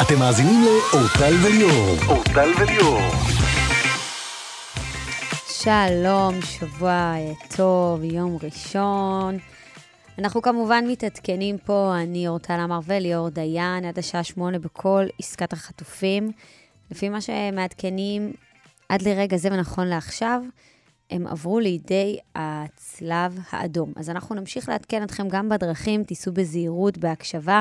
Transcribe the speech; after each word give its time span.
אתם 0.00 0.18
מאזינים 0.18 0.60
לאורטל 0.64 1.34
וליאור. 1.44 1.96
אורטל 2.08 2.50
וליאור. 2.60 3.00
שלום, 5.48 6.42
שבוע 6.42 7.14
טוב, 7.56 8.04
יום 8.04 8.38
ראשון. 8.42 9.38
אנחנו 10.18 10.42
כמובן 10.42 10.84
מתעדכנים 10.88 11.58
פה, 11.58 11.94
אני 12.02 12.28
אורטל 12.28 12.60
עמר 12.60 12.80
וליאור 12.86 13.28
דיין, 13.28 13.84
עד 13.84 13.98
השעה 13.98 14.24
שמונה 14.24 14.58
בכל 14.58 15.06
עסקת 15.18 15.52
החטופים. 15.52 16.32
לפי 16.90 17.08
מה 17.08 17.20
שמעדכנים 17.20 18.32
עד 18.88 19.02
לרגע 19.02 19.36
זה 19.36 19.48
ונכון 19.52 19.86
לעכשיו, 19.86 20.40
הם 21.12 21.26
עברו 21.26 21.60
לידי 21.60 22.18
הצלב 22.34 23.38
האדום. 23.50 23.92
אז 23.96 24.10
אנחנו 24.10 24.34
נמשיך 24.34 24.68
לעדכן 24.68 25.02
אתכם 25.02 25.28
גם 25.28 25.48
בדרכים, 25.48 26.04
תיסעו 26.04 26.32
בזהירות, 26.32 26.98
בהקשבה. 26.98 27.60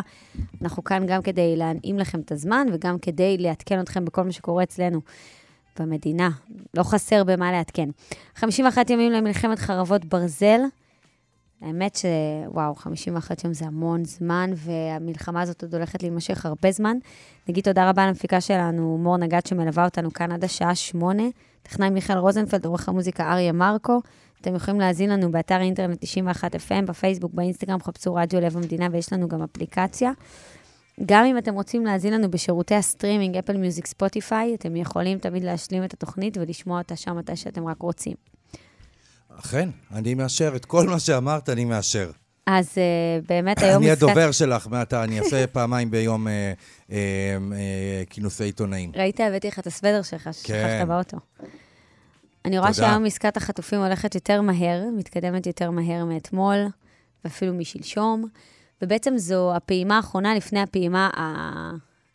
אנחנו 0.62 0.84
כאן 0.84 1.06
גם 1.08 1.22
כדי 1.22 1.56
להנעים 1.56 2.00
לכם 2.00 2.20
את 2.20 2.32
הזמן 2.32 2.68
וגם 2.74 3.00
כדי 3.00 3.38
לעדכן 3.38 3.80
אתכם 3.80 4.06
בכל 4.06 4.24
מה 4.24 4.32
שקורה 4.32 4.64
אצלנו 4.64 5.02
במדינה. 5.80 6.30
לא 6.74 6.84
חסר 6.84 7.24
במה 7.24 7.52
לעדכן. 7.52 7.90
51 8.36 8.90
ימים 8.90 9.12
למלחמת 9.12 9.60
חרבות 9.60 10.06
ברזל. 10.06 10.62
האמת 11.62 11.96
שוואו, 11.96 12.76
51 12.76 13.44
יום 13.44 13.54
זה 13.54 13.66
המון 13.66 14.06
זמן, 14.06 14.52
והמלחמה 14.56 15.42
הזאת 15.42 15.64
עוד 15.64 15.76
הולכת 15.76 16.04
להימשך 16.04 16.46
הרבה 16.46 16.72
זמן. 16.72 16.98
נגיד 17.50 17.64
תודה 17.64 17.90
רבה 17.90 18.08
למפיקה 18.08 18.42
שלנו, 18.42 18.98
מור 18.98 19.18
נגד, 19.18 19.46
שמלווה 19.46 19.86
אותנו 19.86 20.14
כאן 20.14 20.32
עד 20.32 20.44
השעה 20.44 20.76
שמונה. 20.76 21.24
טכנאי 21.64 21.90
מיכאל 21.90 22.18
רוזנפלד, 22.18 22.66
עורך 22.66 22.90
המוזיקה 22.90 23.32
אריה 23.32 23.52
מרקו. 23.52 24.02
אתם 24.42 24.56
יכולים 24.56 24.80
להאזין 24.80 25.10
לנו 25.10 25.32
באתר 25.32 25.62
אינטרנט 25.62 25.98
91 26.02 26.56
FM, 26.56 26.86
בפייסבוק, 26.86 27.34
באינסטגרם, 27.34 27.80
חפשו 27.80 28.16
רדיו 28.16 28.42
לב 28.42 28.58
המדינה, 28.58 28.88
ויש 28.92 29.14
לנו 29.14 29.28
גם 29.28 29.42
אפליקציה. 29.42 30.12
גם 31.06 31.26
אם 31.26 31.38
אתם 31.38 31.54
רוצים 31.54 31.86
להאזין 31.86 32.14
לנו 32.14 32.32
בשירותי 32.32 32.76
הסטרימינג, 32.76 33.38
אפל 33.38 33.58
מיוזיק, 33.58 33.86
ספוטיפיי, 33.86 34.56
אתם 34.56 34.76
יכולים 34.76 35.18
תמיד 35.18 35.44
להשלים 35.44 35.84
את 35.84 35.94
התוכנית 35.94 36.38
ולשמוע 36.38 36.78
אותה 36.78 36.96
שם 36.96 37.18
מתי 37.18 37.36
שאתם 37.36 37.68
רק 37.68 37.82
רוצים. 37.82 38.31
אכן, 39.40 39.70
אני 39.94 40.14
מאשר. 40.14 40.56
את 40.56 40.66
כל 40.66 40.88
מה 40.88 41.00
שאמרת, 41.00 41.50
אני 41.50 41.66
מאשר. 41.66 42.12
אז 42.46 42.68
אה, 42.68 43.26
באמת 43.30 43.62
היום... 43.62 43.84
אני 43.84 43.92
הדובר 43.92 44.32
שלך 44.32 44.68
מעתה, 44.68 45.04
אני 45.04 45.20
אעשה 45.20 45.48
פעמיים 45.54 45.92
ביום 45.92 46.28
אה, 46.28 46.32
אה, 46.90 46.92
אה, 46.92 46.94
כינוסי 48.10 48.44
עיתונאים. 48.44 48.92
ראית, 48.96 49.20
הבאתי 49.20 49.48
לך 49.48 49.60
את 49.60 49.68
הסוודר 49.68 50.02
שלך, 50.02 50.30
ששכחת 50.32 50.48
כן. 50.48 50.88
באוטו. 50.88 51.18
אני 52.46 52.60
רואה 52.60 52.74
שהיום 52.74 53.06
עסקת 53.06 53.38
החטופים 53.38 53.80
הולכת 53.80 54.16
יותר 54.16 54.42
מהר, 54.42 54.84
מתקדמת 54.98 55.48
יותר 55.48 55.72
מהר 55.72 56.06
מאתמול, 56.06 56.66
ואפילו 57.26 57.54
משלשום, 57.54 58.28
ובעצם 58.82 59.18
זו 59.18 59.56
הפעימה 59.56 59.96
האחרונה 59.98 60.36
לפני 60.36 60.62
הפעימה 60.62 61.10
ה... 61.18 61.22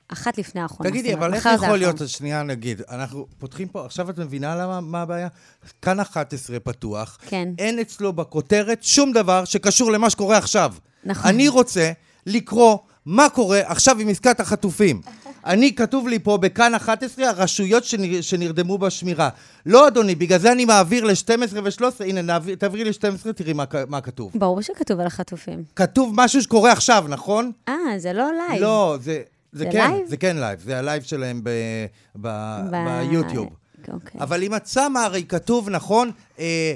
אחת 0.09 0.39
לפני 0.39 0.61
האחרונה. 0.61 0.91
תגידי, 0.91 1.15
אבל 1.15 1.35
איך 1.35 1.49
יכול 1.55 1.77
להיות, 1.77 1.97
שנייה 2.07 2.43
נגיד, 2.43 2.83
אנחנו 2.91 3.27
פותחים 3.39 3.69
פה, 3.69 3.85
עכשיו 3.85 4.11
את 4.11 4.19
מבינה 4.19 4.57
למה, 4.57 4.81
מה 4.81 5.03
הבעיה? 5.03 5.29
כאן 5.83 6.01
11 6.01 6.61
פתוח. 6.61 7.19
כן. 7.27 7.49
אין 7.59 7.79
אצלו 7.79 8.13
בכותרת 8.13 8.83
שום 8.83 9.13
דבר 9.13 9.45
שקשור 9.45 9.93
למה 9.93 10.11
שקורה 10.11 10.39
עכשיו. 10.39 10.75
נכון. 11.05 11.31
אני 11.31 11.49
רוצה 11.49 11.93
לקרוא 12.27 12.79
מה 13.07 13.29
קורה 13.29 13.61
עכשיו 13.65 14.01
עם 14.01 14.09
עסקת 14.09 14.41
החטופים. 14.41 15.01
אני, 15.47 15.75
כתוב 15.75 16.09
לי 16.09 16.19
פה 16.19 16.37
בכאן 16.37 16.75
11, 16.75 17.29
הרשויות 17.29 17.85
שנר, 17.85 18.21
שנרדמו 18.21 18.79
בשמירה. 18.79 19.29
לא, 19.67 19.89
אדוני, 19.89 20.15
בגלל 20.15 20.39
זה 20.39 20.53
אני 20.53 20.65
מעביר 20.65 21.05
ל-12 21.05 21.53
ו-13. 21.65 22.05
הנה, 22.05 22.23
נעביר, 22.23 22.55
תעבירי 22.55 22.85
ל-12, 22.85 23.33
תראי 23.33 23.53
מה, 23.53 23.65
מה 23.89 24.01
כתוב. 24.01 24.33
ברור 24.35 24.63
שכתוב 24.63 25.01
על 25.01 25.07
החטופים. 25.07 25.65
כתוב 25.77 26.13
משהו 26.15 26.43
שקורה 26.43 26.73
עכשיו, 26.73 27.05
נכון? 27.09 27.53
אה, 27.69 27.75
זה 27.99 28.13
לא 28.13 28.31
live. 28.33 28.63
לא, 28.63 28.97
זה... 29.01 29.23
זה, 29.53 29.65
זה 29.65 29.71
כן, 29.73 29.91
live? 29.91 30.07
זה 30.07 30.17
כן 30.17 30.37
live, 30.37 30.61
זה 30.61 30.79
ה 30.79 30.83
live 30.83 31.03
שלהם 31.03 31.41
ב, 31.45 31.51
ב, 32.21 32.29
ב... 32.71 32.77
ביוטיוב. 33.11 33.49
אוקיי. 33.93 34.21
אבל 34.21 34.43
אם 34.43 34.55
את 34.55 34.67
שמה, 34.67 35.05
הרי 35.05 35.25
כתוב, 35.29 35.71
נכון, 35.71 36.11
אה, 36.39 36.75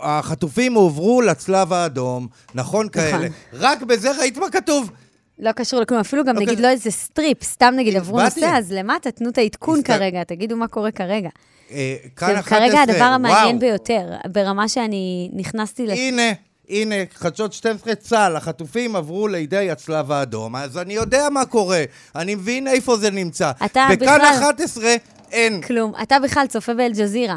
החטופים 0.00 0.74
הועברו 0.74 1.22
לצלב 1.22 1.72
האדום, 1.72 2.28
נכון 2.54 2.88
כאלה. 2.88 3.28
נכון. 3.28 3.28
רק 3.52 3.82
בזה 3.82 4.10
ראית 4.18 4.36
מה 4.36 4.50
כתוב? 4.50 4.90
לא 5.38 5.52
קשור 5.52 5.80
לכלום, 5.80 6.00
אפילו 6.00 6.24
גם 6.24 6.36
לא 6.36 6.42
נגיד 6.42 6.60
לא 6.60 6.68
איזה 6.68 6.90
strip, 6.90 7.42
סתם 7.42 7.74
נגיד 7.76 7.96
עברו 7.96 8.22
נושא, 8.22 8.50
אז 8.54 8.72
למטה 8.72 9.10
תנו 9.10 9.28
את 9.30 9.38
העדכון 9.38 9.82
כרגע, 9.82 10.24
תגידו 10.24 10.56
מה 10.56 10.68
קורה 10.68 10.90
כרגע. 10.90 11.28
אה, 11.70 11.96
כאן 12.16 12.36
11, 12.36 12.58
כרגע 12.58 12.80
הדבר 12.80 13.04
המעניין 13.04 13.58
ביותר, 13.58 14.12
ברמה 14.32 14.68
שאני 14.68 15.30
נכנסתי... 15.32 15.92
הנה. 15.92 16.32
הנה, 16.70 16.94
חדשות 17.14 17.52
12 17.52 17.94
צה"ל, 17.94 18.36
החטופים 18.36 18.96
עברו 18.96 19.28
לידי 19.28 19.70
הצלב 19.70 20.12
האדום, 20.12 20.56
אז 20.56 20.78
אני 20.78 20.94
יודע 20.94 21.28
מה 21.30 21.44
קורה, 21.44 21.84
אני 22.16 22.34
מבין 22.34 22.68
איפה 22.68 22.96
זה 22.96 23.10
נמצא. 23.10 23.50
אתה 23.64 23.86
בכלל... 23.90 24.18
בכאן 24.18 24.20
11 24.38 24.84
אין. 25.30 25.62
כלום. 25.62 25.92
אתה 26.02 26.18
בכלל 26.18 26.46
צופה 26.46 26.74
באל-ג'זירה. 26.74 27.36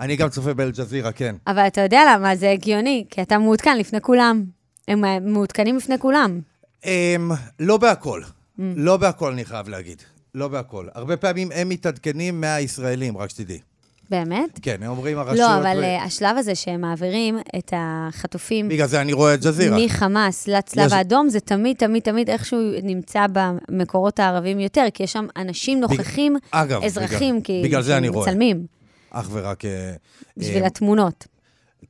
אני 0.00 0.16
גם 0.16 0.28
צופה 0.28 0.54
באל-ג'זירה, 0.54 1.12
כן. 1.12 1.36
אבל 1.46 1.66
אתה 1.66 1.80
יודע 1.80 2.00
למה, 2.14 2.36
זה 2.36 2.50
הגיוני, 2.50 3.04
כי 3.10 3.22
אתה 3.22 3.38
מעודכן 3.38 3.78
לפני 3.78 4.00
כולם. 4.00 4.44
הם 4.88 5.32
מעודכנים 5.32 5.76
לפני 5.76 5.98
כולם. 5.98 6.40
הם, 6.84 7.30
לא 7.60 7.76
בהכל. 7.76 8.22
Mm. 8.22 8.62
לא 8.76 8.96
בהכל, 8.96 9.32
אני 9.32 9.44
חייב 9.44 9.68
להגיד. 9.68 10.02
לא 10.34 10.48
בהכל. 10.48 10.88
הרבה 10.94 11.16
פעמים 11.16 11.48
הם 11.54 11.68
מתעדכנים 11.68 12.40
מהישראלים, 12.40 13.18
רק 13.18 13.30
שתדעי. 13.30 13.58
באמת? 14.10 14.58
כן, 14.62 14.76
הם 14.82 14.90
אומרים 14.90 15.18
הרשויות... 15.18 15.38
לא, 15.38 15.56
אבל 15.56 15.78
ו... 15.78 15.82
אה, 15.82 16.04
השלב 16.04 16.36
הזה 16.36 16.54
שהם 16.54 16.80
מעבירים 16.80 17.38
את 17.58 17.72
החטופים... 17.76 18.68
בגלל 18.68 18.86
זה 18.86 19.00
אני 19.00 19.12
רואה 19.12 19.34
את 19.34 19.44
ג'זירה. 19.44 19.76
מחמאס 19.84 20.48
לצלב 20.48 20.86
יש... 20.86 20.92
האדום, 20.92 21.28
זה 21.28 21.40
תמיד, 21.40 21.76
תמיד, 21.76 22.02
תמיד 22.02 22.30
איכשהו 22.30 22.58
נמצא 22.82 23.26
במקורות 23.32 24.18
הערבים 24.18 24.60
יותר, 24.60 24.86
כי 24.94 25.02
יש 25.02 25.12
שם 25.12 25.26
אנשים 25.36 25.80
נוכחים, 25.80 26.34
בג... 26.34 26.40
אגב, 26.50 26.82
אזרחים, 26.82 27.34
בגלל, 27.34 27.44
כי... 27.44 27.62
בגלל 27.64 27.82
זה 27.82 27.96
אני 27.96 28.08
רואה. 28.08 28.26
מצלמים. 28.26 28.66
אך 29.10 29.28
ורק... 29.32 29.64
אה, 29.64 29.94
בשביל 30.36 30.62
uh, 30.62 30.66
התמונות. 30.66 31.26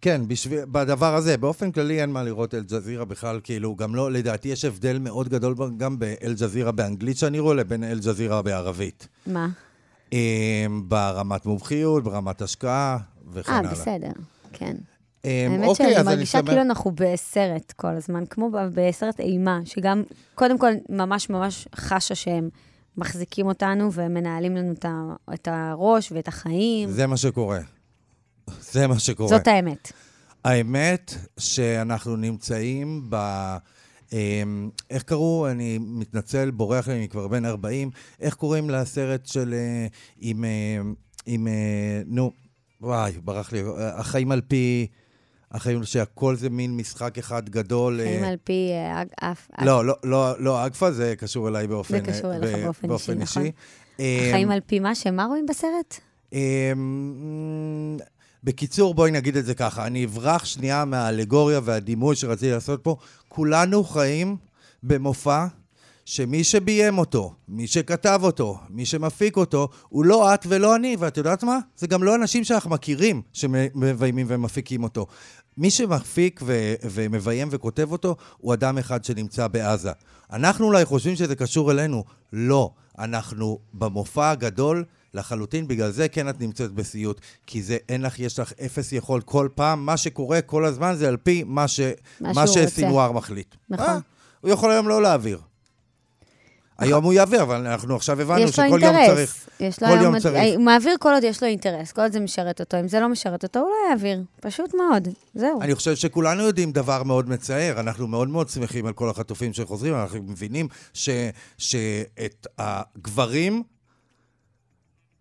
כן, 0.01 0.21
בשביל, 0.29 0.61
בדבר 0.65 1.15
הזה. 1.15 1.37
באופן 1.37 1.73
כללי 1.73 2.01
אין 2.01 2.11
מה 2.11 2.23
לראות 2.23 2.55
אל-ג'זירה 2.55 3.05
בכלל, 3.05 3.41
כאילו, 3.45 3.77
גם 3.77 3.95
לא, 3.95 4.13
לדעתי 4.13 4.49
יש 4.49 4.65
הבדל 4.65 4.99
מאוד 4.99 5.29
גדול 5.29 5.55
גם 5.77 5.99
באל-ג'זירה 5.99 6.73
באנגלית 6.73 7.19
שאני 7.19 7.39
רואה, 7.39 7.55
לבין 7.55 7.85
אל-ג'זירה 7.85 8.43
בערבית. 8.43 9.09
מה? 9.27 9.49
ברמת 10.85 11.47
מומחיות, 11.47 12.05
ברמת 12.05 12.43
השקעה 12.43 12.99
וכן 13.33 13.53
הלאה. 13.53 13.71
אה, 13.71 13.75
בסדר, 13.75 14.13
כן. 14.53 14.77
האמת 15.25 15.69
אוקיי, 15.69 15.95
שאני 15.95 16.05
מרגישה 16.05 16.43
כאילו 16.43 16.61
אנחנו 16.61 16.93
בסרט 16.95 17.73
כל 17.73 17.97
הזמן, 17.97 18.27
כמו 18.31 18.51
בסרט 18.75 19.21
אימה, 19.21 19.61
שגם, 19.65 20.03
קודם 20.35 20.59
כל, 20.59 20.73
ממש 20.89 21.31
ממש 21.31 21.69
חשה 21.77 22.15
שהם 22.15 22.49
מחזיקים 22.97 23.47
אותנו 23.47 23.93
ומנהלים 23.93 24.57
לנו 24.57 24.73
את 25.35 25.49
הראש 25.51 26.13
ואת 26.13 26.29
החיים. 26.29 26.91
זה 26.91 27.07
מה 27.07 27.17
שקורה. 27.17 27.59
זה 28.61 28.87
מה 28.87 28.99
שקורה. 28.99 29.29
זאת 29.29 29.47
האמת. 29.47 29.93
האמת 30.45 31.15
שאנחנו 31.39 32.17
נמצאים 32.17 33.07
ב... 33.09 33.17
אמ, 34.15 34.71
איך 34.91 35.03
קראו, 35.03 35.49
אני 35.51 35.79
מתנצל, 35.81 36.51
בורח 36.51 36.89
לי, 36.89 36.95
אני 36.95 37.09
כבר 37.09 37.29
בן 37.29 37.45
40, 37.45 37.91
איך 38.21 38.35
קוראים 38.35 38.71
לסרט 38.71 39.27
של... 39.27 39.55
אה, 39.55 39.87
עם... 40.19 40.45
אה, 40.45 40.81
עם... 41.27 41.49
אה, 41.49 42.03
נו, 42.07 42.33
וואי, 42.81 43.13
ברח 43.25 43.53
לי, 43.53 43.63
החיים 43.79 44.33
על 44.33 44.41
פי... 44.41 44.87
החיים 45.53 45.85
שהכל 45.85 46.37
זה 46.37 46.51
מין 46.51 46.77
משחק 46.77 47.19
אחד 47.19 47.49
גדול. 47.49 48.01
חיים 48.03 48.25
על 48.25 48.37
פי 48.45 48.71
אף... 49.21 49.51
לא, 49.63 49.85
לא, 49.85 49.95
לא, 50.05 50.41
לא, 50.41 50.67
אגפה 50.67 50.93
זה 50.93 51.15
קשור 51.19 51.49
אליי 51.49 51.67
באופן 51.67 51.95
אישי. 51.95 52.13
זה 52.13 52.19
קשור 52.19 52.35
אליך 52.35 52.57
באופן 52.83 53.21
אישי, 53.21 53.41
נכון. 53.41 53.51
החיים 54.29 54.51
על 54.51 54.61
פי 54.67 54.81
מה? 54.81 54.95
שמה 54.95 55.25
רואים 55.25 55.47
בסרט? 55.47 56.01
בקיצור, 58.45 58.95
בואי 58.95 59.11
נגיד 59.11 59.37
את 59.37 59.47
זה 59.47 59.55
ככה, 59.55 59.87
אני 59.87 60.05
אברח 60.05 60.45
שנייה 60.45 60.85
מהאלגוריה 60.85 61.61
והדימוי 61.65 62.17
שרציתי 62.17 62.53
לעשות 62.53 62.81
פה. 62.85 62.97
כולנו 63.29 63.85
חיים 63.85 64.37
במופע 64.83 65.47
שמי 66.05 66.45
שביים 66.45 66.99
אותו, 66.99 67.35
מי 67.49 67.67
שכתב 67.67 68.21
אותו, 68.23 68.59
מי 68.71 68.87
שמפיק 68.87 69.37
אותו, 69.37 69.69
הוא 69.89 70.05
לא 70.05 70.35
את 70.35 70.47
ולא 70.49 70.77
אני, 70.77 70.97
ואת 70.99 71.17
יודעת 71.17 71.43
מה? 71.43 71.59
זה 71.77 71.87
גם 71.87 72.03
לא 72.03 72.15
אנשים 72.15 72.45
שאנחנו 72.45 72.71
מכירים 72.71 73.23
שמביימים 73.33 74.27
ומפיקים 74.29 74.83
אותו. 74.85 75.07
מי 75.57 75.71
שמפיק 75.71 76.41
ו- 76.45 76.75
ומביים 76.83 77.49
וכותב 77.51 77.93
אותו, 77.93 78.17
הוא 78.37 78.55
אדם 78.55 78.79
אחד 78.79 79.05
שנמצא 79.05 79.49
בעזה. 79.49 79.93
אנחנו 80.33 80.67
אולי 80.67 80.85
חושבים 80.85 81.17
שזה 81.17 81.37
קשור 81.37 81.71
אלינו. 81.71 82.05
לא. 82.33 82.71
אנחנו 82.99 83.59
במופע 83.73 84.31
הגדול 84.31 84.85
לחלוטין, 85.15 85.69
בגלל 85.69 85.91
זה 85.91 86.09
כן 86.09 86.29
את 86.29 86.41
נמצאת 86.41 86.73
בסיוט, 86.73 87.21
כי 87.47 87.63
זה 87.63 87.77
אין 87.89 88.03
לך, 88.03 88.21
יש 88.21 88.39
לך 88.39 88.53
אפס 88.67 88.93
יכול 88.93 89.21
כל 89.21 89.49
פעם, 89.55 89.87
מה 89.87 89.97
שקורה 89.97 90.41
כל 90.41 90.65
הזמן 90.65 90.95
זה 90.95 91.09
על 91.09 91.17
פי 91.17 91.43
מה, 91.47 91.69
ש, 91.69 91.81
מה, 92.21 92.47
שסינואר 92.47 93.13
מחליט. 93.13 93.55
נכון. 93.71 93.87
אה, 93.87 93.99
הוא 94.41 94.51
יכול 94.51 94.71
היום 94.71 94.89
לא 94.89 95.03
להעביר. 95.03 95.39
היום 96.79 97.05
הוא 97.05 97.13
יעביר, 97.13 97.43
אבל 97.43 97.67
אנחנו 97.67 97.97
עכשיו 97.97 98.21
הבנו 98.21 98.49
שכל 98.49 98.63
יום 98.63 98.75
אינטרס. 98.83 99.07
צריך. 99.09 99.49
יש 99.61 99.83
לו 99.83 99.89
כל 99.89 99.95
היום- 99.99 100.05
יום 100.15 100.19
צריך. 100.19 100.43
הוא 100.57 100.65
מעביר 100.65 100.95
כל 101.01 101.13
עוד 101.15 101.25
יש 101.25 101.43
לו 101.43 101.49
אינטרס, 101.49 101.93
כל 101.93 102.03
עוד 102.03 102.13
זה 102.13 102.21
משרת 102.21 102.61
אותו. 102.61 102.81
אם 102.81 102.89
זה 102.89 103.01
לא 103.01 103.09
משרת 103.09 103.43
אותו, 103.43 103.61
הוא 103.61 103.69
לא 103.69 103.91
יעביר. 103.91 104.23
פשוט 104.41 104.75
מאוד. 104.75 105.09
זהו. 105.35 105.61
אני 105.63 105.75
חושב 105.75 105.95
שכולנו 105.97 106.43
יודעים 106.43 106.73
דבר 106.73 107.03
מאוד 107.03 107.29
מצער. 107.29 107.81
אנחנו 107.81 108.07
מאוד 108.07 108.29
מאוד 108.29 108.49
שמחים 108.49 108.87
על 108.87 108.93
כל 108.93 109.11
החטופים 109.11 109.53
שחוזרים, 109.53 109.95
אנחנו 109.95 110.19
מבינים 110.23 110.69
שאת 111.59 112.47
הגברים, 112.59 113.63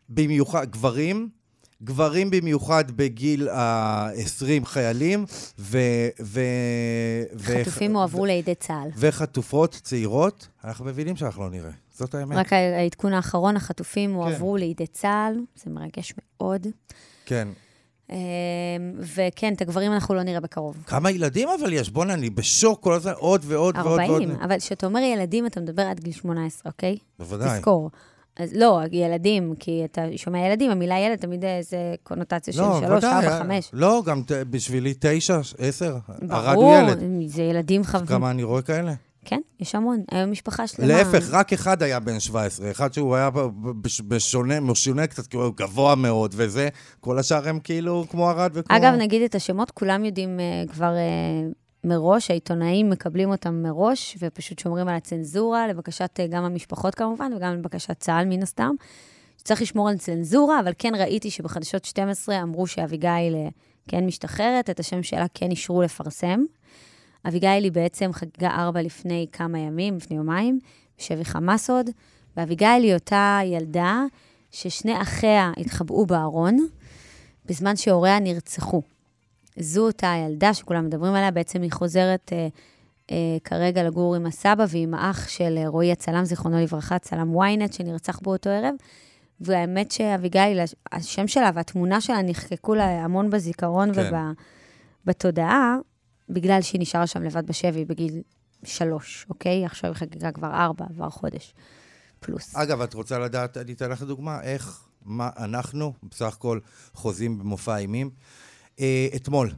במיוחד, 0.09 0.71
גברים, 0.71 1.29
גברים 1.83 2.29
במיוחד 2.29 2.91
בגיל 2.91 3.49
ה-20 3.49 4.65
חיילים, 4.65 5.25
ו... 5.59 5.77
ו, 6.21 6.41
ו 7.35 7.61
חטופים 7.61 7.95
הועברו 7.95 8.25
לידי 8.25 8.55
צה"ל. 8.55 8.89
וחטופות 8.97 9.79
צעירות, 9.83 10.47
אנחנו 10.63 10.85
מבינים 10.85 11.15
שאנחנו 11.15 11.43
לא 11.43 11.49
נראה. 11.49 11.71
זאת 11.97 12.15
האמת. 12.15 12.37
רק 12.37 12.53
העדכון 12.53 13.13
האחרון, 13.13 13.55
החטופים 13.55 14.09
כן. 14.09 14.15
הועברו 14.15 14.57
לידי 14.57 14.87
צה"ל, 14.87 15.39
זה 15.55 15.69
מרגש 15.69 16.13
מאוד. 16.17 16.67
כן. 17.25 17.47
אמ, 18.09 18.15
וכן, 18.99 19.53
את 19.53 19.61
הגברים 19.61 19.91
אנחנו 19.91 20.15
לא 20.15 20.23
נראה 20.23 20.39
בקרוב. 20.39 20.83
כמה 20.87 21.11
ילדים 21.11 21.49
אבל 21.49 21.73
יש? 21.73 21.89
בוא'נה, 21.89 22.13
אני 22.13 22.29
בשוק 22.29 22.83
כל 22.83 22.93
הזמן, 22.93 23.11
עוד 23.11 23.41
ועוד 23.45 23.75
ועוד 23.77 23.87
ועוד. 23.87 24.11
40, 24.11 24.31
אבל 24.31 24.59
כשאתה 24.59 24.85
אומר 24.85 24.99
ילדים, 24.99 25.45
אתה 25.45 25.61
מדבר 25.61 25.81
עד 25.81 25.99
גיל 25.99 26.13
18, 26.13 26.71
אוקיי? 26.71 26.97
בוודאי. 27.19 27.57
תזכור. 27.57 27.89
אז 28.37 28.53
לא, 28.55 28.79
ילדים, 28.91 29.53
כי 29.59 29.81
אתה 29.85 30.01
שומע 30.15 30.39
ילדים, 30.47 30.71
המילה 30.71 30.99
ילד 30.99 31.17
תמיד 31.19 31.45
איזה 31.45 31.77
קונוטציה 32.03 32.53
של 32.53 32.61
לא, 32.61 32.79
3, 32.79 32.97
ודאי, 33.03 33.13
4, 33.25 33.27
אה, 33.33 33.39
5. 33.39 33.69
לא, 33.73 34.01
גם 34.05 34.21
ת- 34.23 34.31
בשבילי 34.31 34.93
תשע, 34.99 35.39
עשר. 35.57 35.97
ערד 36.29 36.55
ברור, 36.55 36.75
הוא 36.77 36.89
ילד. 36.89 36.99
זה 37.27 37.41
ילדים 37.43 37.83
חווים. 37.83 38.05
כמה 38.05 38.31
אני 38.31 38.43
רואה 38.43 38.61
כאלה? 38.61 38.93
כן, 39.25 39.39
יש 39.59 39.75
המון. 39.75 40.03
היום 40.11 40.31
משפחה 40.31 40.67
שלמה. 40.67 40.87
להפך, 40.87 41.27
רק 41.31 41.53
אחד 41.53 41.83
היה 41.83 41.99
בן 41.99 42.19
17. 42.19 42.71
אחד 42.71 42.93
שהוא 42.93 43.15
היה 43.15 43.29
בשונה, 44.07 44.59
משונה 44.59 45.07
קצת, 45.07 45.27
כי 45.27 45.37
הוא 45.37 45.53
גבוה 45.57 45.95
מאוד 45.95 46.33
וזה. 46.37 46.69
כל 46.99 47.19
השאר 47.19 47.49
הם 47.49 47.59
כאילו 47.59 48.05
כמו 48.09 48.29
ערד 48.29 48.51
וכמו... 48.53 48.77
אגב, 48.77 48.93
נגיד 48.93 49.21
את 49.21 49.35
השמות, 49.35 49.71
כולם 49.71 50.05
יודעים 50.05 50.39
uh, 50.39 50.71
כבר 50.71 50.93
uh, 50.93 51.53
מראש, 51.83 52.31
העיתונאים 52.31 52.89
מקבלים 52.89 53.29
אותם 53.31 53.63
מראש, 53.63 54.17
ופשוט 54.21 54.59
שומרים 54.59 54.87
על 54.87 54.95
הצנזורה, 54.95 55.67
לבקשת 55.67 56.19
uh, 56.19 56.31
גם 56.31 56.43
המשפחות 56.43 56.95
כמובן, 56.95 57.31
וגם 57.35 57.53
לבקשת 57.53 57.99
צה"ל 57.99 58.25
מן 58.25 58.43
הסתם. 58.43 58.71
צריך 59.37 59.61
לשמור 59.61 59.89
על 59.89 59.97
צנזורה, 59.97 60.59
אבל 60.59 60.71
כן 60.77 60.95
ראיתי 60.95 61.31
שבחדשות 61.31 61.85
12 61.85 62.41
אמרו 62.41 62.67
שאביגיל 62.67 63.33
uh, 63.33 63.51
כן 63.87 64.05
משתחררת, 64.05 64.69
את 64.69 64.79
השם 64.79 65.03
שלה 65.03 65.25
כן 65.33 65.51
אישרו 65.51 65.81
לפרסם. 65.81 66.39
אביגיל 67.27 67.63
היא 67.63 67.71
בעצם 67.71 68.13
חגגה 68.13 68.49
ארבע 68.49 68.81
לפני 68.81 69.27
כמה 69.31 69.59
ימים, 69.59 69.97
לפני 69.97 70.17
יומיים, 70.17 70.59
בשבי 70.97 71.25
חמאס 71.25 71.69
עוד, 71.69 71.89
ואביגיל 72.37 72.83
היא 72.83 72.93
אותה 72.93 73.39
ילדה 73.43 74.03
ששני 74.51 75.01
אחיה 75.01 75.51
התחבאו 75.57 76.05
בארון 76.05 76.67
בזמן 77.45 77.75
שהוריה 77.75 78.19
נרצחו. 78.19 78.81
זו 79.59 79.85
אותה 79.85 80.13
ילדה 80.27 80.53
שכולם 80.53 80.85
מדברים 80.85 81.13
עליה, 81.13 81.31
בעצם 81.31 81.61
היא 81.61 81.71
חוזרת 81.71 82.33
אה, 82.33 82.47
אה, 83.11 83.37
כרגע 83.43 83.83
לגור 83.83 84.15
עם 84.15 84.25
הסבא 84.25 84.65
ועם 84.69 84.93
האח 84.93 85.27
של 85.27 85.57
אה, 85.57 85.67
רועי 85.67 85.91
הצלם, 85.91 86.25
זיכרונו 86.25 86.59
לברכה, 86.59 86.99
צלם 86.99 87.35
ynet, 87.35 87.75
שנרצח 87.75 88.19
באותו 88.19 88.49
ערב. 88.49 88.73
והאמת 89.41 89.91
שאביגיל, 89.91 90.59
הש- 90.59 90.75
השם 90.91 91.27
שלה 91.27 91.51
והתמונה 91.53 92.01
שלה 92.01 92.21
נחקקו 92.21 92.75
לה 92.75 93.03
המון 93.03 93.29
בזיכרון 93.29 93.93
כן. 93.93 94.11
ובתודעה, 95.05 95.77
בגלל 96.29 96.61
שהיא 96.61 96.81
נשארה 96.81 97.07
שם 97.07 97.23
לבד 97.23 97.47
בשבי 97.47 97.85
בגיל 97.85 98.21
שלוש, 98.63 99.25
אוקיי? 99.29 99.65
עכשיו 99.65 99.89
היא 99.89 99.95
חגגה 99.97 100.31
כבר 100.31 100.47
ארבע, 100.53 100.85
עבר 100.89 101.09
חודש 101.09 101.53
פלוס. 102.19 102.55
אגב, 102.55 102.81
את 102.81 102.93
רוצה 102.93 103.19
לדעת, 103.19 103.57
אני 103.57 103.73
אתן 103.73 103.89
לך 103.89 104.01
דוגמה, 104.03 104.41
איך, 104.41 104.83
מה 105.05 105.29
אנחנו, 105.37 105.93
בסך 106.03 106.33
הכל, 106.33 106.59
חוזים 106.93 107.39
במופע 107.39 107.77
אימים. 107.77 108.09
אה, 108.79 109.07
אתמול 109.15 109.51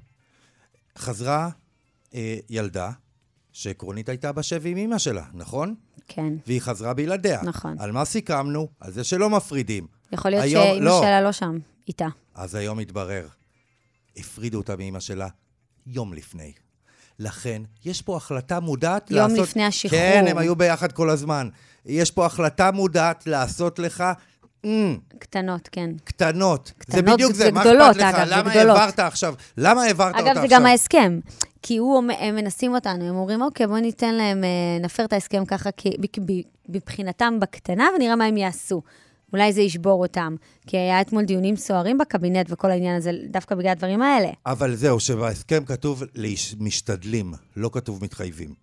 חזרה 0.97 1.49
אה, 2.13 2.37
ילדה, 2.49 2.91
שעקרונית 3.51 4.09
הייתה 4.09 4.31
בשבי 4.31 4.69
עם 4.69 4.77
אמא 4.77 4.97
שלה, 4.97 5.23
נכון? 5.33 5.75
כן, 6.07 6.33
והיא 6.47 6.61
חזרה 6.61 6.93
בלעדיה. 6.93 7.41
נכון. 7.43 7.75
על 7.79 7.91
מה 7.91 8.05
סיכמנו? 8.05 8.67
על 8.79 8.91
זה 8.91 9.03
שלא 9.03 9.29
מפרידים. 9.29 9.87
יכול 10.11 10.31
להיות 10.31 10.43
היום- 10.43 10.63
שאימא 10.67 10.85
לא. 10.85 10.99
שלה 11.01 11.21
לא 11.21 11.31
שם, 11.31 11.57
איתה. 11.87 12.07
אז 12.35 12.55
היום 12.55 12.79
התברר, 12.79 13.27
הפרידו 14.17 14.57
אותה 14.57 14.75
מאמא 14.75 14.99
שלה 14.99 15.27
יום 15.87 16.13
לפני. 16.13 16.51
לכן, 17.19 17.61
יש 17.85 18.01
פה 18.01 18.17
החלטה 18.17 18.59
מודעת 18.59 19.11
יום 19.11 19.29
לעשות... 19.31 19.47
לפני 19.47 19.63
השחרור. 19.65 20.01
כן, 20.01 20.25
הם 20.27 20.37
היו 20.37 20.55
ביחד 20.55 20.91
כל 20.91 21.09
הזמן. 21.09 21.49
יש 21.85 22.11
פה 22.11 22.25
החלטה 22.25 22.71
מודעת 22.71 23.27
לעשות 23.27 23.79
לך 23.79 24.03
mm, 24.65 25.17
קטנות, 25.19 25.69
כן. 25.71 25.89
קטנות. 26.03 26.67
זה 26.67 26.73
קטנות 26.97 27.13
בדיוק 27.13 27.31
זה 27.31 27.43
זה, 27.43 27.51
מה 27.51 27.61
גדולות, 27.61 27.89
אכפת 27.89 28.01
לך? 28.01 28.15
אגב, 28.15 28.27
זה 28.27 28.35
למה 28.35 28.49
גדולות. 28.49 28.77
העברת 28.77 28.99
עכשיו? 28.99 29.35
למה 29.57 29.83
העברת 29.83 30.07
אותה 30.07 30.19
אגב, 30.19 30.27
עכשיו? 30.27 30.41
זה 30.41 30.47
גם 30.55 30.65
ההסכם. 30.65 31.19
כי 31.61 31.77
הוא, 31.77 32.03
הם 32.19 32.35
מנסים 32.35 32.75
אותנו, 32.75 33.09
הם 33.09 33.15
אומרים, 33.15 33.41
אוקיי, 33.41 33.67
בואו 33.67 33.79
ניתן 33.79 34.15
להם, 34.15 34.43
אה, 34.43 34.49
נפר 34.81 35.05
את 35.05 35.13
ההסכם 35.13 35.45
ככה, 35.45 35.71
כי 35.71 35.89
מבחינתם 36.69 37.39
בקטנה, 37.39 37.87
ונראה 37.95 38.15
מה 38.15 38.25
הם 38.25 38.37
יעשו. 38.37 38.81
אולי 39.33 39.53
זה 39.53 39.61
ישבור 39.61 40.01
אותם. 40.01 40.35
כי 40.67 40.77
היה 40.77 41.01
אתמול 41.01 41.23
דיונים 41.23 41.55
סוערים 41.55 41.97
בקבינט 41.97 42.47
וכל 42.49 42.71
העניין 42.71 42.95
הזה, 42.95 43.11
דווקא 43.29 43.55
בגלל 43.55 43.71
הדברים 43.71 44.01
האלה. 44.01 44.29
אבל 44.45 44.75
זהו, 44.75 44.99
שבהסכם 44.99 45.65
כתוב 45.65 46.03
משתדלים, 46.59 47.33
לא 47.55 47.69
כתוב 47.73 48.03
מתחייבים. 48.03 48.53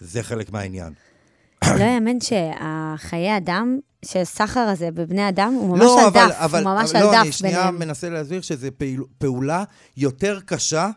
זה 0.00 0.22
חלק 0.22 0.52
מהעניין. 0.52 0.92
לא 1.78 1.84
יאמן 1.94 2.20
שהחיי 2.20 3.36
אדם, 3.36 3.78
שהסחר 4.04 4.60
הזה 4.60 4.90
בבני 4.90 5.28
אדם, 5.28 5.52
הוא 5.54 5.68
ממש 5.68 5.80
לא, 5.84 6.00
על 6.00 6.06
אבל, 6.06 6.28
דף, 6.28 6.34
אבל, 6.38 6.62
הוא 6.64 6.74
ממש 6.74 6.90
אבל 6.90 7.00
על 7.00 7.06
לא, 7.06 7.12
דף 7.12 7.22
אני 7.22 7.32
שנייה 7.32 7.58
ביניהם. 7.58 7.78
מנסה 7.78 8.08
להסביר 8.08 8.40
שזו 8.40 8.68
פעולה 9.18 9.64
יותר 9.96 10.38
קשה 10.46 10.90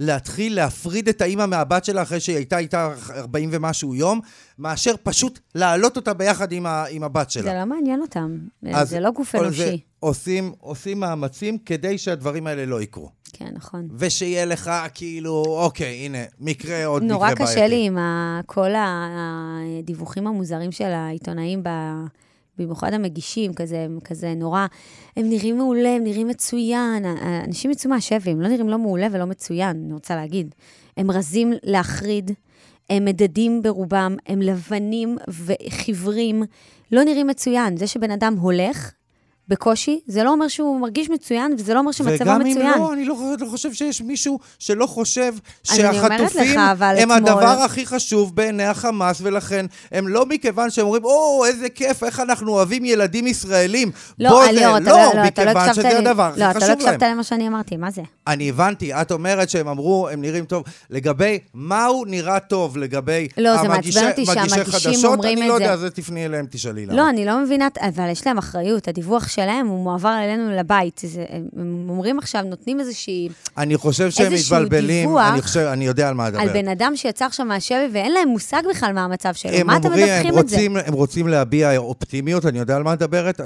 להתחיל 0.00 0.56
להפריד 0.56 1.08
את 1.08 1.20
האימא 1.20 1.46
מהבת 1.46 1.84
שלה 1.84 2.02
אחרי 2.02 2.20
שהיא 2.20 2.36
הייתה 2.36 2.58
איתה 2.58 2.92
40 3.10 3.48
ומשהו 3.52 3.94
יום, 3.94 4.20
מאשר 4.58 4.94
פשוט 5.02 5.38
להעלות 5.54 5.96
אותה 5.96 6.14
ביחד 6.14 6.52
עם, 6.52 6.66
ה, 6.66 6.84
עם 6.90 7.02
הבת 7.02 7.30
שלה. 7.30 7.42
זה 7.42 7.54
לא 7.54 7.64
מעניין 7.64 8.00
אותם, 8.00 8.38
זה 8.82 9.00
לא 9.00 9.10
גוף 9.10 9.34
אנושי. 9.34 9.80
עושים, 10.00 10.52
עושים 10.60 11.00
מאמצים 11.00 11.58
כדי 11.58 11.98
שהדברים 11.98 12.46
האלה 12.46 12.66
לא 12.66 12.82
יקרו. 12.82 13.10
כן, 13.38 13.48
נכון. 13.52 13.88
ושיהיה 13.98 14.44
לך 14.44 14.70
כאילו, 14.94 15.44
אוקיי, 15.46 15.94
הנה, 16.04 16.18
מקרה, 16.40 16.86
עוד 16.86 17.02
מקרה 17.02 17.14
נורא 17.16 17.26
בעייתי. 17.34 17.42
קשה 17.52 17.66
לי 17.68 17.86
עם 17.86 17.98
ה- 17.98 18.40
כל 18.46 18.70
הדיווחים 18.76 20.26
המוזרים 20.26 20.72
של 20.72 20.84
העיתונאים, 20.84 21.62
ב- 21.62 22.04
במיוחד 22.58 22.92
המגישים, 22.92 23.54
כזה, 23.54 23.80
הם 23.80 23.98
כזה 24.04 24.34
נורא, 24.36 24.66
הם 25.16 25.28
נראים 25.28 25.56
מעולה, 25.58 25.88
הם 25.96 26.04
נראים 26.04 26.28
מצוין. 26.28 27.04
אנשים 27.46 27.70
יצאו 27.70 27.90
מהשבי, 27.90 28.30
הם 28.30 28.40
לא 28.40 28.48
נראים 28.48 28.68
לא 28.68 28.78
מעולה 28.78 29.06
ולא 29.12 29.24
מצוין, 29.24 29.82
אני 29.84 29.92
רוצה 29.92 30.16
להגיד. 30.16 30.54
הם 30.96 31.10
רזים 31.10 31.52
להחריד, 31.62 32.30
הם 32.90 33.04
מדדים 33.04 33.62
ברובם, 33.62 34.16
הם 34.26 34.42
לבנים 34.42 35.16
וחיוורים, 35.28 36.42
לא 36.92 37.04
נראים 37.04 37.26
מצוין. 37.26 37.76
זה 37.76 37.86
שבן 37.86 38.10
אדם 38.10 38.34
הולך 38.40 38.92
בקושי, 39.48 40.00
זה 40.06 40.24
לא 40.24 40.30
אומר 40.30 40.48
שהוא 40.48 40.80
מרגיש 40.80 41.10
מצוין, 41.10 41.54
וזה 41.58 41.74
לא 41.74 41.78
אומר 41.78 41.92
שמצבו 41.92 42.14
וגם 42.20 42.40
מצוין. 42.40 42.66
אם 42.66 42.78
לא, 42.80 42.92
אני 42.92 43.04
לא, 43.04 43.16
לא 43.40 43.46
חושב 43.50 43.72
שיש 43.72 44.02
מישהו 44.02 44.38
שלא 44.58 44.86
חושב 44.86 45.34
אני 45.70 45.78
שהחטופים 45.78 46.58
לך, 46.58 46.60
הם 46.82 47.12
אתמול- 47.12 47.16
הדבר 47.28 47.46
הכי 47.64 47.86
חשוב 47.86 48.36
בעיני 48.36 48.64
החמאס, 48.64 49.18
ולכן 49.22 49.66
הם 49.92 50.08
לא 50.08 50.26
מכיוון 50.26 50.70
שהם 50.70 50.84
אומרים, 50.86 51.04
או, 51.04 51.44
איזה 51.46 51.68
כיף, 51.68 52.04
איך 52.04 52.20
אנחנו 52.20 52.52
אוהבים 52.52 52.84
ילדים 52.84 53.26
ישראלים. 53.26 53.90
לא, 54.18 54.28
בוא, 54.30 54.44
ליאור, 54.44 54.72
זה, 54.72 54.78
אתה 54.78 54.90
לא, 54.90 54.96
לא, 54.96 55.22
לא, 55.22 55.26
אתה 55.28 55.44
לא 55.44 55.50
מכיוון 55.50 55.74
שזה 55.74 55.82
לי. 55.88 55.94
הדבר 55.94 56.22
הכי 56.22 56.40
לא, 56.40 56.50
אתה 56.50 56.58
לא 56.58 56.64
חשוב 56.64 56.80
להם. 56.80 56.94
הקשבת 56.94 57.02
למה 57.02 57.22
שאני 57.24 57.48
אמרתי, 57.48 57.76
מה 57.76 57.90
זה? 57.90 58.02
אני 58.26 58.48
הבנתי, 58.48 58.94
את 58.94 59.12
אומרת 59.12 59.50
שהם 59.50 59.68
אמרו, 59.68 60.08
הם 60.08 60.20
נראים 60.22 60.44
טוב. 60.44 60.64
לגבי 60.90 61.38
מהו 61.54 62.04
נראה 62.04 62.40
טוב 62.40 62.76
לגבי 62.78 63.28
לא, 63.38 63.48
המגישי- 63.50 64.00
מגישי 64.18 64.64
חדשות, 64.64 65.24
אני 65.24 65.48
לא. 65.48 65.54
יודע, 65.54 65.76
זה 65.76 65.90
תפני 65.90 66.24
אליהם, 66.26 66.46
תשאלי 66.50 66.86
למה. 66.86 66.96
לא, 66.96 67.08
אני 67.08 67.24
לא 67.24 67.40
מבינה, 67.42 67.68
אבל 67.80 68.10
יש 68.10 68.26
להם 68.26 68.38
אחריות, 68.38 68.88
הדיווח 68.88 69.28
שלהם 69.36 69.66
הוא 69.66 69.84
מועבר 69.84 70.18
אלינו 70.24 70.50
לבית. 70.58 71.00
זה, 71.04 71.24
הם 71.56 71.86
אומרים 71.88 72.18
עכשיו, 72.18 72.42
נותנים 72.42 72.80
איזושהי, 72.80 73.28
אני 73.58 73.76
חושב 73.76 74.10
שהם 74.10 74.32
מתבלבלים, 74.32 75.18
אני 75.18 75.42
חושב, 75.42 75.60
אני 75.60 75.86
יודע 75.86 76.08
על 76.08 76.14
מה 76.14 76.28
לדבר. 76.28 76.40
על 76.40 76.48
בן 76.48 76.68
אדם 76.68 76.92
שיצא 76.96 77.24
עכשיו 77.24 77.46
מהשבי 77.46 77.86
ואין 77.92 78.12
להם 78.12 78.28
מושג 78.28 78.62
בכלל 78.70 78.92
מה 78.92 79.04
המצב 79.04 79.32
שלו. 79.32 79.50
מה 79.64 79.76
אתם 79.76 79.88
מדווחים 79.92 80.38
את 80.38 80.48
זה? 80.48 80.56
רוצים, 80.56 80.76
הם 80.76 80.92
רוצים 80.94 81.28
להביע 81.28 81.76
אופטימיות, 81.76 82.46
אני 82.46 82.58
יודע 82.58 82.76
על 82.76 82.82
מה 82.82 82.92
מדברת. 82.92 83.40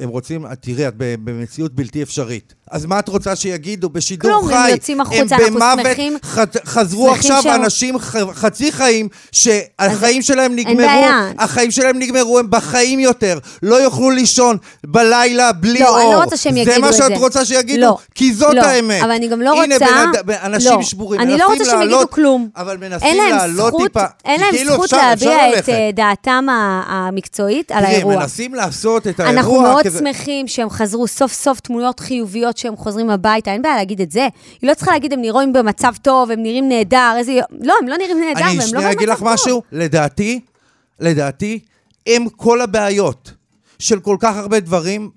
הם 0.00 0.08
רוצים, 0.08 0.44
תראי, 0.60 0.88
את 0.88 0.94
במציאות 0.98 1.74
בלתי 1.74 2.02
אפשרית. 2.02 2.54
אז 2.70 2.86
מה 2.86 2.98
את 2.98 3.08
רוצה 3.08 3.36
שיגידו 3.36 3.88
בשידור 3.88 4.30
כלום, 4.30 4.48
חי? 4.48 4.54
הם 4.54 4.70
יוצאים 4.70 5.00
החוצה, 5.00 5.20
הם 5.36 5.42
אנחנו 5.42 5.54
במוות, 5.56 5.86
שמחים- 5.86 6.16
ח- 6.24 6.38
חזרו 6.66 7.06
שמחים 7.06 7.18
עכשיו 7.32 7.42
שהוא- 7.42 7.54
אנשים 7.54 7.98
ח- 7.98 8.16
חצי 8.34 8.72
חיים, 8.72 9.08
שהחיים 9.32 10.22
שלהם 10.22 10.56
נגמרו. 10.56 11.06
החיים 11.38 11.70
שלהם 11.70 11.98
נגמרו, 11.98 12.38
הם 12.38 12.50
בחיים 12.50 13.00
יותר, 13.00 13.38
לא 13.62 13.76
יוכלו 13.76 14.10
לישון 14.10 14.56
בלילה, 14.86 15.27
לילה 15.28 15.52
בלי 15.52 15.78
לא, 15.80 15.88
אור. 15.88 16.00
אני 16.00 16.12
לא 16.12 16.22
רוצה 16.24 16.36
שהם 16.36 16.56
יגידו 16.56 16.70
את 16.70 16.92
זה. 16.92 16.98
זה 16.98 17.04
מה 17.04 17.10
שאת 17.10 17.18
רוצה 17.18 17.44
שיגידו? 17.44 17.80
לא, 17.80 17.98
כי 18.14 18.32
זאת 18.34 18.54
לא, 18.54 18.60
האמת. 18.62 19.02
אבל 19.02 19.10
אני 19.10 19.28
גם 19.28 19.40
לא 19.42 19.62
הנה, 19.62 19.74
רוצה... 19.74 19.86
בן 20.24 20.32
אד- 20.34 20.44
אנשים 20.44 20.72
לא, 20.72 20.82
שבורים, 20.82 21.20
אני 21.20 21.38
לא 21.38 21.46
רוצה 21.46 21.64
שהם 21.64 21.82
יגידו 21.82 22.10
כלום. 22.10 22.48
אבל 22.56 22.76
מנסים 22.76 23.16
לעלות 23.30 23.74
טיפה. 23.82 24.04
אין 24.24 24.40
להם 24.40 24.50
כאילו 24.52 24.72
זכות 24.72 24.92
להביע 24.92 25.58
את. 25.58 25.68
אה, 25.68 25.90
דעתם 25.94 26.46
המקצועית 26.86 27.72
על 27.72 27.80
תראי, 27.84 27.94
האירוע. 27.94 28.16
מנסים 28.16 28.54
לעשות 28.54 29.06
את 29.06 29.20
האירוע 29.20 29.38
אנחנו 29.40 29.60
מאוד 29.62 29.84
שמחים 29.98 30.48
שהם 30.48 30.70
חזרו 30.70 31.06
סוף 31.06 31.32
סוף 31.32 31.60
תמונות 31.60 32.00
חיוביות 32.00 32.56
שהם 32.58 32.76
חוזרים 32.76 33.10
הביתה, 33.10 33.50
אין 33.52 33.62
בעיה 33.62 33.76
להגיד 33.76 34.00
את 34.00 34.10
זה. 34.12 34.28
היא 34.62 34.70
לא 34.70 34.74
צריכה 34.74 34.90
להגיד 34.92 35.12
הם 35.12 35.20
נראים 35.20 35.52
במצב 35.52 35.94
טוב, 36.02 36.30
הם 36.30 36.42
נראים 36.42 36.68
נהדר, 36.68 37.14
איזה... 37.18 37.32
יו-" 37.32 37.42
לא, 37.60 37.74
הם 37.82 37.88
לא 37.88 37.96
נראים 37.96 38.20
נהדר, 38.20 38.40
והם 38.40 38.48
אני 38.50 38.58
לא 38.58 38.64
שנייה 38.64 38.92
אגיד 38.92 39.08
לך 39.08 39.20
במצב 39.20 39.24
טוב. 39.24 39.34
משהו, 39.34 39.62
לדעתי, 39.72 40.40
לדעתי, 41.00 41.58
הם 42.06 42.28
כל 42.36 42.60
הבעיות 42.60 43.32
של 43.78 44.00
כל 44.00 44.16
כך 44.20 44.36
הרבה 44.36 44.60
דברים 44.60 45.10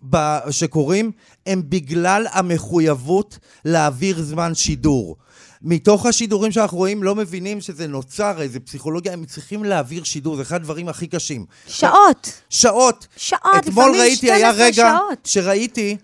שקורים, 0.50 1.12
הם 1.46 1.62
בגלל 1.70 2.28
המחויבות 2.32 3.38
להעביר 3.66 4.22
זמן 4.22 4.56
שידור. 4.56 5.18
מתוך 5.62 6.06
השידורים 6.06 6.52
שאנחנו 6.52 6.78
רואים, 6.78 7.04
לא 7.04 7.16
מבינים 7.16 7.62
שזה 7.62 7.88
נוצר, 7.88 8.42
איזה 8.42 8.60
פסיכולוגיה, 8.60 9.14
הם 9.14 9.26
צריכים 9.26 9.64
להעביר 9.64 10.04
שידור, 10.04 10.36
זה 10.36 10.42
אחד 10.42 10.56
הדברים 10.56 10.90
הכי 10.90 11.08
קשים. 11.08 11.46
שעות. 11.68 12.42
שעות. 12.50 13.08
שעות, 13.18 13.42
אתמול 13.58 13.92
ראיתי, 14.00 14.32
היה 14.32 14.54
12 14.54 14.66
רגע 14.66 14.98
שעות. 14.98 15.26
שראיתי, 15.26 15.98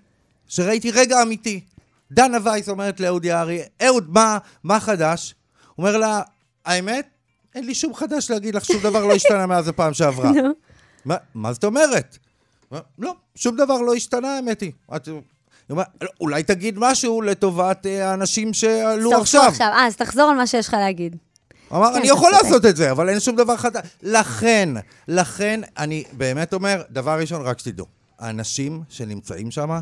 שראיתי 0.48 0.92
רגע 0.92 1.22
אמיתי. 1.22 1.60
דנה 2.12 2.38
וייס 2.44 2.70
אומרת 2.70 3.00
לאהוד 3.00 3.26
יערי, 3.26 3.62
אהוד, 3.86 4.06
מה, 4.10 4.38
מה 4.64 4.80
חדש? 4.80 5.36
הוא 5.76 5.88
אומר 5.88 5.98
לה, 5.98 6.22
האמת, 6.66 7.08
אין 7.56 7.66
לי 7.66 7.76
שום 7.76 7.96
חדש 7.96 8.32
להגיד 8.32 8.56
לך, 8.56 8.66
שום 8.66 8.82
דבר 8.84 9.06
לא 9.06 9.14
השתנה 9.14 9.46
מאז 9.46 9.68
הפעם 9.68 9.94
שעברה. 9.94 10.32
מה, 11.06 11.16
מה 11.36 11.54
זאת 11.54 11.64
אומרת? 11.64 12.18
מה, 12.72 12.80
לא, 13.00 13.14
שום 13.36 13.56
דבר 13.56 13.82
לא 13.82 13.94
השתנה, 13.94 14.36
האמת 14.36 14.62
היא. 14.62 14.72
את, 14.96 15.10
"לא, 15.70 15.84
אולי 16.22 16.44
תגיד 16.44 16.76
משהו 16.78 17.22
לטובת 17.22 17.86
אה, 17.86 18.10
האנשים 18.10 18.54
שעלו 18.54 19.14
עכשיו. 19.22 19.42
סוף 19.42 19.50
עכשיו. 19.52 19.68
אה, 19.68 19.88
אז 19.88 19.96
תחזור 19.96 20.30
על 20.30 20.36
מה 20.38 20.48
שיש 20.48 20.68
לך 20.68 20.74
להגיד. 20.74 21.16
אמר, 21.74 21.90
כן, 21.90 21.96
אני 21.96 22.08
יכול. 22.08 22.32
לעשות 22.32 22.66
את 22.66 22.76
זה, 22.76 22.92
אבל 22.92 23.10
אין 23.10 23.20
שום 23.20 23.36
דבר 23.36 23.58
חדש. 23.58 23.88
לכן, 24.04 24.70
לכן, 25.08 25.62
אני 25.78 26.04
באמת 26.12 26.54
אומר, 26.54 26.82
דבר 26.90 27.20
ראשון, 27.20 27.42
רק 27.42 27.60
שתדעו, 27.60 27.86
האנשים 28.20 28.82
שנמצאים 28.90 29.52
שם, 29.52 29.72
הם 29.72 29.82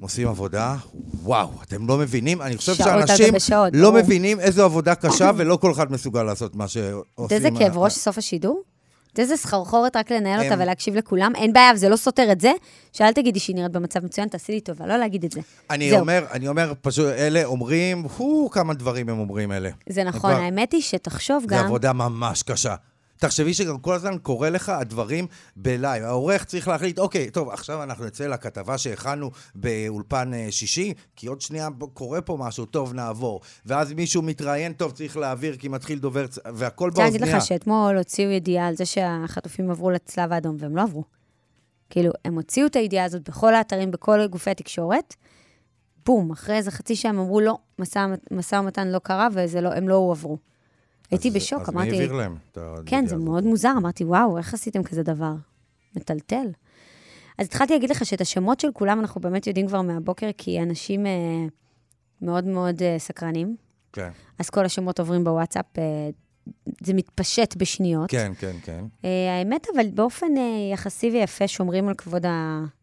עושים 0.00 0.28
עבודה, 0.28 0.76
וואו, 1.22 1.50
אתם 1.62 1.88
לא 1.88 1.98
מבינים? 1.98 2.42
אני 2.42 2.56
חושב 2.56 2.74
שאנשים 2.74 3.34
לא. 3.72 3.92
מבינים 3.92 4.40
איזו 4.40 4.64
עבודה 4.64 4.94
קשה, 4.94 5.30
ולא 5.36 5.56
כל 5.56 5.72
אחד 5.72 5.92
מסוגל 5.92 6.22
לעשות 6.22 6.54
מה 6.54 6.68
שעושים. 6.68 7.36
איזה 7.36 7.48
כאב 7.58 7.78
ראש 7.78 7.92
סוף 7.94 8.18
השידור? 8.18 8.62
יודע 9.12 9.22
איזה 9.22 9.36
סחרחורת 9.36 9.96
רק 9.96 10.12
לנהל 10.12 10.44
אותה 10.44 10.62
ולהקשיב 10.62 10.96
לכולם? 10.96 11.32
אין 11.34 11.52
בעיה, 11.52 11.72
וזה 11.74 11.88
לא 11.88 11.96
סותר 11.96 12.32
את 12.32 12.40
זה, 12.40 12.52
שאל 12.92 13.12
תגידי 13.12 13.38
שהיא 13.38 13.56
נראית 13.56 13.72
במצב 13.72 14.04
מצוין, 14.04 14.28
תעשי 14.28 14.52
לי 14.52 14.60
טובה, 14.60 14.86
לא 14.86 14.96
להגיד 14.96 15.24
את 15.24 15.32
זה. 15.32 15.40
אני 15.70 15.90
זהו. 15.90 16.00
אומר, 16.00 16.24
אני 16.32 16.48
אומר, 16.48 16.72
פשוט, 16.80 17.06
אלה 17.06 17.44
אומרים, 17.44 18.06
הו, 18.16 18.50
כמה 18.50 18.74
דברים 18.74 19.08
הם 19.08 19.18
אומרים 19.18 19.52
אלה. 19.52 19.70
זה 19.88 20.04
נכון, 20.04 20.32
האמת 20.32 20.72
היא 20.72 20.82
שתחשוב 20.82 21.42
זו 21.42 21.48
גם... 21.48 21.64
עבודה 21.64 21.92
ממש 21.92 22.42
קשה. 22.42 22.74
תחשבי 23.18 23.54
שגם 23.54 23.78
כל 23.78 23.94
הזמן 23.94 24.18
קורה 24.22 24.50
לך 24.50 24.68
הדברים 24.68 25.26
בלייב. 25.56 26.04
העורך 26.04 26.44
צריך 26.44 26.68
להחליט, 26.68 26.98
אוקיי, 26.98 27.30
טוב, 27.30 27.48
עכשיו 27.48 27.82
אנחנו 27.82 28.04
נצא 28.04 28.26
לכתבה 28.26 28.78
שהכנו 28.78 29.30
באולפן 29.54 30.34
אה, 30.34 30.46
שישי, 30.50 30.94
כי 31.16 31.26
עוד 31.26 31.40
שנייה 31.40 31.68
קורה 31.94 32.20
פה 32.20 32.36
משהו, 32.40 32.66
טוב, 32.66 32.94
נעבור. 32.94 33.40
ואז 33.66 33.92
מישהו 33.92 34.22
מתראיין, 34.22 34.72
טוב, 34.72 34.92
צריך 34.92 35.16
להעביר, 35.16 35.56
כי 35.56 35.68
מתחיל 35.68 35.98
דובר, 35.98 36.26
והכל 36.54 36.84
אני 36.84 36.90
רוצה 36.90 37.02
להגיד 37.02 37.20
באוזניה. 37.20 37.38
לך 37.38 37.44
שאתמול 37.44 37.96
הוציאו 37.98 38.30
ידיעה 38.30 38.66
על 38.66 38.76
זה 38.76 38.86
שהחטופים 38.86 39.70
עברו 39.70 39.90
לצלב 39.90 40.32
האדום, 40.32 40.56
והם 40.58 40.76
לא 40.76 40.82
עברו. 40.82 41.04
כאילו, 41.90 42.10
הם 42.24 42.34
הוציאו 42.34 42.66
את 42.66 42.76
הידיעה 42.76 43.04
הזאת 43.04 43.28
בכל 43.28 43.54
האתרים, 43.54 43.90
בכל 43.90 44.26
גופי 44.26 44.50
התקשורת, 44.50 45.14
בום, 46.06 46.30
אחרי 46.30 46.56
איזה 46.56 46.70
חצי 46.70 46.96
שעה 46.96 47.10
הם 47.10 47.18
אמרו, 47.18 47.40
לא, 47.40 47.58
משא 48.30 48.56
ומתן 48.56 48.88
לא 48.88 48.98
קרה, 48.98 49.28
והם 49.32 49.88
לא 49.88 49.94
הועברו. 49.94 50.38
הייתי 51.10 51.28
אז- 51.28 51.34
בשוק, 51.34 51.62
אז 51.62 51.68
אמרתי... 51.68 51.90
מי 51.90 51.96
העביר 51.96 52.12
להם 52.12 52.36
את 52.52 52.56
הידיעה 52.58 52.82
כן, 52.86 53.06
זה? 53.06 53.16
מאוד 53.16 53.44
מוזר, 53.44 53.72
אמרתי, 53.76 54.04
וואו, 54.04 54.38
איך 54.38 54.54
עשיתם 54.54 54.82
כזה 54.82 55.02
דבר? 55.02 55.32
מטלטל. 55.96 56.46
אז 57.38 57.46
התחלתי 57.46 57.72
להגיד 57.72 57.90
לך 57.90 58.04
שאת 58.06 58.20
השמות 58.20 58.60
של 58.60 58.68
כולם 58.72 59.00
אנחנו 59.00 59.20
באמת 59.20 59.46
יודעים 59.46 59.66
כבר 59.66 59.82
מהבוקר, 59.82 60.30
כי 60.38 60.62
אנשים 60.62 61.06
אה, 61.06 61.12
מאוד 62.22 62.44
מאוד 62.46 62.82
אה, 62.82 62.98
סקרנים. 62.98 63.56
כן, 63.92 64.10
אז 64.38 64.50
כל 64.50 64.64
השמות 64.64 65.00
עוברים 65.00 65.24
בוואטסאפ, 65.24 65.64
אה, 65.78 65.82
זה 66.82 66.94
מתפשט 66.94 67.56
בשניות. 67.56 68.10
כן, 68.10 68.32
כן, 68.38 68.56
כן. 68.62 68.84
אה, 69.04 69.38
האמת, 69.38 69.66
אבל 69.74 69.86
באופן 69.94 70.36
אה, 70.36 70.42
יחסי 70.72 71.10
ויפה 71.10 71.48
שומרים 71.48 71.88
על 71.88 71.94
כבוד 71.94 72.22
המשוחררים, 72.26 72.77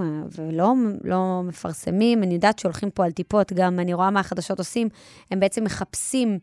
אה, 0.00 0.22
ולא 0.36 0.74
לא 1.04 1.42
מפרסמים. 1.44 2.22
אני 2.22 2.34
יודעת 2.34 2.58
שהולכים 2.58 2.90
פה 2.90 3.04
על 3.04 3.12
טיפות, 3.12 3.52
גם 3.52 3.80
אני 3.80 3.94
רואה 3.94 4.10
מה 4.10 4.20
החדשות 4.20 4.58
עושים, 4.58 4.88
הם 5.30 5.40
בעצם 5.40 5.64
מחפשים, 5.64 6.38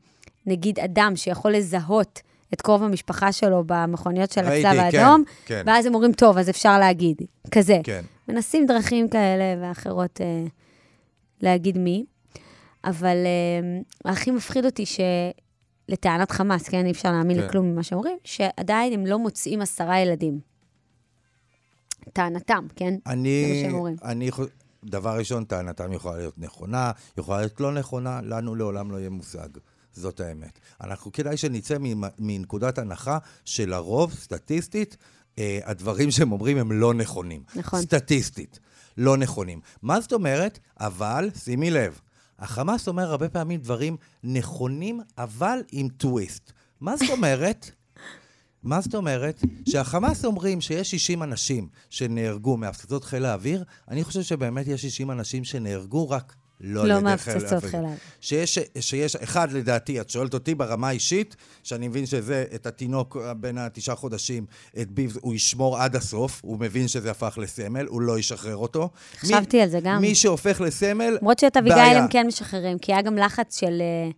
נגיד, 0.46 0.80
אדם 0.80 1.13
שיכול 1.16 1.51
לזהות 1.51 2.22
את 2.54 2.62
קרוב 2.62 2.84
המשפחה 2.84 3.32
שלו 3.32 3.63
במכוניות 3.66 4.32
של 4.32 4.42
הצלב 4.42 4.92
כן, 4.92 5.00
האדום, 5.00 5.24
כן. 5.46 5.63
ואז 5.66 5.86
הם 5.86 5.96
אומרים, 5.96 6.13
טוב, 6.13 6.38
אז 6.38 6.50
אפשר 6.50 6.80
להגיד, 6.80 7.18
כזה. 7.51 7.80
כן. 7.84 8.01
מנסים 8.28 8.66
דרכים 8.66 9.10
כאלה 9.10 9.44
ואחרות 9.62 10.22
אה, 10.22 10.44
להגיד 11.42 11.78
מי, 11.78 12.06
אבל 12.84 13.18
אה, 14.06 14.12
הכי 14.12 14.32
מפחיד 14.32 14.66
אותי 14.66 14.84
שלטענת 14.86 16.32
חמאס, 16.32 16.70
כן, 16.70 16.86
אי 16.86 16.92
אפשר 16.92 17.12
להאמין 17.12 17.38
כן. 17.38 17.44
לכלום 17.46 17.66
ממה 17.66 17.84
שאומרים, 17.84 18.18
שעדיין 18.24 18.94
הם 18.94 19.06
לא 19.06 19.20
מוצאים 19.20 19.62
עשרה 19.62 20.00
ילדים. 20.00 20.50
טענתם, 22.13 22.67
כן? 22.75 22.93
אני, 23.05 23.46
זה 23.46 23.53
מה 23.53 23.62
שהם 23.62 23.74
אומרים. 23.74 23.96
אני, 24.03 24.29
דבר 24.86 25.17
ראשון, 25.17 25.43
טענתם 25.43 25.93
יכולה 25.93 26.17
להיות 26.17 26.39
נכונה, 26.39 26.91
יכולה 27.17 27.39
להיות 27.39 27.60
לא 27.60 27.74
נכונה, 27.74 28.20
לנו 28.24 28.55
לעולם 28.55 28.91
לא 28.91 28.98
יהיה 28.98 29.10
מושג. 29.10 29.50
זאת 29.93 30.20
האמת. 30.20 30.60
אנחנו, 30.81 31.12
כדאי 31.12 31.38
שנצא 31.38 31.77
מנקודת 32.20 32.77
הנחה 32.77 33.17
שלרוב, 33.46 34.13
סטטיסטית, 34.13 34.98
אה, 35.39 35.60
הדברים 35.63 36.12
שהם 36.12 36.31
אומרים 36.31 36.58
הם 36.58 36.72
לא 36.72 36.93
נכונים. 36.93 37.43
נכון. 37.55 37.81
סטטיסטית. 37.81 38.60
לא 38.98 39.17
נכונים. 39.17 39.60
מה 39.81 40.01
זאת 40.01 40.13
אומרת? 40.13 40.60
אבל, 40.79 41.29
שימי 41.43 41.72
לב, 41.72 42.00
החמאס 42.39 42.88
אומר 42.88 43.12
הרבה 43.12 43.29
פעמים 43.29 43.60
דברים 43.60 43.98
נכונים, 44.24 45.01
אבל 45.17 45.60
עם 45.72 45.88
טוויסט. 45.89 46.51
מה 46.81 46.98
זאת 46.98 47.10
אומרת? 47.10 47.72
מה 48.63 48.82
זאת 48.82 48.96
אומרת? 48.96 49.41
שהחמאס 49.70 50.25
אומרים 50.25 50.62
שיש 50.62 50.91
60 50.91 51.24
אנשים 51.24 51.68
שנהרגו 51.89 52.58
מהפצצות 52.58 53.03
חיל 53.03 53.25
האוויר, 53.25 53.63
אני 53.89 54.03
חושב 54.03 54.22
שבאמת 54.22 54.68
יש 54.68 54.82
60 54.82 55.12
אנשים 55.12 55.44
שנהרגו 55.44 56.10
רק 56.10 56.36
לא, 56.62 56.88
לא 56.88 57.01
מהפצצות 57.01 57.63
חיל 57.63 57.80
האוויר. 57.80 57.98
שיש, 58.22 58.60
שיש, 58.80 59.15
אחד 59.15 59.51
לדעתי, 59.51 60.01
את 60.01 60.10
שואלת 60.10 60.34
אותי 60.34 60.56
ברמה 60.56 60.88
האישית, 60.88 61.36
שאני 61.63 61.88
מבין 61.88 62.06
שזה, 62.06 62.46
את 62.56 62.65
התינוק 62.65 63.18
בין 63.38 63.58
התשעה 63.58 63.96
חודשים, 63.96 64.46
את 64.82 64.91
ביבס, 64.91 65.18
הוא 65.22 65.34
ישמור 65.34 65.77
עד 65.77 65.96
הסוף, 65.96 66.41
הוא 66.44 66.60
מבין 66.60 66.88
שזה 66.88 67.12
הפך 67.12 67.38
לסמל, 67.41 67.86
הוא 67.86 68.01
לא 68.01 68.20
ישחרר 68.20 68.58
אותו. 68.58 68.89
חשבתי 69.18 69.58
מי, 69.58 69.63
על 69.63 69.70
זה 69.70 69.80
גם. 69.84 70.01
מי 70.01 70.15
שהופך 70.15 70.62
לסמל, 70.62 71.18
למרות 71.22 71.39
שאת 71.39 71.58
אביגיל 71.58 71.77
בעיה. 71.77 72.03
הם 72.03 72.08
כן 72.10 72.27
משחררים, 72.27 72.80
כי 72.80 72.94
היה 72.94 73.01
גם 73.01 73.18
לחץ 73.18 73.60
של... 73.60 73.82
אה, 73.82 74.12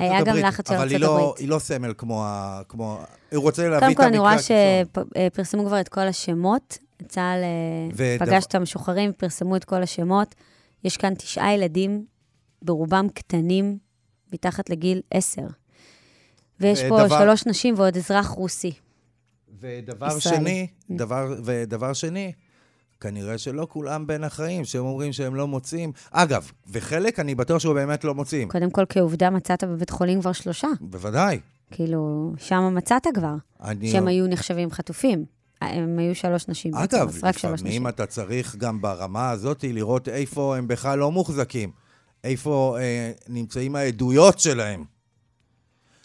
היה 0.00 0.20
גם 0.20 0.28
הברית, 0.28 0.44
לחץ 0.44 0.68
של 0.68 0.74
אבל 0.74 0.88
היא 0.88 0.96
ארצות 0.96 1.08
לא, 1.10 1.20
הברית. 1.20 1.38
היא 1.38 1.48
לא 1.48 1.58
סמל 1.58 1.94
כמו 1.98 2.24
ה... 2.24 2.62
כמו... 2.68 2.98
הוא 3.32 3.42
רוצה 3.42 3.68
להביא 3.68 3.78
קודם 3.78 3.92
את 3.92 3.96
כל, 3.96 4.02
אני 4.02 4.16
המקרה 4.18 4.32
רואה. 4.32 5.30
שפרסמו 5.32 5.66
כבר 5.66 5.80
את 5.80 5.88
כל 5.88 6.00
השמות. 6.00 6.78
צה"ל 7.08 7.42
אה, 7.42 7.88
ודבר- 7.94 8.26
פגש 8.26 8.44
את 8.46 8.54
המשוחררים, 8.54 9.12
פרסמו 9.12 9.56
את 9.56 9.64
כל 9.64 9.82
השמות. 9.82 10.34
יש 10.84 10.96
כאן 10.96 11.14
תשעה 11.14 11.54
ילדים, 11.54 12.04
ברובם 12.62 13.06
קטנים, 13.14 13.78
מתחת 14.32 14.70
לגיל 14.70 15.00
עשר. 15.10 15.46
ויש 16.60 16.82
פה 16.88 17.08
שלוש 17.08 17.46
נשים 17.46 17.74
ועוד 17.76 17.96
אזרח 17.96 18.26
רוסי. 18.28 18.72
ודבר. 19.60 20.18
שני, 20.18 20.66
דבר, 20.90 21.34
ודבר 21.44 21.92
שני, 21.92 22.32
כנראה 23.02 23.38
שלא 23.38 23.66
כולם 23.70 24.06
בין 24.06 24.24
החיים, 24.24 24.64
שהם 24.64 24.84
אומרים 24.84 25.12
שהם 25.12 25.34
לא 25.34 25.48
מוצאים. 25.48 25.92
אגב, 26.10 26.50
וחלק 26.70 27.20
אני 27.20 27.34
בטוח 27.34 27.58
שהוא 27.58 27.74
באמת 27.74 28.04
לא 28.04 28.14
מוצאים. 28.14 28.48
קודם 28.48 28.70
כל, 28.70 28.84
כעובדה, 28.88 29.30
מצאת 29.30 29.64
בבית 29.64 29.90
חולים 29.90 30.20
כבר 30.20 30.32
שלושה. 30.32 30.68
בוודאי. 30.80 31.40
כאילו, 31.70 32.32
שם 32.38 32.74
מצאת 32.74 33.06
כבר, 33.14 33.34
אני... 33.62 33.92
שהם 33.92 34.06
היו 34.06 34.26
נחשבים 34.26 34.70
חטופים. 34.70 35.24
הם 35.60 35.98
היו 35.98 36.14
שלוש 36.14 36.48
נשים 36.48 36.72
בעצם, 36.72 36.96
אגב, 36.96 37.08
אז 37.08 37.24
רק 37.24 37.38
שלוש 37.38 37.54
נשים. 37.54 37.66
לפעמים 37.66 37.88
אתה 37.88 38.06
צריך 38.06 38.56
גם 38.56 38.80
ברמה 38.80 39.30
הזאת 39.30 39.64
לראות 39.68 40.08
איפה 40.08 40.56
הם 40.56 40.68
בכלל 40.68 40.98
לא 40.98 41.12
מוחזקים. 41.12 41.70
איפה 42.24 42.76
אה, 42.80 43.12
נמצאים 43.28 43.76
העדויות 43.76 44.38
שלהם. 44.38 44.84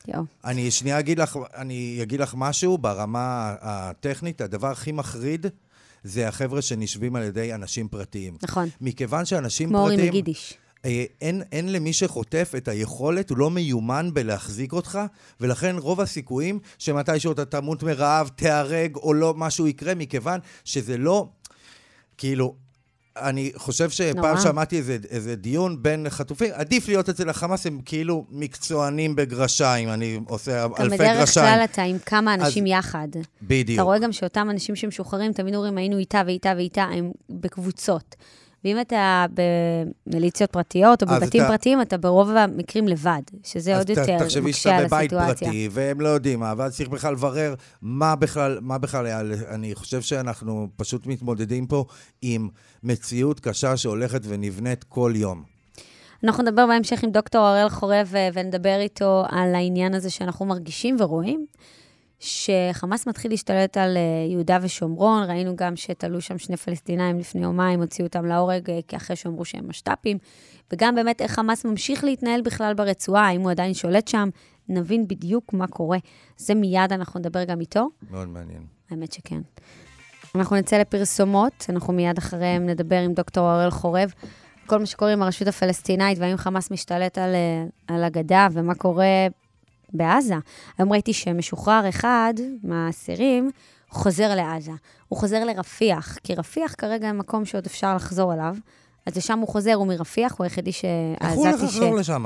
יואו. 0.08 0.24
אני 0.46 0.72
שנייה 0.72 1.00
אגיד 1.00 1.20
לך, 1.20 1.39
אני 1.56 2.00
אגיד 2.01 2.20
לך 2.20 2.34
משהו 2.38 2.77
ברמה 2.77 3.56
הטכנית, 3.62 4.42
הדבר 4.42 4.68
הכי 4.68 4.92
מחריד 4.92 5.46
זה 6.08 6.28
החבר'ה 6.28 6.62
שנשבים 6.62 7.16
על 7.16 7.24
ידי 7.24 7.54
אנשים 7.54 7.88
פרטיים. 7.88 8.38
נכון, 8.44 8.70
מכיוון 8.82 9.26
שאנשים 9.26 9.72
פרטיים... 9.72 10.10
מגידיש. 10.10 10.54
אה, 10.86 11.06
אין, 11.22 11.42
אין 11.52 11.72
למי 11.72 11.94
שחוטף 11.94 12.54
את 12.58 12.68
היכולת, 12.68 13.30
הוא 13.30 13.38
לא 13.38 13.52
מיומן 13.52 14.10
בלהחזיק 14.14 14.74
אותך, 14.74 15.00
ולכן 15.42 15.76
רוב 15.78 16.02
הסיכויים 16.02 16.60
שמתישהו 16.78 17.32
אתה 17.32 17.46
תמות 17.46 17.84
מרעב, 17.84 18.28
תיהרג 18.36 18.96
או 18.96 19.14
לא, 19.14 19.34
משהו 19.38 19.68
יקרה, 19.68 19.96
מכיוון 19.96 20.40
שזה 20.66 20.98
לא... 20.98 21.28
כאילו, 22.18 22.56
אני 23.22 23.52
חושב 23.56 23.90
שפעם 23.90 24.26
נורא. 24.26 24.40
שמעתי 24.40 24.78
איזה, 24.78 24.98
איזה 25.10 25.36
דיון 25.36 25.84
בין 25.84 26.10
חטופים, 26.10 26.50
עדיף 26.54 26.88
להיות 26.88 27.10
אצל 27.10 27.30
החמאס, 27.30 27.68
הם 27.68 27.80
כאילו 27.86 28.26
מקצוענים 28.30 29.16
בגרשיים, 29.16 29.90
אני 29.90 30.20
עושה 30.28 30.64
גם 30.64 30.72
אלפי 30.80 30.96
בדרך 30.98 31.18
גרשיים. 31.20 31.46
כלל 31.46 31.64
אתה 31.64 31.82
עם 31.82 31.98
כמה 32.06 32.34
אנשים 32.34 32.68
יחד. 32.68 33.08
בדיוק. 33.42 33.76
אתה 33.76 33.84
רואה 33.84 34.00
גם 34.00 34.12
שאותם 34.12 34.50
אנשים 34.50 34.76
שמשוחררים, 34.76 35.34
תמיד 35.34 35.56
אומרים, 35.56 35.78
היינו 35.78 35.98
איתה 35.98 36.22
ואיתה 36.26 36.54
ואיתה, 36.58 36.84
הם 36.84 37.12
בקבוצות. 37.30 38.16
ואם 38.64 38.82
אתה 38.82 39.26
במיליציות 40.08 40.52
פרטיות 40.52 41.04
או 41.04 41.08
אז 41.10 41.24
בבתים 41.24 41.42
אתה- 41.42 41.50
פרטיים, 41.50 41.82
אתה 41.82 41.98
ברוב 41.98 42.30
המקרים 42.30 42.88
לבד, 42.88 43.22
שזה 43.44 43.72
אז 43.76 43.78
עוד 43.78 43.88
ת- 43.88 43.90
יותר 43.98 44.20
תחשבי 44.20 44.42
מקשה 44.50 44.60
שאתה 44.62 44.76
על 44.78 44.86
בבית 44.88 45.14
הסיטואציה. 45.14 45.48
פרטי, 45.48 45.70
והם 45.72 46.02
לא 46.02 46.08
יודעים 46.08 46.40
מה, 46.40 46.54
ואז 46.58 46.76
צריך 46.76 46.90
בכלל 46.90 47.14
לברר 47.14 47.54
מה 47.82 48.16
בכלל, 48.16 48.58
מה 48.62 48.78
בכלל 48.78 49.06
היה. 49.06 49.22
אני 49.50 49.76
חושב 49.76 50.02
שאנחנו 50.02 50.68
פשוט 50.76 51.08
מתמודדים 51.08 51.66
פה 51.68 51.86
עם 52.22 52.50
מציאות 52.84 53.40
קשה 53.40 53.78
שהולכת 53.78 54.22
ונבנית 54.28 54.84
כל 54.84 55.12
יום. 55.16 55.44
אנחנו 56.24 56.44
נדבר 56.44 56.68
בהמשך 56.68 57.04
עם 57.04 57.12
דוקטור 57.12 57.42
הראל 57.42 57.70
חורב 57.70 58.12
אה, 58.16 58.30
ונדבר 58.34 58.80
איתו 58.80 59.24
על 59.30 59.56
העניין 59.56 59.94
הזה 59.94 60.10
שאנחנו 60.10 60.46
מרגישים 60.46 60.96
ורואים, 61.00 61.46
שחמאס 62.20 63.08
מתחיל 63.08 63.32
להשתלט 63.32 63.78
על 63.78 63.98
אה, 63.98 64.02
יהודה 64.32 64.58
ושומרון, 64.62 65.24
ראינו 65.24 65.56
גם 65.56 65.76
שתלו 65.76 66.22
שם 66.22 66.38
שני 66.38 66.58
פלסטינאים 66.58 67.20
לפני 67.20 67.42
יומיים, 67.42 67.82
הוציאו 67.82 68.08
אותם 68.08 68.26
להורג 68.26 68.70
אה, 68.70 68.80
אחרי 68.96 69.16
שאמרו 69.16 69.46
שהם 69.46 69.70
משת"פים, 69.70 70.18
וגם 70.74 70.96
באמת 70.96 71.22
איך 71.22 71.32
חמאס 71.32 71.66
ממשיך 71.66 72.04
להתנהל 72.04 72.42
בכלל 72.42 72.74
ברצועה, 72.74 73.28
האם 73.28 73.42
הוא 73.42 73.52
עדיין 73.52 73.74
שולט 73.74 74.08
שם, 74.08 74.30
נבין 74.70 75.08
בדיוק 75.08 75.54
מה 75.54 75.68
קורה. 75.68 75.98
זה 76.38 76.56
מיד 76.56 76.94
אנחנו 76.94 77.20
נדבר 77.20 77.44
גם 77.44 77.60
איתו. 77.60 77.90
מאוד 78.12 78.28
מעניין. 78.28 78.64
האמת 78.92 79.12
שכן. 79.12 79.42
אנחנו 80.36 80.56
נצא 80.56 80.78
לפרסומות, 80.78 81.66
אנחנו 81.70 81.94
מיד 81.94 82.18
אחריהם 82.18 82.66
נדבר 82.66 83.00
עם 83.00 83.14
דוקטור 83.14 83.46
הראל 83.48 83.70
חורב. 83.70 84.14
כל 84.66 84.80
מה 84.80 84.86
שקורה 84.86 85.14
עם 85.14 85.22
הרשות 85.22 85.48
הפלסטינאית 85.48 86.20
והאם 86.20 86.38
חמאס 86.38 86.72
משתלט 86.72 87.18
על, 87.18 87.36
אה, 87.36 87.96
על 87.96 88.04
הגדה 88.04 88.48
ומה 88.52 88.76
קורה 88.76 89.28
בעזה. 89.94 90.36
היום 90.77 90.91
ראיתי 90.91 91.13
שמשוחרר 91.13 91.89
אחד 91.89 92.34
מהאסירים 92.63 93.51
חוזר 93.89 94.36
לעזה. 94.36 94.72
הוא 95.08 95.20
חוזר 95.20 95.46
לרפיח, 95.46 96.17
כי 96.24 96.36
רפיח 96.36 96.75
כרגע 96.77 97.12
מקום 97.12 97.46
שעוד 97.46 97.65
אפשר 97.65 97.96
לחזור 97.96 98.34
אליו. 98.34 98.56
אז 99.06 99.17
לשם 99.17 99.39
הוא 99.39 99.48
חוזר, 99.48 99.74
הוא 99.74 99.88
מרפיח, 99.88 100.36
הוא 100.38 100.44
היחידי 100.44 100.72
איך 101.22 101.34
הוא 101.34 101.48
הולך 101.48 101.60
ש... 101.60 101.63
לחזור 101.63 101.96
לשם? 101.96 102.25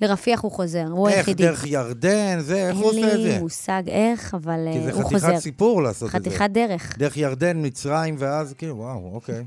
לרפיח 0.00 0.40
הוא 0.40 0.52
חוזר, 0.52 0.86
הוא 0.90 1.08
איך, 1.08 1.16
היחידי. 1.16 1.42
דרך 1.42 1.66
ירדן? 1.66 2.40
זה, 2.40 2.68
איך 2.68 2.76
הוא 2.76 2.86
עושה 2.86 2.98
את 2.98 3.04
אין 3.04 3.20
לי 3.20 3.32
זה? 3.32 3.40
מושג 3.40 3.82
איך, 3.86 4.34
אבל 4.34 4.68
כי 4.72 4.78
אה, 4.78 4.84
זה 4.84 4.92
הוא 4.92 5.04
חתיכת 5.04 5.22
חוזר. 5.22 5.40
סיפור 5.40 5.82
לעשות 5.82 6.14
את 6.14 6.24
זה. 6.24 6.30
חתיכת 6.30 6.50
דרך. 6.50 6.98
דרך 6.98 7.16
ירדן, 7.16 7.66
מצרים, 7.66 8.14
ואז 8.18 8.54
כאילו, 8.58 8.76
וואו, 8.76 9.10
אוקיי. 9.14 9.44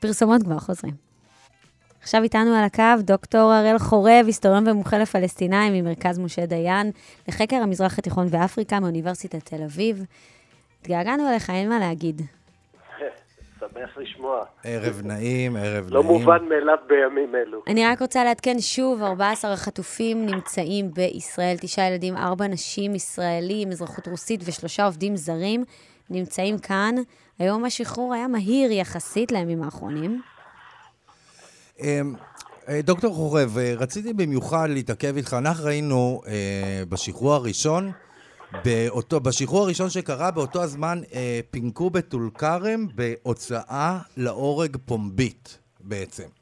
פרסומות 0.00 0.42
כבר 0.42 0.58
חוזרים. 0.58 1.09
עכשיו 2.02 2.22
איתנו 2.22 2.54
על 2.54 2.64
הקו 2.64 3.02
דוקטור 3.02 3.52
הראל 3.52 3.78
חורב, 3.78 4.22
היסטוריון 4.26 4.68
ומומחה 4.68 4.98
לפלסטינאים 4.98 5.72
ממרכז 5.72 6.18
משה 6.18 6.46
דיין, 6.46 6.90
לחקר 7.28 7.56
המזרח 7.56 7.98
התיכון 7.98 8.26
ואפריקה 8.30 8.80
מאוניברסיטת 8.80 9.44
תל 9.44 9.62
אביב. 9.62 10.04
התגעגענו 10.80 11.30
אליך, 11.30 11.50
אין 11.50 11.68
מה 11.68 11.78
להגיד. 11.78 12.22
שמח 13.60 13.98
לשמוע. 13.98 14.44
ערב 14.64 15.00
נעים, 15.04 15.56
ערב 15.56 15.86
לא 15.90 16.02
נעים. 16.02 16.12
מובן 16.14 16.44
מאליו 16.48 16.76
בימים 16.88 17.34
אלו. 17.34 17.62
אני 17.66 17.86
רק 17.86 18.00
רוצה 18.00 18.24
לעדכן 18.24 18.60
שוב, 18.60 19.02
14 19.02 19.52
החטופים 19.52 20.26
נמצאים 20.26 20.90
בישראל, 20.94 21.56
תשעה 21.60 21.88
ילדים, 21.90 22.16
ארבע 22.16 22.46
נשים 22.46 22.94
ישראלים, 22.94 23.70
אזרחות 23.70 24.08
רוסית 24.08 24.40
ושלושה 24.44 24.84
עובדים 24.84 25.16
זרים 25.16 25.64
נמצאים 26.10 26.58
כאן. 26.58 26.94
היום 27.38 27.64
השחרור 27.64 28.14
היה 28.14 28.28
מהיר 28.28 28.72
יחסית 28.72 29.32
לימים 29.32 29.62
האחרונים. 29.62 30.20
אמ, 31.80 32.14
אה, 32.68 32.80
דוקטור 32.82 33.14
חורב, 33.14 33.58
אה, 33.58 33.74
רציתי 33.76 34.12
במיוחד 34.12 34.68
להתעכב 34.70 35.16
איתך. 35.16 35.34
אנחנו 35.38 35.64
ראינו 35.64 36.22
אה, 36.26 36.82
בשחרור 36.88 37.34
הראשון, 37.34 37.92
באותו, 38.64 39.20
בשחרור 39.20 39.62
הראשון 39.62 39.90
שקרה, 39.90 40.30
באותו 40.30 40.62
הזמן 40.62 41.00
פינקו 41.50 41.90
בטול 41.90 42.30
כרם 42.38 42.86
בהוצאה 42.94 43.98
להורג 44.16 44.76
פומבית 44.84 45.58
בעצם. 45.80 46.39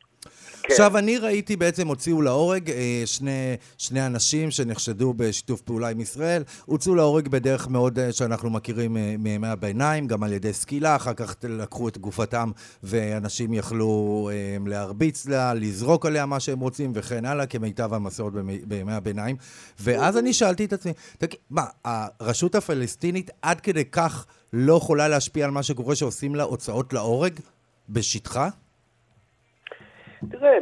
כן. 0.68 0.75
עכשיו, 0.75 0.98
אני 0.98 1.18
ראיתי 1.18 1.56
בעצם, 1.56 1.88
הוציאו 1.88 2.22
להורג 2.22 2.70
אה, 2.70 3.02
שני, 3.04 3.56
שני 3.78 4.06
אנשים 4.06 4.50
שנחשדו 4.50 5.14
בשיתוף 5.16 5.60
פעולה 5.60 5.88
עם 5.88 6.00
ישראל, 6.00 6.42
הוצאו 6.64 6.94
להורג 6.94 7.28
בדרך 7.28 7.68
מאוד 7.68 7.98
אה, 7.98 8.12
שאנחנו 8.12 8.50
מכירים 8.50 8.96
אה, 8.96 9.14
מימי 9.18 9.48
הביניים, 9.48 10.06
גם 10.06 10.22
על 10.22 10.32
ידי 10.32 10.52
סקילה, 10.52 10.96
אחר 10.96 11.14
כך 11.14 11.34
לקחו 11.48 11.88
את 11.88 11.98
גופתם 11.98 12.50
ואנשים 12.82 13.54
יכלו 13.54 14.30
להרביץ 14.66 15.26
לה, 15.26 15.54
לזרוק 15.54 16.06
עליה 16.06 16.26
מה 16.26 16.40
שהם 16.40 16.60
רוצים 16.60 16.93
וכן 16.95 17.25
הלאה, 17.25 17.47
כמיטב 17.47 17.95
המסורת 17.95 18.32
בימי 18.64 18.93
הביניים. 18.93 19.36
ואז 19.80 20.16
אני 20.16 20.32
שאלתי 20.32 20.64
את 20.64 20.73
עצמי, 20.73 20.93
תגיד, 21.19 21.38
מה, 21.50 21.64
הרשות 21.84 22.54
הפלסטינית 22.54 23.30
עד 23.43 23.60
כדי 23.60 23.84
כך 23.84 24.26
לא 24.52 24.75
יכולה 24.75 25.08
להשפיע 25.08 25.45
על 25.45 25.50
מה 25.50 25.62
שקורה 25.62 25.97
שעושים 25.97 26.34
לה 26.34 26.43
הוצאות 26.43 26.93
להורג 26.93 27.32
בשטחה? 27.88 28.49
תראה, 30.31 30.59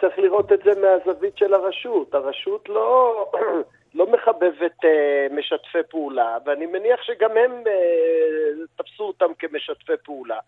צריך 0.00 0.18
לראות 0.18 0.52
את 0.52 0.60
זה 0.64 0.80
מהזווית 0.80 1.38
של 1.38 1.54
הרשות. 1.54 2.14
הרשות 2.14 2.68
לא, 2.68 3.14
לא 3.94 4.06
מחבבת 4.12 4.84
אה, 4.84 5.26
משתפי 5.30 5.78
פעולה, 5.90 6.38
ואני 6.46 6.66
מניח 6.66 7.02
שגם 7.02 7.30
הם 7.30 7.52
אה, 7.66 8.64
תפסו 8.76 9.04
אותם 9.04 9.34
כמשתפי 9.38 9.92
פעולה. 10.04 10.38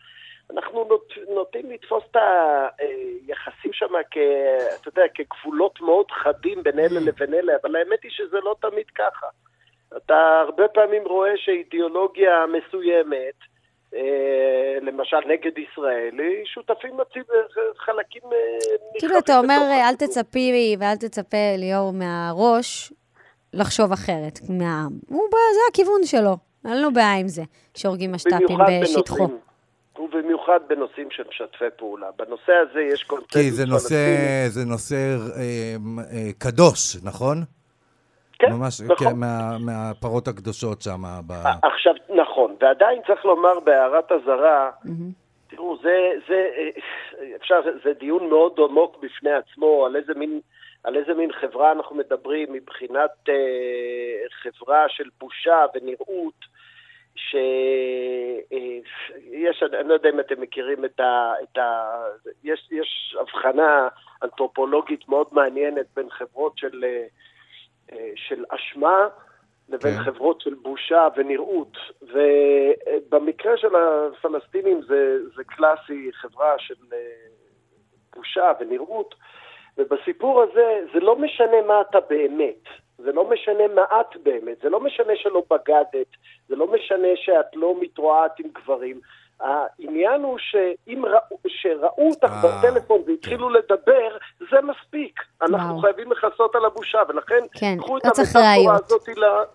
אנחנו 0.51 0.85
נוט, 0.85 1.12
נוטים 1.35 1.71
לתפוס 1.71 2.05
את 2.11 2.16
היחסים 2.79 3.73
שם 3.73 3.92
כ... 4.11 4.16
אתה 4.81 4.88
יודע, 4.88 5.03
כגבולות 5.14 5.81
מאוד 5.81 6.11
חדים 6.11 6.62
בין 6.62 6.79
אלה 6.79 7.01
לבין 7.01 7.35
אלה, 7.35 7.53
אבל 7.62 7.77
האמת 7.77 8.03
היא 8.03 8.11
שזה 8.11 8.40
לא 8.40 8.57
תמיד 8.61 8.90
ככה. 8.95 9.27
אתה 9.97 10.40
הרבה 10.40 10.69
פעמים 10.69 11.03
רואה 11.03 11.37
שאידיאולוגיה 11.37 12.45
מסוימת, 12.47 13.35
אה, 13.40 13.56
למשל 14.83 15.16
נגד 15.29 15.59
ישראל, 15.59 16.18
היא 16.18 16.44
שותפים 16.44 16.96
חלקים 17.77 18.22
אה, 18.33 18.99
כאילו, 18.99 19.18
אתה 19.18 19.38
אומר, 19.38 19.59
בתוך 19.59 20.03
אל. 20.03 20.07
תצפי 20.07 20.77
ואל 20.81 20.96
תצפה, 20.96 21.57
ליאור, 21.59 21.92
מהראש 21.92 22.92
לחשוב 23.53 23.92
אחרת 23.92 24.38
מהעם. 24.49 24.92
זה 25.11 25.61
הכיוון 25.70 26.05
שלו, 26.05 26.37
אין 26.64 26.83
לו 26.83 26.92
בעיה 26.92 27.14
עם 27.14 27.29
זה, 27.29 27.42
שהורגים 27.75 28.12
משת"פים 28.12 28.59
בשטחו. 28.83 29.29
ובמיוחד 29.99 30.61
בנושאים 30.68 31.09
של 31.11 31.22
משתפי 31.29 31.64
פעולה. 31.77 32.07
בנושא 32.18 32.53
הזה 32.53 32.81
יש 32.81 33.03
קונצנזוס 33.03 33.33
כי 33.33 33.51
זה 33.51 33.66
נושא, 33.66 33.88
פלסטיני. 33.88 34.49
זה 34.49 34.64
נושא 34.64 35.16
אה, 35.37 35.77
אה, 36.12 36.33
קדוש, 36.38 36.96
נכון? 37.03 37.44
כן, 38.38 38.53
ממש, 38.53 38.81
נכון. 38.81 38.96
כן, 38.96 39.16
מה, 39.16 39.59
מהפרות 39.59 40.29
הקדושות 40.29 40.83
שם. 40.83 41.03
ב... 41.27 41.33
עכשיו, 41.62 41.94
נכון, 42.37 42.57
ועדיין 42.61 43.03
צריך 43.07 43.25
לומר 43.25 43.61
בהערת 43.61 44.12
אזהרה, 44.12 44.70
תראו, 45.49 45.77
זה, 45.83 46.11
זה, 46.29 46.49
אה, 46.57 46.68
אפשר, 47.37 47.61
זה 47.85 47.92
דיון 47.92 48.29
מאוד 48.29 48.53
עמוק 48.59 48.96
בפני 49.03 49.33
עצמו, 49.33 49.87
על 49.87 49.96
איזה 49.96 50.14
מין, 50.14 50.40
על 50.85 50.96
איזה 50.96 51.14
מין 51.14 51.33
חברה 51.33 51.72
אנחנו 51.72 51.96
מדברים 51.96 52.53
מבחינת 52.53 53.11
אה, 53.29 53.35
חברה 54.42 54.85
של 54.88 55.09
בושה 55.20 55.64
ונראות, 55.75 56.44
שיש, 57.16 57.33
אני 59.81 59.88
לא 59.88 59.94
יודע 59.94 60.11
אם 60.11 60.20
אתם 60.20 60.40
מכירים 60.40 60.85
את 60.85 61.01
ה... 61.01 61.33
את 61.42 61.59
ה 61.59 61.96
יש, 62.44 62.68
יש 62.70 63.16
הבחנה 63.20 63.88
אנתרופולוגית 64.22 65.09
מאוד 65.09 65.27
מעניינת 65.33 65.87
בין 65.96 66.11
חברות 66.11 66.59
של, 66.59 66.85
אה, 66.85 67.07
אה, 67.92 68.11
של 68.16 68.44
אשמה 68.51 69.09
לבין 69.68 69.94
כן. 69.94 70.02
חברות 70.02 70.40
של 70.40 70.55
בושה 70.55 71.09
ונראות. 71.16 71.76
ובמקרה 72.02 73.57
של 73.57 73.76
הפלסטינים 73.76 74.83
זה, 74.83 75.18
זה 75.37 75.44
קלאסי 75.44 76.11
חברה 76.12 76.55
של 76.59 76.74
אה, 76.92 76.98
בושה 78.16 78.52
ונראות, 78.61 79.14
ובסיפור 79.79 80.42
הזה 80.42 80.81
זה 80.94 81.00
לא 81.00 81.16
משנה 81.16 81.62
מה 81.66 81.81
אתה 81.81 82.00
באמת. 82.00 82.62
זה 82.98 83.12
לא 83.12 83.31
משנה 83.31 83.68
מה 83.74 83.83
את 83.83 84.16
באמת, 84.22 84.59
זה 84.62 84.68
לא 84.68 84.81
משנה 84.81 85.12
שלא 85.16 85.42
בגדת, 85.50 86.07
זה 86.48 86.57
לא 86.57 86.66
משנה 86.66 87.09
שאת 87.14 87.57
לא 87.57 87.74
מתרועעת 87.81 88.40
עם 88.40 88.46
גברים. 88.52 89.00
העניין 89.40 90.22
הוא 90.22 90.38
שאם 90.38 91.05
ראו, 91.07 91.38
שראו 91.49 92.11
אותך 92.11 92.31
אה, 92.44 92.59
בטלפון 92.59 93.03
והתחילו 93.07 93.51
לדבר, 93.51 94.16
זה 94.51 94.57
מספיק. 94.62 95.20
אנחנו 95.42 95.68
וואו. 95.68 95.81
חייבים 95.81 96.12
לכסות 96.12 96.55
על 96.55 96.64
הבושה, 96.64 96.99
ולכן 97.09 97.40
כן, 97.55 97.77
קחו 97.79 97.99
את 97.99 98.05
לא 98.05 98.11
המטאפורה. 98.18 98.75
הזאת 98.75 99.09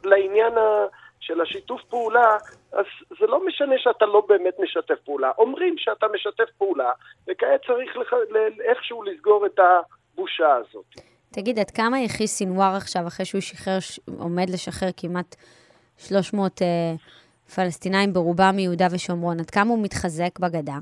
לעניין 0.04 0.58
ה- 0.58 0.86
של 1.20 1.42
השיתוף 1.42 1.82
פעולה, 1.90 2.38
אז 2.74 2.86
זה 3.20 3.26
לא 3.28 3.46
משנה 3.46 3.76
שאתה 3.78 4.06
לא 4.06 4.24
באמת 4.30 4.54
משתף 4.60 5.00
פעולה. 5.06 5.32
אומרים 5.38 5.76
שאתה 5.78 6.06
משתף 6.14 6.50
פעולה, 6.58 6.92
וכעת 7.30 7.62
צריך 7.68 7.98
לח... 7.98 8.14
ל- 8.14 8.62
איכשהו 8.70 9.04
לסגור 9.04 9.46
את 9.46 9.60
הבושה 9.60 10.54
הזאת. 10.56 10.86
תגיד, 11.34 11.60
עד 11.60 11.72
כמה 11.72 12.00
יחי 12.00 12.28
סינואר 12.28 12.76
עכשיו, 12.76 13.08
אחרי 13.08 13.26
שהוא 13.26 13.42
שחרר, 13.42 13.78
עומד 14.20 14.50
לשחרר 14.50 14.90
כמעט 14.98 15.36
300 15.98 16.62
uh, 16.62 16.66
פלסטינאים, 17.56 18.14
ברובם 18.14 18.54
מיהודה 18.56 18.88
ושומרון, 18.92 19.40
עד 19.40 19.50
כמה 19.50 19.70
הוא 19.70 19.84
מתחזק 19.84 20.40
בגדה? 20.40 20.78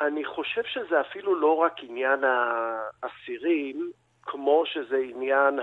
אני 0.00 0.24
חושב 0.24 0.62
שזה 0.64 1.00
אפילו 1.00 1.40
לא 1.40 1.56
רק 1.56 1.72
עניין 1.82 2.20
האסירים, 2.24 3.90
כמו 4.22 4.62
שזה 4.66 4.96
עניין 4.96 5.58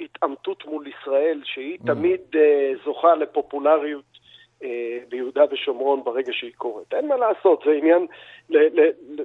ההתעמתות 0.00 0.64
מול 0.64 0.86
ישראל, 0.86 1.40
שהיא 1.44 1.78
mm. 1.82 1.86
תמיד 1.86 2.20
uh, 2.32 2.38
זוכה 2.84 3.14
לפופולריות 3.14 4.18
uh, 4.60 4.64
ביהודה 5.08 5.42
ושומרון 5.50 6.04
ברגע 6.04 6.32
שהיא 6.32 6.52
קורית. 6.56 6.94
אין 6.94 7.08
מה 7.08 7.16
לעשות, 7.16 7.62
זה 7.66 7.70
עניין... 7.72 8.06
ל- 8.50 8.80
ל- 8.80 9.20
ל- 9.20 9.24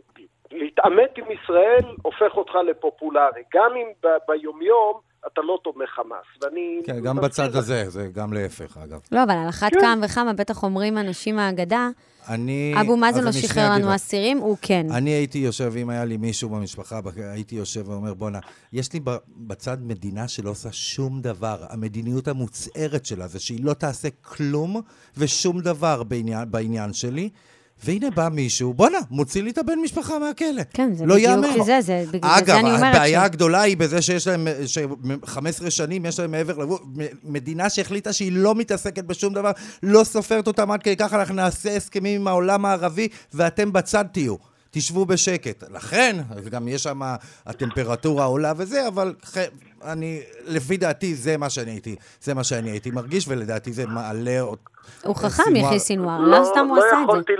להתעמת 0.52 1.17
עם 1.17 1.25
ישראל 1.32 1.95
הופך 2.02 2.38
אותך 2.38 2.56
לפופולרי. 2.56 3.43
גם 3.54 3.75
אם 3.75 3.88
ב- 4.04 4.17
ביומיום 4.28 4.99
אתה 5.27 5.41
לא 5.41 5.60
תומך 5.63 5.89
חמאס. 5.89 6.25
ואני... 6.41 6.82
כן, 6.86 6.99
גם 6.99 7.15
בצד 7.15 7.55
הזה, 7.55 7.89
זה 7.89 8.08
גם 8.13 8.34
להפך, 8.34 8.77
אגב. 8.77 8.99
לא, 9.12 9.23
אבל 9.23 9.34
על 9.34 9.49
אחת 9.49 9.73
כן. 9.73 9.79
כמה 9.82 10.05
וכמה, 10.05 10.34
בטח 10.34 10.63
אומרים 10.63 10.97
אנשים 10.97 11.36
מהאגדה, 11.36 11.89
אני... 12.29 12.73
אבו 12.82 12.97
מאזן 12.97 13.23
לא 13.23 13.32
שחרר 13.32 13.71
לנו 13.71 13.95
אסירים, 13.95 14.38
הוא 14.38 14.58
כן. 14.62 14.88
אני 14.91 15.10
הייתי 15.10 15.38
יושב, 15.38 15.73
אם 15.77 15.89
היה 15.89 16.05
לי 16.05 16.17
מישהו 16.17 16.49
במשפחה, 16.49 16.99
הייתי 17.15 17.55
יושב 17.55 17.89
ואומר, 17.89 18.13
בואנה, 18.13 18.39
יש 18.73 18.93
לי 18.93 18.99
בצד 19.38 19.77
מדינה 19.82 20.27
שלא 20.27 20.49
עושה 20.49 20.71
שום 20.71 21.21
דבר. 21.21 21.65
המדיניות 21.69 22.27
המוצהרת 22.27 23.05
שלה 23.05 23.27
זה 23.27 23.39
שהיא 23.39 23.63
לא 23.63 23.73
תעשה 23.73 24.08
כלום 24.21 24.82
ושום 25.17 25.62
דבר 25.62 26.03
בעניין, 26.03 26.51
בעניין 26.51 26.93
שלי. 26.93 27.29
והנה 27.83 28.09
בא 28.09 28.29
מישהו, 28.31 28.73
בואנה, 28.73 28.97
מוציא 29.09 29.43
לי 29.43 29.49
את 29.49 29.57
הבן 29.57 29.79
משפחה 29.83 30.19
מהכלא. 30.19 30.61
כן, 30.73 30.93
זה 30.93 31.05
לא 31.05 31.15
בדיוק 31.15 31.65
זה, 31.65 31.81
זה 31.81 32.03
בגלל 32.11 32.31
אגב, 32.31 32.45
זה 32.45 32.59
אני 32.59 32.69
אומרת 32.69 32.81
אגב, 32.81 32.95
הבעיה 32.95 33.21
ש... 33.21 33.25
הגדולה 33.25 33.61
היא 33.61 33.77
בזה 33.77 34.01
שיש 34.01 34.27
להם, 34.27 34.47
ש-15 34.65 35.69
שנים 35.69 36.05
יש 36.05 36.19
להם 36.19 36.31
מעבר 36.31 36.57
לגבול, 36.57 36.79
מדינה 37.23 37.69
שהחליטה 37.69 38.13
שהיא 38.13 38.31
לא 38.31 38.55
מתעסקת 38.55 39.03
בשום 39.03 39.33
דבר, 39.33 39.51
לא 39.83 40.03
סופרת 40.03 40.47
אותם 40.47 40.71
עד 40.71 40.83
כדי 40.83 40.97
ככה, 40.97 41.19
אנחנו 41.19 41.35
נעשה 41.35 41.75
הסכמים 41.75 42.21
עם 42.21 42.27
העולם 42.27 42.65
הערבי, 42.65 43.07
ואתם 43.33 43.73
בצד 43.73 44.05
תהיו. 44.11 44.35
תשבו 44.71 45.05
בשקט. 45.05 45.63
לכן, 45.71 46.17
גם 46.49 46.67
יש 46.67 46.83
שם, 46.83 47.01
הטמפרטורה 47.45 48.25
עולה 48.25 48.53
וזה, 48.57 48.87
אבל 48.87 49.13
אני, 49.83 50.21
לפי 50.47 50.77
דעתי, 50.77 51.15
זה 51.15 51.37
מה 51.37 51.49
שאני 51.49 51.71
הייתי, 51.71 51.95
זה 52.19 52.33
מה 52.33 52.43
שאני 52.43 52.69
הייתי 52.69 52.91
מרגיש, 52.91 53.27
ולדעתי 53.27 53.71
זה 53.71 53.83
מעלה 53.87 54.41
עוד... 54.41 54.59
הוא 55.03 55.15
חכם, 55.15 55.55
יחי 55.55 55.79
סינואר, 55.79 56.19
לא 56.21 56.43
סתם 56.43 56.65
הוא 56.69 56.77
לא 56.77 56.85
עשה 56.85 56.97
את 57.03 57.25
זה. 57.25 57.33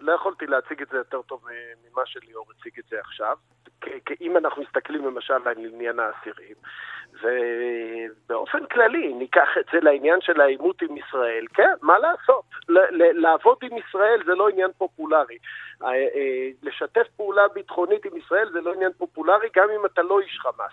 לא 0.00 0.12
יכולתי 0.12 0.46
להציג 0.46 0.82
את 0.82 0.88
זה 0.90 0.96
יותר 0.96 1.22
טוב 1.22 1.40
ממה 1.84 2.02
שליאור 2.06 2.46
הציג 2.58 2.72
את 2.78 2.84
זה 2.90 2.96
עכשיו. 3.00 3.36
כי 3.80 4.14
אם 4.20 4.36
אנחנו 4.36 4.62
מסתכלים 4.62 5.06
למשל 5.06 5.34
על 5.34 5.54
עניין 5.58 6.00
האסירים, 6.00 6.56
ובאופן 7.22 8.66
כללי, 8.66 9.12
ניקח 9.14 9.48
את 9.60 9.64
זה 9.72 9.78
לעניין 9.82 10.20
של 10.20 10.40
העימות 10.40 10.82
עם 10.82 10.96
ישראל, 10.96 11.46
כן, 11.54 11.74
מה 11.82 11.98
לעשות? 11.98 12.44
לעבוד 13.14 13.56
עם 13.62 13.78
ישראל 13.78 14.22
זה 14.26 14.34
לא 14.34 14.48
עניין 14.48 14.70
פופולרי. 14.78 15.38
אה, 15.82 15.88
אה, 15.88 16.48
לשתף 16.62 17.06
פעולה 17.16 17.48
ביטחונית 17.48 18.04
עם 18.04 18.16
ישראל 18.16 18.48
זה 18.52 18.60
לא 18.60 18.72
עניין 18.72 18.92
פופולרי, 18.98 19.48
גם 19.56 19.68
אם 19.70 19.86
אתה 19.86 20.02
לא 20.02 20.20
איש 20.20 20.38
חמאס. 20.40 20.72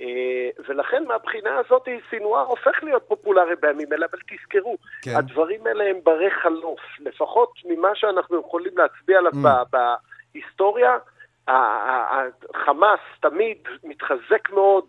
אה, 0.00 0.48
ולכן 0.68 1.04
מהבחינה 1.04 1.58
הזאת 1.58 1.88
סינואר 2.10 2.46
הופך 2.46 2.82
להיות 2.82 3.02
פופולרי 3.08 3.56
בימים 3.60 3.92
אלה, 3.92 4.06
אבל 4.10 4.18
תזכרו, 4.28 4.76
כן. 5.02 5.16
הדברים 5.16 5.66
האלה 5.66 5.84
הם 5.84 5.96
ברי 6.04 6.30
חלוף, 6.30 6.80
לפחות 7.00 7.52
ממה 7.64 7.88
שאנחנו 7.94 8.40
יכולים 8.40 8.72
להצביע 8.78 9.18
עליו 9.18 9.32
mm. 9.32 9.76
בהיסטוריה. 10.34 10.98
החמאס 11.48 13.00
תמיד 13.20 13.58
מתחזק 13.84 14.50
מאוד 14.50 14.84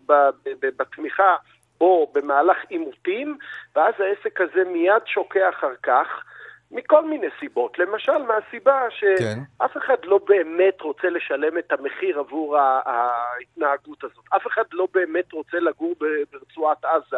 בתמיכה 0.60 1.36
בו 1.78 2.12
במהלך 2.14 2.56
עימותים, 2.68 3.38
ואז 3.76 3.94
העסק 3.98 4.40
הזה 4.40 4.64
מיד 4.64 5.02
שוקע 5.06 5.48
אחר 5.48 5.74
כך. 5.82 6.24
מכל 6.70 7.04
מיני 7.08 7.26
סיבות. 7.40 7.78
למשל, 7.78 8.18
מהסיבה 8.18 8.80
שאף 8.90 9.72
כן. 9.72 9.78
אחד 9.78 9.96
לא 10.04 10.18
באמת 10.26 10.80
רוצה 10.80 11.10
לשלם 11.10 11.58
את 11.58 11.72
המחיר 11.72 12.18
עבור 12.18 12.56
ההתנהגות 12.58 14.04
הזאת. 14.04 14.24
אף 14.36 14.46
אחד 14.46 14.64
לא 14.72 14.88
באמת 14.94 15.32
רוצה 15.32 15.56
לגור 15.60 15.94
ברצועת 16.32 16.84
עזה 16.84 17.16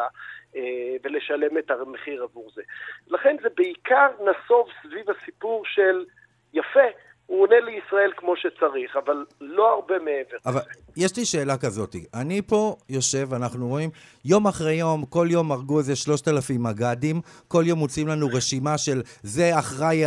אה, 0.56 0.96
ולשלם 1.04 1.58
את 1.58 1.70
המחיר 1.70 2.22
עבור 2.22 2.50
זה. 2.54 2.62
לכן 3.08 3.36
זה 3.42 3.48
בעיקר 3.56 4.08
נסוב 4.20 4.68
סביב 4.82 5.06
הסיפור 5.10 5.64
של, 5.64 6.04
יפה, 6.52 6.88
הוא 7.28 7.42
עונה 7.42 7.56
לישראל 7.60 8.10
כמו 8.16 8.34
שצריך, 8.36 8.96
אבל 9.04 9.24
לא 9.40 9.74
הרבה 9.74 9.94
מעבר. 9.98 10.36
אבל 10.46 10.60
יש 10.96 11.16
לי 11.16 11.24
שאלה 11.24 11.56
כזאת. 11.56 11.96
אני 12.14 12.42
פה 12.42 12.76
יושב, 12.88 13.34
אנחנו 13.34 13.68
רואים, 13.68 13.90
יום 14.24 14.46
אחרי 14.46 14.74
יום, 14.74 15.04
כל 15.04 15.26
יום 15.30 15.52
הרגו 15.52 15.78
איזה 15.78 15.96
3,000 15.96 16.62
מג"דים, 16.62 17.20
כל 17.48 17.62
יום 17.66 17.78
מוצאים 17.78 18.08
לנו 18.08 18.28
רשימה 18.32 18.78
של 18.78 19.02
זה 19.22 19.58
אחראי 19.58 20.04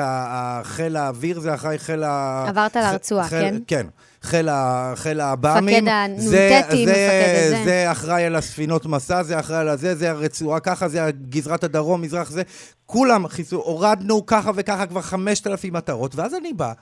חיל 0.64 0.96
האוויר, 0.96 1.40
זה 1.40 1.54
אחראי 1.54 1.78
חיל 1.78 2.04
ה... 2.04 2.46
עברת 2.48 2.76
לרצועה, 2.76 3.30
כן? 3.30 3.56
כן. 3.68 3.88
חיל, 4.22 4.50
ה, 4.50 4.94
חיל 4.96 5.20
העב"מים. 5.20 5.84
מפקד 5.84 5.88
הנ"טים, 5.88 6.90
מפקד 6.90 7.44
הזה. 7.48 7.62
זה 7.66 7.92
אחראי 7.92 8.24
על 8.24 8.36
הספינות 8.36 8.86
מסע, 8.86 9.24
זה 9.24 9.40
אחראי 9.40 9.60
על 9.60 9.68
הזה, 9.68 9.96
זה 9.96 10.12
הרצועה 10.12 10.60
ככה, 10.60 10.88
זה 10.88 11.00
גזרת 11.30 11.64
הדרום, 11.64 12.02
מזרח 12.02 12.30
זה. 12.30 12.44
כולם 12.86 13.28
חיסו, 13.28 13.56
הורדנו 13.56 14.26
ככה 14.26 14.52
וככה 14.56 14.86
כבר 14.86 15.02
5,000 15.02 15.74
מטרות, 15.74 16.16
ואז 16.16 16.36
אני 16.36 16.54
בא 16.54 16.74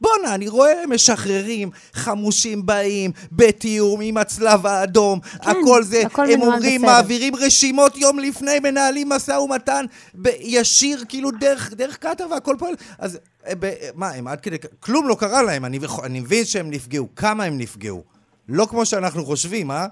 בואנה, 0.00 0.34
אני 0.34 0.48
רואה 0.48 0.86
משחררים, 0.88 1.70
חמושים 1.92 2.66
באים, 2.66 3.10
בתיאום 3.32 4.00
עם 4.02 4.16
הצלב 4.16 4.66
האדום, 4.66 5.20
כן, 5.20 5.50
הכל 5.50 5.82
זה, 5.82 6.02
הכל 6.06 6.30
הם 6.30 6.42
אומרים, 6.42 6.82
בסדר. 6.82 6.92
מעבירים 6.92 7.36
רשימות 7.36 7.96
יום 7.96 8.18
לפני, 8.18 8.60
מנהלים 8.60 9.08
משא 9.08 9.32
ומתן 9.32 9.84
ישיר, 10.40 11.04
כאילו 11.08 11.30
דרך, 11.30 11.72
דרך 11.72 11.96
קטר 11.96 12.26
והכל 12.30 12.56
פועל. 12.58 12.74
אז 12.98 13.18
אה, 13.46 13.52
ב, 13.58 13.72
מה, 13.94 14.10
הם 14.10 14.28
עד 14.28 14.40
כדי, 14.40 14.56
כלום 14.80 15.08
לא 15.08 15.16
קרה 15.20 15.42
להם, 15.42 15.64
אני, 15.64 15.78
אני 16.04 16.20
מבין 16.20 16.44
שהם 16.44 16.70
נפגעו, 16.70 17.08
כמה 17.16 17.44
הם 17.44 17.58
נפגעו. 17.58 18.04
לא 18.48 18.66
כמו 18.70 18.86
שאנחנו 18.86 19.24
חושבים, 19.24 19.70
אה? 19.70 19.86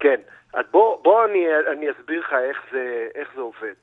כן, 0.00 0.20
אז 0.52 0.64
בוא, 0.70 1.02
בוא 1.02 1.24
אני, 1.24 1.46
אני 1.72 1.90
אסביר 1.90 2.20
לך 2.20 2.32
איך 2.32 2.58
זה, 2.72 3.08
איך 3.14 3.28
זה 3.34 3.40
עובד. 3.40 3.74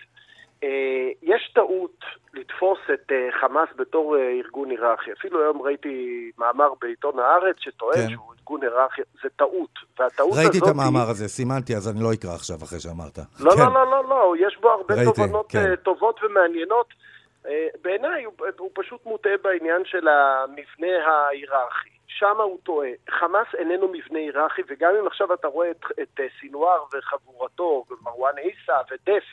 אה, 0.64 1.10
יש 1.24 1.52
טעות 1.56 2.00
לתפוס 2.34 2.80
את 2.94 3.12
אה, 3.12 3.28
חמאס 3.42 3.70
בתור 3.76 4.18
אה, 4.18 4.30
ארגון 4.32 4.70
היררכי. 4.70 5.12
אפילו 5.12 5.42
היום 5.42 5.62
ראיתי 5.62 6.32
מאמר 6.38 6.74
בעיתון 6.82 7.20
הארץ 7.20 7.56
שטוען 7.60 7.94
כן. 7.96 8.10
שהוא 8.10 8.34
ארגון 8.40 8.64
היררכי. 8.64 9.02
זה 9.24 9.30
טעות. 9.36 9.70
והטעות 10.00 10.34
ראיתי 10.38 10.58
הזאת... 10.58 10.70
את 10.70 10.74
המאמר 10.74 11.00
היא... 11.00 11.10
הזה, 11.10 11.28
סימנתי, 11.28 11.76
אז 11.76 11.90
אני 11.90 12.04
לא 12.04 12.14
אקרא 12.14 12.32
עכשיו 12.32 12.58
אחרי 12.64 12.80
שאמרת. 12.80 13.18
לא, 13.40 13.52
כן. 13.52 13.58
לא, 13.60 13.74
לא, 13.74 13.92
לא, 13.92 14.10
לא, 14.10 14.34
יש 14.40 14.58
בו 14.62 14.70
הרבה 14.70 14.96
ראיתי, 14.96 15.06
תובנות 15.06 15.46
כן. 15.52 15.76
טובות 15.76 16.20
ומעניינות. 16.24 16.94
בעיניי 17.82 18.24
הוא, 18.24 18.34
הוא 18.60 18.70
פשוט 18.74 19.06
מוטעה 19.06 19.32
בעניין 19.44 19.82
של 19.86 20.08
המבנה 20.08 21.08
ההיררכי. 21.08 21.99
שם 22.20 22.42
הוא 22.42 22.60
טועה. 22.64 22.90
חמאס 23.10 23.48
איננו 23.58 23.88
מבנה 23.88 24.20
היררכי, 24.20 24.62
וגם 24.68 24.96
אם 25.00 25.08
עכשיו 25.08 25.34
אתה 25.34 25.48
רואה 25.48 25.72
את, 25.72 25.86
את 26.02 26.20
סינואר 26.40 26.84
וחבורתו, 26.94 27.86
ומרואן 27.90 28.38
עיסא 28.38 28.82
ודף, 28.92 29.24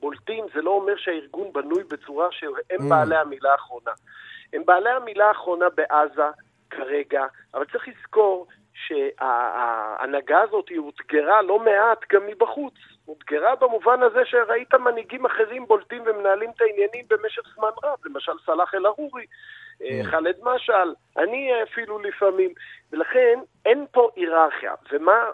בולטים, 0.00 0.44
זה 0.54 0.62
לא 0.62 0.70
אומר 0.70 0.96
שהארגון 0.96 1.52
בנוי 1.52 1.84
בצורה 1.84 2.28
שהם 2.30 2.52
mm. 2.80 2.90
בעלי 2.90 3.16
המילה 3.16 3.52
האחרונה. 3.52 3.90
הם 4.52 4.62
בעלי 4.64 4.90
המילה 4.90 5.28
האחרונה 5.28 5.66
בעזה 5.68 6.30
כרגע, 6.70 7.26
אבל 7.54 7.64
צריך 7.72 7.88
לזכור 7.88 8.46
שההנהגה 8.74 10.40
הזאת 10.40 10.68
היא 10.68 10.78
אותגרה 10.78 11.42
לא 11.42 11.58
מעט 11.58 12.04
גם 12.12 12.26
מבחוץ. 12.26 12.74
אותגרה 13.08 13.56
במובן 13.56 14.02
הזה 14.02 14.24
שראית 14.24 14.74
מנהיגים 14.74 15.26
אחרים 15.26 15.66
בולטים 15.66 16.02
ומנהלים 16.06 16.50
את 16.50 16.60
העניינים 16.60 17.04
במשך 17.10 17.42
זמן 17.54 17.70
רב, 17.84 17.98
למשל 18.04 18.32
סלאח 18.46 18.74
אל-ערורי, 18.74 19.22
אה. 19.22 19.55
ח'אלד 20.02 20.36
משעל, 20.42 20.94
אני 21.16 21.50
אפילו 21.62 21.98
לפעמים, 21.98 22.50
ולכן 22.92 23.38
אין 23.66 23.86
פה 23.90 24.10
היררכיה, 24.16 24.74
ומה, 24.92 25.24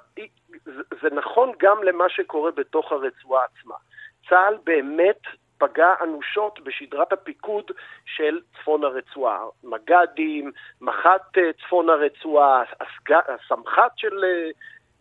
זה 1.02 1.08
נכון 1.12 1.52
גם 1.58 1.82
למה 1.82 2.08
שקורה 2.08 2.50
בתוך 2.50 2.92
הרצועה 2.92 3.44
עצמה. 3.44 3.74
צה"ל 4.28 4.58
באמת 4.64 5.20
פגע 5.58 5.94
אנושות 6.02 6.60
בשדרת 6.64 7.12
הפיקוד 7.12 7.70
של 8.04 8.40
צפון 8.56 8.84
הרצועה. 8.84 9.40
מג"דים, 9.64 10.52
מח"ט 10.80 11.38
אה, 11.38 11.50
צפון 11.52 11.90
הרצועה, 11.90 12.62
הסמח"ט 13.10 13.92
של, 13.96 14.24
אה, 14.24 14.50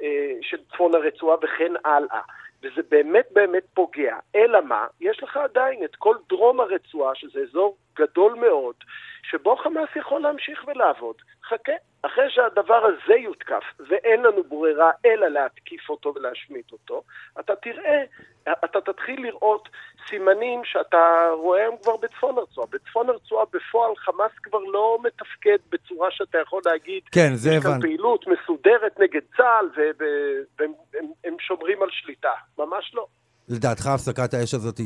אה, 0.01 0.33
של 0.41 0.57
צפון 0.71 0.95
הרצועה 0.95 1.37
וכן 1.43 1.73
הלאה. 1.85 2.21
וזה 2.63 2.81
באמת 2.89 3.25
באמת 3.31 3.63
פוגע. 3.73 4.17
אלא 4.35 4.61
מה? 4.61 4.87
יש 5.01 5.23
לך 5.23 5.37
עדיין 5.37 5.83
את 5.83 5.95
כל 5.95 6.15
דרום 6.29 6.59
הרצועה, 6.59 7.15
שזה 7.15 7.39
אזור 7.39 7.77
גדול 7.95 8.33
מאוד, 8.33 8.75
שבו 9.23 9.55
חמאס 9.55 9.89
יכול 9.95 10.21
להמשיך 10.21 10.65
ולעבוד. 10.67 11.15
חכה, 11.51 11.71
אחרי 12.01 12.29
שהדבר 12.29 12.85
הזה 12.85 13.13
יותקף, 13.13 13.63
ואין 13.89 14.21
לנו 14.21 14.43
ברירה 14.43 14.91
אלא 15.05 15.27
להתקיף 15.27 15.89
אותו 15.89 16.13
ולהשמיט 16.15 16.71
אותו, 16.71 17.03
אתה 17.39 17.55
תראה, 17.55 18.03
אתה 18.65 18.81
תתחיל 18.81 19.21
לראות 19.21 19.69
סימנים 20.09 20.61
שאתה 20.63 21.29
רואה 21.33 21.67
הם 21.67 21.73
כבר 21.83 21.97
בצפון 21.97 22.37
הרצועה. 22.37 22.67
בצפון 22.71 23.09
הרצועה 23.09 23.45
בפועל 23.45 23.95
חמאס 23.95 24.31
כבר 24.43 24.59
לא 24.59 24.97
מתפקד 25.03 25.57
בצורה 25.69 26.07
שאתה 26.11 26.37
יכול 26.37 26.61
להגיד, 26.65 27.03
כן, 27.11 27.29
זה 27.33 27.49
הבנתי. 27.49 27.67
יש 27.67 27.73
כאן 27.73 27.81
פעילות 27.81 28.25
מסודרת 28.27 28.99
נגד 28.99 29.21
צה"ל 29.37 29.65
והם 30.59 31.35
שומרים 31.39 31.81
על 31.83 31.89
שליטה. 31.91 32.33
ממש 32.57 32.91
לא. 32.93 33.05
לדעתך 33.49 33.87
הפסקת 33.87 34.33
האש 34.33 34.53
הזאת 34.53 34.79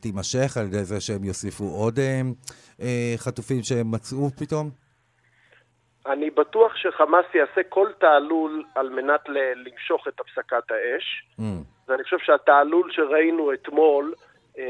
תימשך 0.00 0.56
על 0.56 0.66
ידי 0.66 0.84
זה 0.84 1.00
שהם 1.00 1.24
יוסיפו 1.24 1.64
עוד 1.64 1.98
אה, 1.98 2.20
אה, 2.80 3.14
חטופים 3.16 3.62
שהם 3.62 3.90
מצאו 3.90 4.30
פתאום? 4.30 4.81
אני 6.06 6.30
בטוח 6.30 6.76
שחמאס 6.76 7.24
יעשה 7.34 7.62
כל 7.68 7.88
תעלול 7.98 8.64
על 8.74 8.88
מנת 8.88 9.28
ל- 9.28 9.52
למשוך 9.68 10.08
את 10.08 10.20
הפסקת 10.20 10.70
האש, 10.70 11.24
Mm. 11.38 11.42
ואני 11.88 12.02
חושב 12.04 12.18
שהתעלול 12.18 12.92
שראינו 12.92 13.52
אתמול 13.52 14.14
אה, 14.58 14.64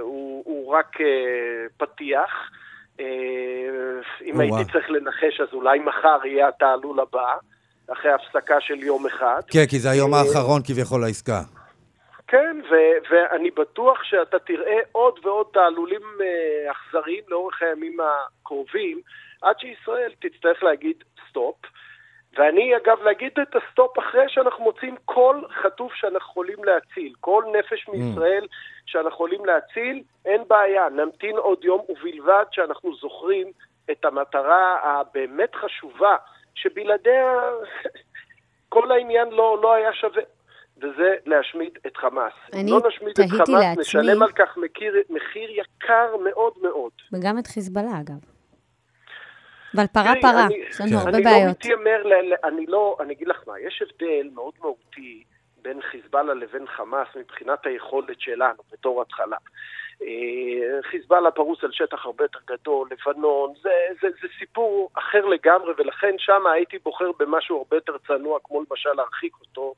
הוא, 0.00 0.42
הוא 0.46 0.72
רק 0.72 1.00
אה, 1.00 1.06
פתיח. 1.76 2.50
אה, 3.00 3.04
אם. 4.24 4.40
הייתי 4.40 4.72
צריך 4.72 4.90
לנחש, 4.90 5.40
אז 5.40 5.48
אולי 5.52 5.78
מחר 5.78 6.18
יהיה 6.24 6.48
התעלול 6.48 7.00
הבא, 7.00 7.34
אחרי 7.92 8.10
הפסקה 8.12 8.60
של 8.60 8.78
יום 8.82 9.06
אחד. 9.06 9.40
כן, 9.50 9.64
כי 9.70 9.78
זה 9.78 9.90
היום 9.90 10.14
אה, 10.14 10.18
האחרון 10.20 10.60
כביכול 10.66 11.00
לעסקה. 11.00 11.40
כן, 12.28 12.60
ו- 12.70 12.98
ואני 13.10 13.50
בטוח 13.50 14.02
שאתה 14.04 14.38
תראה 14.38 14.78
עוד 14.92 15.18
ועוד 15.22 15.46
תעלולים 15.52 16.00
אה, 16.20 16.70
אכזריים 16.72 17.24
לאורך 17.28 17.62
הימים 17.62 17.96
הקרובים, 18.00 19.00
עד 19.42 19.58
שישראל 19.58 20.12
תצטרך 20.20 20.62
להגיד 20.62 21.04
סטופ. 21.30 21.56
ואני 22.38 22.76
בעד 22.76 23.02
להגיד 23.02 23.32
את 23.42 23.56
ה 23.56 23.64
stop 23.64 23.98
אחרי 23.98 24.24
שאנחנו 24.28 24.64
מוצאים 24.64 24.96
כל 25.04 25.42
חטוף 25.62 25.92
שאנחנו 25.94 26.18
יכולים 26.30 26.64
להציל, 26.64 27.12
כל 27.20 27.44
נפש 27.58 27.88
מישראל 27.88 28.46
שאנחנו 28.86 29.08
יכולים 29.10 29.44
להציל, 29.44 30.02
אין 30.24 30.42
בעיה, 30.48 30.88
נמתין 30.88 31.36
עוד 31.36 31.64
יום, 31.64 31.80
ובלבד 31.88 32.44
שאנחנו 32.52 32.94
זוכרים 32.96 33.46
את 33.90 34.04
המטרה 34.04 34.78
הבאמת 34.82 35.54
חשובה, 35.54 36.16
שבלעדיה 36.54 37.32
כל 38.68 38.92
העניין 38.92 39.28
לא, 39.30 39.58
לא 39.62 39.74
היה 39.74 39.92
שווה. 39.92 40.22
וזה 40.78 41.14
להשמיד 41.26 41.78
את 41.86 41.96
חמאס. 41.96 42.32
אם 42.52 42.70
לא 42.70 42.80
נשמיד 42.88 43.14
את 43.20 43.30
חמאס, 43.30 43.48
לעצמי- 43.48 43.80
נשלם 43.80 44.22
על 44.22 44.32
כך 44.32 44.56
מחיר, 44.56 44.94
מחיר 45.10 45.50
יקר 45.50 46.16
מאוד 46.24 46.52
מאוד. 46.62 46.92
וגם 47.12 47.38
את 47.38 47.46
חיזבאללה, 47.46 48.00
אגב. 48.00 48.35
אבל 49.76 49.86
פרה 49.86 50.04
תראי, 50.04 50.22
פרה, 50.22 50.46
אני- 50.46 50.54
יש 50.70 50.80
לנו 50.80 50.98
הרבה 50.98 51.10
אני 51.10 51.24
לא 51.24 51.30
בעיות. 51.30 51.50
מתיימר, 51.56 52.02
ל- 52.04 52.32
ל- 52.32 52.36
אני 52.44 52.66
לא, 52.66 52.96
אני 53.00 53.12
אגיד 53.14 53.28
לך 53.28 53.42
מה, 53.46 53.60
יש 53.60 53.82
הבדל 53.82 54.28
מאוד 54.34 54.52
מהותי 54.60 55.24
בין 55.62 55.82
חיזבאללה 55.82 56.34
לבין 56.34 56.66
חמאס 56.66 57.08
מבחינת 57.16 57.66
היכולת 57.66 58.20
שלנו 58.20 58.62
בתור 58.72 59.02
התחלה. 59.02 59.36
אה, 60.02 60.08
חיזבאללה 60.82 61.30
פרוס 61.30 61.64
על 61.64 61.70
שטח 61.72 62.04
הרבה 62.06 62.24
יותר 62.24 62.38
גדול, 62.46 62.88
לבנון, 62.90 63.52
זה, 63.62 63.70
זה, 64.02 64.08
זה 64.22 64.28
סיפור 64.38 64.90
אחר 64.94 65.26
לגמרי, 65.26 65.72
ולכן 65.78 66.14
שם 66.18 66.46
הייתי 66.54 66.78
בוחר 66.78 67.10
במשהו 67.18 67.58
הרבה 67.58 67.76
יותר 67.76 67.96
צנוע, 68.06 68.38
כמו 68.44 68.62
למשל 68.70 68.92
להרחיק 68.92 69.32
אותו 69.40 69.74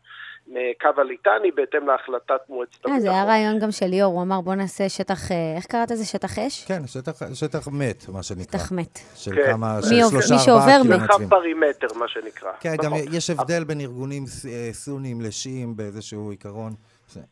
מקו 0.48 1.00
הליטני 1.00 1.50
בהתאם 1.50 1.86
להחלטת 1.86 2.40
מועצת 2.48 2.86
אה, 2.86 3.00
זה 3.00 3.10
היה 3.10 3.22
הביטחון. 3.22 3.30
רעיון 3.30 3.58
גם 3.58 3.70
של 3.70 3.86
ליאור, 3.86 4.12
הוא 4.12 4.22
אמר 4.22 4.40
בוא 4.40 4.54
נעשה 4.54 4.88
שטח, 4.88 5.32
אה, 5.32 5.54
איך 5.56 5.66
קראת 5.66 5.90
לזה? 5.90 6.04
שטח 6.04 6.38
אש? 6.38 6.64
כן, 6.64 6.86
שטח, 6.86 7.12
שטח 7.34 7.68
מת, 7.68 8.08
מה 8.08 8.22
שנקרא. 8.22 8.60
שטח 8.60 8.72
מת. 8.72 8.98
של 9.14 9.34
כן. 9.34 9.52
כמה, 9.52 9.76
מי 9.76 9.82
של 9.82 10.10
שלושה, 10.10 10.34
מי 10.34 10.40
שעובר 10.40 10.62
ארבעה 10.62 10.82
מת. 10.82 10.90
מרחב 10.90 11.16
קילומטרים. 11.16 11.28
פרימטר, 11.28 11.98
מה 11.98 12.08
שנקרא. 12.08 12.52
כן, 12.60 12.76
גם 12.82 12.94
נכון. 12.94 13.14
יש 13.16 13.30
הבדל 13.30 13.64
בין 13.64 13.80
ארגונים 13.80 14.24
אה, 14.48 14.68
סונים 14.72 15.20
לשיעים 15.20 15.76
באיזשהו 15.76 16.30
עיקרון. 16.30 16.72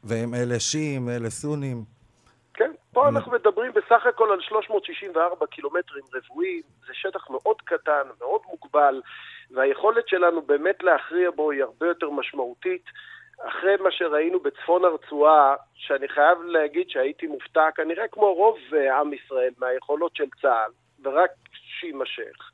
והם 0.05 0.35
אלה 0.35 0.61
שיעים, 0.61 1.09
אלה 1.09 1.31
סונים. 1.31 1.85
כן, 2.55 2.72
פה 2.92 3.09
אנחנו 3.09 3.33
מדברים 3.33 3.72
בסך 3.72 4.07
הכל 4.09 4.33
על 4.33 4.40
364 4.40 5.46
קילומטרים 5.46 6.05
רבועים, 6.14 6.62
זה 6.87 6.92
שטח 6.94 7.31
מאוד 7.31 7.57
קטן, 7.64 8.02
מאוד 8.20 8.40
מוגבל, 8.50 9.00
והיכולת 9.51 10.09
שלנו 10.09 10.43
באמת 10.43 10.83
להכריע 10.83 11.31
בו 11.31 11.51
היא 11.51 11.63
הרבה 11.63 11.87
יותר 11.87 12.11
משמעותית. 12.11 12.85
אחרי 13.43 13.77
מה 13.77 13.91
שראינו 13.91 14.41
בצפון 14.41 14.85
הרצועה, 14.85 15.55
שאני 15.75 16.09
חייב 16.09 16.43
להגיד 16.43 16.91
שהייתי 16.91 17.27
מופתע, 17.27 17.71
כנראה 17.75 18.09
כמו 18.09 18.35
רוב 18.35 18.59
אה, 18.77 19.01
עם 19.01 19.13
ישראל, 19.13 19.53
מהיכולות 19.59 20.17
של 20.17 20.25
צה"ל, 20.43 20.71
ורק 21.05 21.31
שיימשך. 21.53 22.51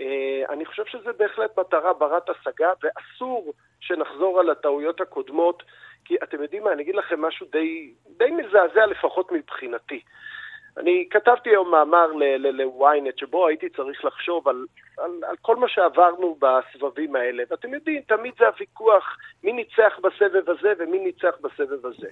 אה, 0.00 0.42
אני 0.48 0.64
חושב 0.64 0.84
שזה 0.86 1.12
בהחלט 1.12 1.58
מטרה 1.58 1.92
ברת 1.92 2.28
השגה, 2.30 2.72
ואסור 2.82 3.54
שנחזור 3.80 4.40
על 4.40 4.50
הטעויות 4.50 5.00
הקודמות, 5.00 5.62
כי 6.04 6.16
אתם 6.22 6.42
יודעים 6.42 6.64
מה, 6.64 6.72
אני 6.72 6.82
אגיד 6.82 6.94
לכם 6.94 7.20
משהו 7.20 7.46
די, 7.52 7.92
די 8.16 8.30
מזעזע 8.30 8.86
לפחות 8.86 9.32
מבחינתי. 9.32 10.00
אני 10.78 11.06
כתבתי 11.10 11.50
היום 11.50 11.70
מאמר 11.70 12.12
ל-ynet 12.12 13.20
שבו 13.20 13.46
הייתי 13.46 13.68
צריך 13.68 14.04
לחשוב 14.04 14.48
על, 14.48 14.66
על, 14.98 15.10
על 15.28 15.36
כל 15.42 15.56
מה 15.56 15.68
שעברנו 15.68 16.38
בסבבים 16.40 17.16
האלה, 17.16 17.42
ואתם 17.50 17.74
יודעים, 17.74 18.02
תמיד 18.02 18.34
זה 18.38 18.46
הוויכוח 18.46 19.16
מי 19.44 19.52
ניצח 19.52 19.98
בסבב 20.02 20.50
הזה 20.50 20.72
ומי 20.78 20.98
ניצח 20.98 21.34
בסבב 21.40 21.86
הזה. 21.86 22.08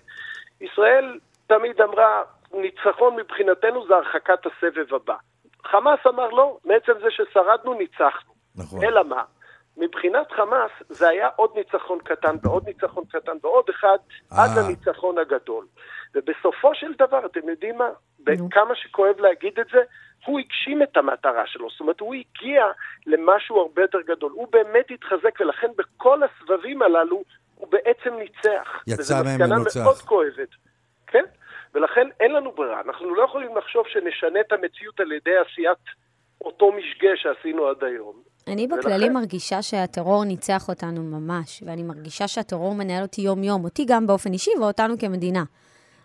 ישראל 0.60 1.18
תמיד 1.46 1.80
אמרה, 1.80 2.22
ניצחון 2.52 3.16
מבחינתנו 3.16 3.86
זה 3.86 3.94
הרחקת 3.96 4.46
הסבב 4.46 4.94
הבא. 4.94 5.16
חמאס 5.64 6.00
אמר 6.06 6.30
לא, 6.30 6.58
מעצם 6.64 6.92
זה 7.02 7.10
ששרדנו 7.10 7.74
ניצחנו. 7.74 8.32
נכון. 8.56 8.84
אלא 8.84 9.04
מה? 9.04 9.22
מבחינת 9.76 10.32
חמאס 10.32 10.70
זה 10.88 11.08
היה 11.08 11.28
עוד 11.36 11.50
ניצחון 11.54 11.98
קטן 11.98 12.36
ועוד 12.42 12.66
ניצחון 12.66 13.04
קטן 13.04 13.36
ועוד 13.42 13.64
אחד 13.70 13.98
עד 14.30 14.50
אה. 14.56 14.62
לניצחון 14.62 15.18
הגדול. 15.18 15.66
ובסופו 16.14 16.74
של 16.74 16.92
דבר, 16.98 17.26
אתם 17.26 17.48
יודעים 17.48 17.78
מה? 17.78 17.90
נו. 18.28 18.48
בכמה 18.48 18.74
שכואב 18.74 19.14
להגיד 19.20 19.58
את 19.60 19.66
זה, 19.72 19.78
הוא 20.26 20.40
הגשים 20.40 20.82
את 20.82 20.96
המטרה 20.96 21.42
שלו. 21.46 21.68
זאת 21.70 21.80
אומרת, 21.80 22.00
הוא 22.00 22.14
הגיע 22.14 22.64
למשהו 23.06 23.60
הרבה 23.60 23.82
יותר 23.82 23.98
גדול. 24.06 24.32
הוא 24.32 24.48
באמת 24.52 24.86
התחזק, 24.90 25.40
ולכן 25.40 25.66
בכל 25.78 26.20
הסבבים 26.22 26.82
הללו 26.82 27.22
הוא 27.54 27.68
בעצם 27.70 28.14
ניצח. 28.18 28.68
יצא 28.86 29.00
וזו 29.00 29.14
מהם 29.14 29.26
מסקנה 29.26 29.56
מנוצח. 29.58 29.80
מאוד 29.84 29.98
כואבת. 29.98 30.48
כן? 31.06 31.24
ולכן 31.74 32.08
אין 32.20 32.32
לנו 32.32 32.52
ברירה. 32.52 32.80
אנחנו 32.80 33.14
לא 33.14 33.22
יכולים 33.24 33.56
לחשוב 33.56 33.84
שנשנה 33.88 34.40
את 34.40 34.52
המציאות 34.52 35.00
על 35.00 35.12
ידי 35.12 35.30
עשיית 35.50 35.78
אותו 36.44 36.72
משגה 36.72 37.08
שעשינו 37.16 37.66
עד 37.66 37.84
היום. 37.84 38.22
אני 38.48 38.66
ולכן- 38.70 38.78
בכללי 38.78 39.08
מרגישה 39.08 39.62
שהטרור 39.62 40.24
ניצח 40.24 40.68
אותנו 40.68 41.02
ממש, 41.02 41.62
ואני 41.66 41.82
מרגישה 41.82 42.28
שהטרור 42.28 42.74
מנהל 42.74 43.02
אותי 43.02 43.22
יום-יום, 43.22 43.64
אותי 43.64 43.84
גם 43.88 44.06
באופן 44.06 44.32
אישי 44.32 44.50
ואותנו 44.60 44.98
כמדינה. 44.98 45.42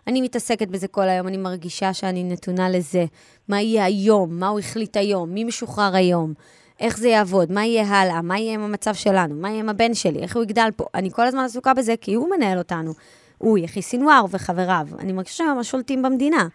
אני 0.06 0.22
מתעסקת 0.22 0.68
בזה 0.68 0.88
כל 0.88 1.08
היום, 1.08 1.28
אני 1.28 1.36
מרגישה 1.36 1.92
שאני 1.92 2.24
נתונה 2.24 2.70
לזה. 2.70 3.04
מה 3.48 3.60
יהיה 3.60 3.84
היום? 3.84 4.38
מה 4.38 4.48
הוא 4.48 4.58
החליט 4.58 4.96
היום? 4.96 5.30
מי 5.30 5.44
משוחרר 5.44 5.96
היום? 5.96 6.34
איך 6.80 6.98
זה 6.98 7.08
יעבוד? 7.08 7.52
מה 7.52 7.64
יהיה 7.64 7.84
הלאה? 7.84 8.22
מה 8.22 8.38
יהיה 8.38 8.54
עם 8.54 8.60
המצב 8.60 8.94
שלנו? 8.94 9.34
מה 9.34 9.50
יהיה 9.50 9.60
עם 9.60 9.68
הבן 9.68 9.94
שלי? 9.94 10.22
איך 10.22 10.36
הוא 10.36 10.42
יגדל 10.42 10.68
פה? 10.76 10.84
אני 10.94 11.10
כל 11.10 11.26
הזמן 11.26 11.44
עסוקה 11.44 11.74
בזה 11.74 11.94
כי 12.00 12.14
הוא 12.14 12.30
מנהל 12.30 12.58
אותנו. 12.58 12.92
הוא, 13.38 13.58
יחי 13.58 13.82
סינואר 13.82 14.24
וחבריו. 14.30 14.86
אני 14.98 15.12
מרגישה 15.12 15.36
שהם 15.36 15.56
ממש 15.56 15.70
שולטים 15.70 16.02
במדינה. 16.02 16.48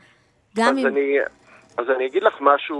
גם 0.58 0.74
אז 0.74 0.80
אם... 0.80 0.88
אני, 0.88 1.18
אז 1.78 1.90
אני 1.90 2.06
אגיד 2.08 2.24
לך 2.24 2.34
משהו, 2.42 2.80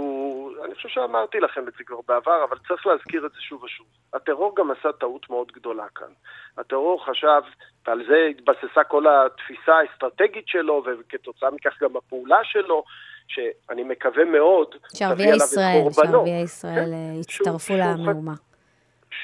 אני 0.64 0.74
חושב 0.74 0.88
שאמרתי 0.88 1.40
לכם 1.40 1.68
את 1.68 1.72
זה 1.78 1.84
כבר 1.84 2.00
בעבר, 2.08 2.44
אבל 2.48 2.56
צריך 2.68 2.86
להזכיר 2.86 3.26
את 3.26 3.32
זה 3.32 3.40
שוב 3.40 3.62
ושוב. 3.64 3.86
הטרור 4.14 4.56
גם 4.56 4.70
עשה 4.70 4.92
טעות 4.92 5.30
מאוד 5.30 5.52
גדולה 5.52 5.86
כאן. 5.94 6.12
הטרור 6.58 7.04
חשב, 7.06 7.42
ועל 7.86 8.02
זה 8.08 8.26
התבססה 8.30 8.84
כל 8.84 9.04
התפיסה 9.06 9.72
האסטרטגית 9.74 10.48
שלו, 10.48 10.84
וכתוצאה 10.86 11.50
מכך 11.50 11.82
גם 11.82 11.96
הפעולה 11.96 12.38
שלו, 12.44 12.84
שאני 13.28 13.82
מקווה 13.84 14.24
מאוד, 14.24 14.74
שערביי 14.96 15.34
ישראל. 15.36 15.82
שערביי 15.92 16.42
ישראל 16.42 16.74
כן? 16.74 16.92
אה, 16.92 17.22
שהוא- 17.28 17.46
יצטרפו 17.46 17.74
ח- 17.74 17.76
למהומה. 17.76 18.32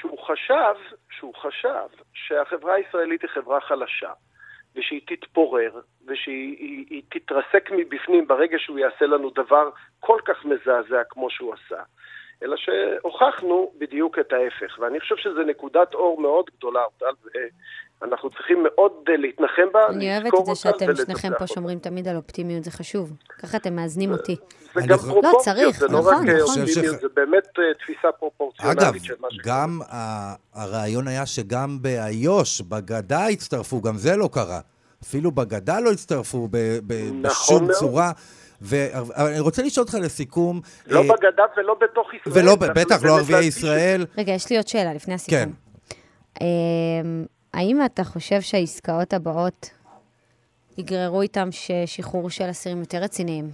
שהוא 0.00 0.18
חשב, 0.26 0.96
שהוא 1.10 1.34
חשב 1.34 1.86
שהחברה 2.14 2.74
הישראלית 2.74 3.22
היא 3.22 3.30
חברה 3.30 3.60
חלשה, 3.60 4.12
ושהיא 4.76 5.00
תתפורר, 5.06 5.80
ושהיא 6.06 6.56
היא, 6.58 6.86
היא 6.90 7.02
תתרסק 7.08 7.70
מבפנים 7.70 8.26
ברגע 8.26 8.58
שהוא 8.58 8.78
יעשה 8.78 9.06
לנו 9.06 9.30
דבר 9.30 9.70
כל 10.00 10.18
כך 10.24 10.44
מזעזע 10.44 11.02
כמו 11.10 11.30
שהוא 11.30 11.54
עשה. 11.54 11.82
אלא 12.42 12.56
שהוכחנו 12.56 13.70
בדיוק 13.78 14.18
את 14.18 14.32
ההפך, 14.32 14.78
ואני 14.78 15.00
חושב 15.00 15.14
שזו 15.16 15.42
נקודת 15.46 15.94
אור 15.94 16.20
מאוד 16.20 16.44
גדולה, 16.58 16.80
טל, 16.98 17.06
ואנחנו 18.02 18.30
צריכים 18.30 18.62
מאוד 18.62 18.92
אה, 19.08 19.16
להתנחם 19.16 19.72
בה, 19.72 19.86
אני 19.88 20.16
אוהבת 20.16 20.34
את 20.40 20.46
זה 20.46 20.54
שאתם 20.54 20.96
שניכם 20.96 21.32
פה. 21.38 21.46
שומרים 21.46 21.78
תמיד 21.78 22.08
על 22.08 22.16
אופטימיות, 22.16 22.64
זה 22.64 22.70
חשוב. 22.70 23.12
ככה 23.38 23.56
אתם 23.56 23.76
מאזנים 23.76 24.12
אותי. 24.12 24.36
זה 24.74 24.80
גם 24.80 24.88
לא, 24.90 24.96
פרופורציות, 24.96 25.44
צריך, 25.44 25.78
זה 25.78 25.86
לא 25.86 25.98
נכון, 25.98 26.14
רק 26.14 26.28
אה, 26.28 26.38
נכון. 26.42 26.62
אופטימיות, 26.62 27.00
זה 27.00 27.08
באמת 27.14 27.48
אה, 27.58 27.74
תפיסה 27.74 28.12
פרופורציונלית 28.18 28.78
אגב, 28.82 28.98
של 29.02 29.14
מה 29.20 29.28
שקורה. 29.30 29.56
גם 29.56 29.80
הרעיון 30.54 31.08
היה 31.08 31.26
שגם 31.26 31.78
באיו"ש, 31.82 32.60
בגדה 32.60 33.26
הצטרפו, 33.26 33.82
גם 33.82 33.96
זה 33.96 34.16
לא 34.16 34.28
קרה. 34.32 34.60
אפילו 35.02 35.30
בגדה 35.30 35.80
לא 35.80 35.90
הצטרפו 35.90 36.48
נכון 37.22 37.68
בשום 37.68 37.92
מאוד. 37.92 38.14
צורה. 38.62 39.02
ואני 39.16 39.40
רוצה 39.40 39.62
לשאול 39.62 39.84
אותך 39.86 39.98
לסיכום, 40.00 40.60
לא 40.86 40.98
אה, 40.98 41.04
בגדה 41.04 41.42
ולא 41.56 41.76
בתוך 41.82 42.08
ישראל. 42.14 42.44
ולא, 42.44 42.56
בטח, 42.56 43.02
לא 43.04 43.16
ערביי. 43.18 43.44
ישראל. 43.46 44.06
רגע, 44.18 44.32
יש 44.32 44.50
לי 44.50 44.56
עוד 44.56 44.68
שאלה 44.68 44.94
לפני 44.94 45.14
הסיכום. 45.14 45.38
כן. 45.38 45.50
אמ, 46.40 47.24
האם 47.54 47.84
אתה 47.84 48.04
חושב 48.04 48.40
שהעסקאות 48.40 49.12
הבאות 49.12 49.70
יגררו 50.78 51.22
איתם 51.22 51.48
שחרור 51.86 52.30
של 52.30 52.50
אסירים 52.50 52.80
יותר 52.80 52.98
רציניים? 52.98 53.50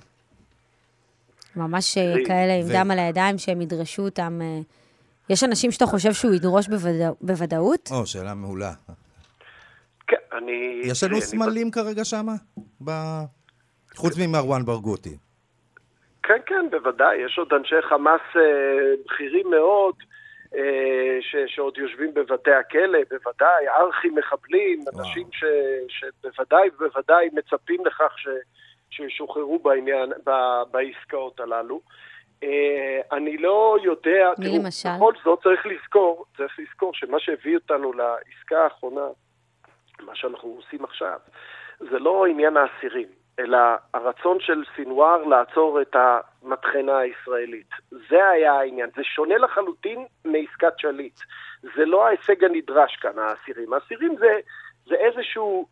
ממש 1.56 1.98
אה, 1.98 2.14
כאלה 2.26 2.54
עם 2.54 2.66
ו- 2.66 2.72
דם 2.72 2.90
על 2.90 2.98
הידיים 2.98 3.38
שהם 3.38 3.60
ידרשו 3.60 4.02
אותם. 4.02 4.40
אה, 4.42 4.60
יש 5.30 5.44
אנשים 5.44 5.70
שאתה 5.72 5.86
חושב 5.86 6.12
שהוא 6.12 6.34
ידרוש 6.34 6.68
בוודא- 6.68 7.12
בוודאות? 7.20 7.88
או, 7.92 8.06
שאלה 8.06 8.34
מעולה. 8.34 8.72
כן, 10.06 10.16
אני... 10.38 10.80
יש 10.84 11.02
לנו 11.04 11.12
אני- 11.16 11.22
סמלים 11.22 11.70
כרגע 11.70 12.04
שם? 12.04 12.26
חוץ 13.96 14.18
ממרואן 14.18 14.64
ברגותי. 14.64 15.16
כן, 16.22 16.38
כן, 16.46 16.70
בוודאי. 16.70 17.16
יש 17.16 17.38
עוד 17.38 17.52
אנשי 17.52 17.82
חמאס 17.82 18.20
אה, 18.36 18.42
בכירים 19.04 19.50
מאוד, 19.50 19.94
אה, 20.54 21.18
ש, 21.20 21.36
שעוד 21.46 21.78
יושבים 21.78 22.14
בבתי 22.14 22.52
הכלא, 22.52 22.98
בוודאי, 23.10 23.68
ארכי 23.68 24.08
מחבלים, 24.08 24.80
וואו. 24.80 24.98
אנשים 24.98 25.26
ש, 25.32 25.44
שבוודאי 25.88 26.68
ובוודאי 26.68 27.28
מצפים 27.32 27.86
לכך 27.86 28.12
ש, 28.16 28.28
שישוחררו 28.90 29.58
בעניין, 29.58 30.12
ב, 30.26 30.30
בעסקאות 30.70 31.40
הללו. 31.40 31.80
אה, 32.42 33.00
אני 33.12 33.36
לא 33.38 33.76
יודע, 33.82 34.30
מי 34.38 34.46
תראו, 34.46 34.58
למשל? 34.58 34.88
בכל 34.96 35.12
זאת 35.24 35.42
צריך 35.42 35.66
לזכור, 35.66 36.24
צריך 36.36 36.58
לזכור 36.58 36.94
שמה 36.94 37.20
שהביא 37.20 37.54
אותנו 37.54 37.92
לעסקה 37.92 38.64
האחרונה, 38.64 39.06
מה 40.00 40.14
שאנחנו 40.14 40.48
עושים 40.48 40.84
עכשיו, 40.84 41.18
זה 41.78 41.98
לא 41.98 42.26
עניין 42.26 42.56
האסירים, 42.56 43.08
אלא 43.38 43.58
הרצון 43.94 44.40
של 44.40 44.62
סינואר 44.76 45.24
לעצור 45.24 45.82
את 45.82 45.96
המטחנה 45.96 46.98
הישראלית. 46.98 47.70
זה 47.90 48.28
היה 48.28 48.52
העניין. 48.52 48.90
זה 48.96 49.04
שונה 49.04 49.38
לחלוטין 49.38 50.06
מעסקת 50.24 50.78
שליט. 50.78 51.20
זה 51.62 51.84
לא 51.84 52.06
ההישג 52.06 52.44
הנדרש 52.44 52.96
כאן, 52.96 53.18
האסירים. 53.18 53.72
האסירים 53.72 54.16
זה, 54.16 54.38
זה 54.86 54.94
איזשהו, 54.94 55.66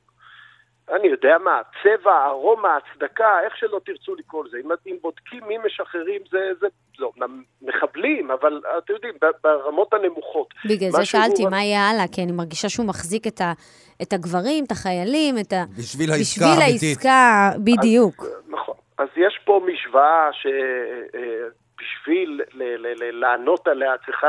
אני 0.96 1.08
יודע 1.08 1.38
מה, 1.44 1.60
צבע, 1.82 2.26
ארומה, 2.26 2.76
הצדקה, 2.76 3.40
איך 3.44 3.56
שלא 3.56 3.80
תרצו 3.84 4.14
לקרוא 4.14 4.44
לזה. 4.44 4.56
אם, 4.64 4.70
אם 4.86 4.96
בודקים 5.02 5.44
מי 5.48 5.58
משחררים, 5.58 6.22
זה, 6.30 6.38
זה, 6.60 6.66
זה 6.98 7.04
אומנם 7.04 7.42
מחבלים, 7.62 8.30
אבל 8.30 8.60
אתם 8.78 8.92
יודעים, 8.92 9.14
ב- 9.22 9.26
ברמות 9.44 9.94
הנמוכות. 9.94 10.54
בגלל 10.64 10.90
זה 10.90 11.04
שאלתי 11.04 11.46
מה 11.50 11.62
יהיה 11.62 11.90
הלאה, 11.90 12.04
כי 12.12 12.22
אני 12.22 12.32
מרגישה 12.32 12.68
שהוא 12.68 12.86
מחזיק 12.86 13.26
את, 13.26 13.40
ה, 13.40 13.52
את 14.02 14.12
הגברים, 14.12 14.64
את 14.64 14.70
החיילים, 14.70 15.34
את 15.38 15.52
ה... 15.52 15.64
בשביל 15.78 16.10
העסקה 16.10 16.44
בשביל 16.44 16.62
האמיתית. 16.62 16.82
העסקה, 16.82 17.50
בדיוק. 17.64 18.24
נכון. 18.48 18.74
אז 18.98 19.08
יש 19.16 19.40
פה 19.44 19.60
משוואה 19.66 20.30
שבשביל 21.72 22.40
לענות 23.12 23.68
עליה 23.68 23.92
צריכה 24.06 24.26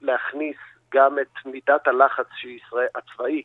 להכניס 0.00 0.56
גם 0.94 1.18
את 1.18 1.46
מידת 1.46 1.88
הלחץ 1.88 2.26
שישראל, 2.40 2.86
הצבאי 2.94 3.42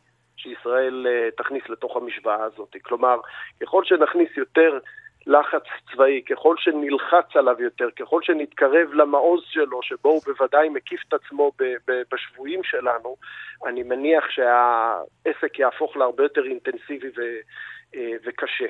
שישראל 0.48 1.06
אה, 1.06 1.28
תכניס 1.36 1.62
לתוך 1.68 1.96
המשוואה 1.96 2.44
הזאת. 2.44 2.76
כלומר, 2.82 3.20
ככל 3.60 3.84
שנכניס 3.84 4.28
יותר 4.36 4.78
לחץ 5.26 5.62
צבאי, 5.92 6.22
ככל 6.30 6.54
שנלחץ 6.58 7.36
עליו 7.36 7.62
יותר, 7.62 7.88
ככל 7.98 8.22
שנתקרב 8.22 8.92
למעוז 8.94 9.40
שלו, 9.46 9.82
שבו 9.82 10.08
הוא 10.08 10.22
בוודאי 10.26 10.68
מקיף 10.68 11.00
את 11.08 11.14
עצמו 11.14 11.52
ב- 11.58 11.90
ב- 11.90 12.02
בשבויים 12.12 12.62
שלנו, 12.62 13.16
אני 13.66 13.82
מניח 13.82 14.24
שהעסק 14.30 15.58
יהפוך 15.58 15.96
להרבה 15.96 16.22
יותר 16.22 16.44
אינטנסיבי 16.44 17.08
ו- 17.16 17.40
אה, 17.94 18.12
וקשה. 18.24 18.66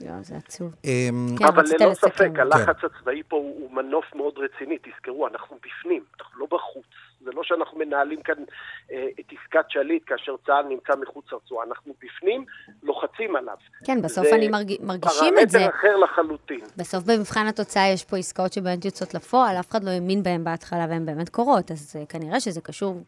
לא, 0.00 0.12
זה 0.22 0.36
עצוב. 0.36 0.74
אמ, 0.84 1.26
כן, 1.38 1.44
אבל 1.44 1.62
ללא. 1.80 1.94
ספק, 1.94 2.30
הלחץ 2.38 2.84
הצבאי 2.84 3.22
פה 3.28 3.36
הוא 3.36 3.72
מנוף 3.72 4.14
מאוד 4.14 4.34
רציני. 4.38 4.78
תזכרו, 4.82 5.28
אנחנו 5.28 5.56
בפנים, 5.56 6.04
אנחנו 6.20 6.40
לא 6.40 6.46
בחוץ. 6.50 6.86
זה 7.24 7.30
לא 7.34 7.42
שאנחנו 7.44 7.78
מנהלים 7.78 8.22
כאן 8.22 8.34
אה, 8.92 9.06
את 9.20 9.24
עסקת 9.32 9.64
שליט 9.68 10.02
כאשר 10.06 10.36
צה"ל 10.46 10.66
נמצא 10.68 10.92
מחוץ 11.02 11.24
לרצועה. 11.32 11.66
אנחנו 11.66 11.94
בפנים, 12.02 12.44
לוחצים 12.82 13.36
עליו. 13.36 13.56
כן, 13.84 14.02
בסוף 14.02 14.26
זה 14.28 14.34
אני 14.34 14.48
מרג... 14.48 14.72
מרגישים 14.82 15.34
את 15.42 15.50
זה. 15.50 15.58
פרמטר 15.58 15.76
אחר 15.76 15.96
לחלוטין. 15.96 16.60
בסוף 16.76 17.04
במבחן 17.04 17.46
התוצאה 17.46 17.88
יש 17.88 18.04
פה 18.04 18.16
עסקאות 18.16 18.52
שבאמת 18.52 18.84
יוצאות 18.84 19.14
לפועל, 19.14 19.56
אף 19.60 19.70
אחד 19.70 19.84
לא 19.84 19.90
האמין 19.90 20.22
בהן 20.22 20.44
בהתחלה 20.44 20.86
והן 20.88 21.06
באמת 21.06 21.28
קורות, 21.28 21.70
אז 21.70 21.96
אה, 21.98 22.06
כנראה 22.06 22.40
שזה 22.40 22.60
קשור 22.60 23.00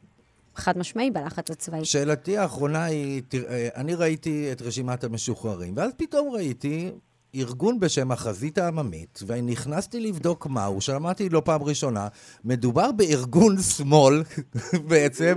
חד 0.55 0.79
משמעי 0.79 1.11
בלחץ 1.11 1.51
הצבאי. 1.51 1.85
שאלתי 1.85 2.39
האחרונה 2.39 2.85
היא, 2.85 3.23
תראה, 3.29 3.69
אני 3.77 3.95
ראיתי 3.95 4.53
את 4.53 4.63
רשימת 4.63 5.05
המשוחררים, 5.05 5.77
ואז 5.77 5.95
פתאום 5.97 6.35
ראיתי 6.35 6.91
ארגון 7.37 7.81
בשם 7.81 8.13
החזית 8.13 8.59
העממית, 8.59 9.19
ונכנסתי 9.27 10.01
לבדוק 10.01 10.47
מהו, 10.47 10.81
שמעתי 10.81 11.29
לא 11.29 11.43
פעם 11.45 11.63
ראשונה, 11.63 12.09
מדובר 12.45 12.93
בארגון 12.97 13.57
שמאל 13.59 14.15
בעצם, 14.91 15.33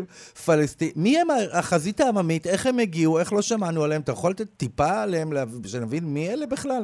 פלסטין. 0.45 0.89
מי 0.95 1.19
הם 1.19 1.27
החזית 1.53 1.99
העממית? 1.99 2.47
איך 2.47 2.65
הם 2.65 2.79
הגיעו? 2.79 3.19
איך 3.19 3.33
לא 3.33 3.41
שמענו 3.41 3.83
עליהם? 3.83 4.01
אתה 4.01 4.11
יכול 4.11 4.31
לתת 4.31 4.47
טיפה 4.57 5.01
עליהם, 5.03 5.29
שנבין 5.65 6.03
מי 6.05 6.29
אלה 6.33 6.45
בכלל? 6.45 6.83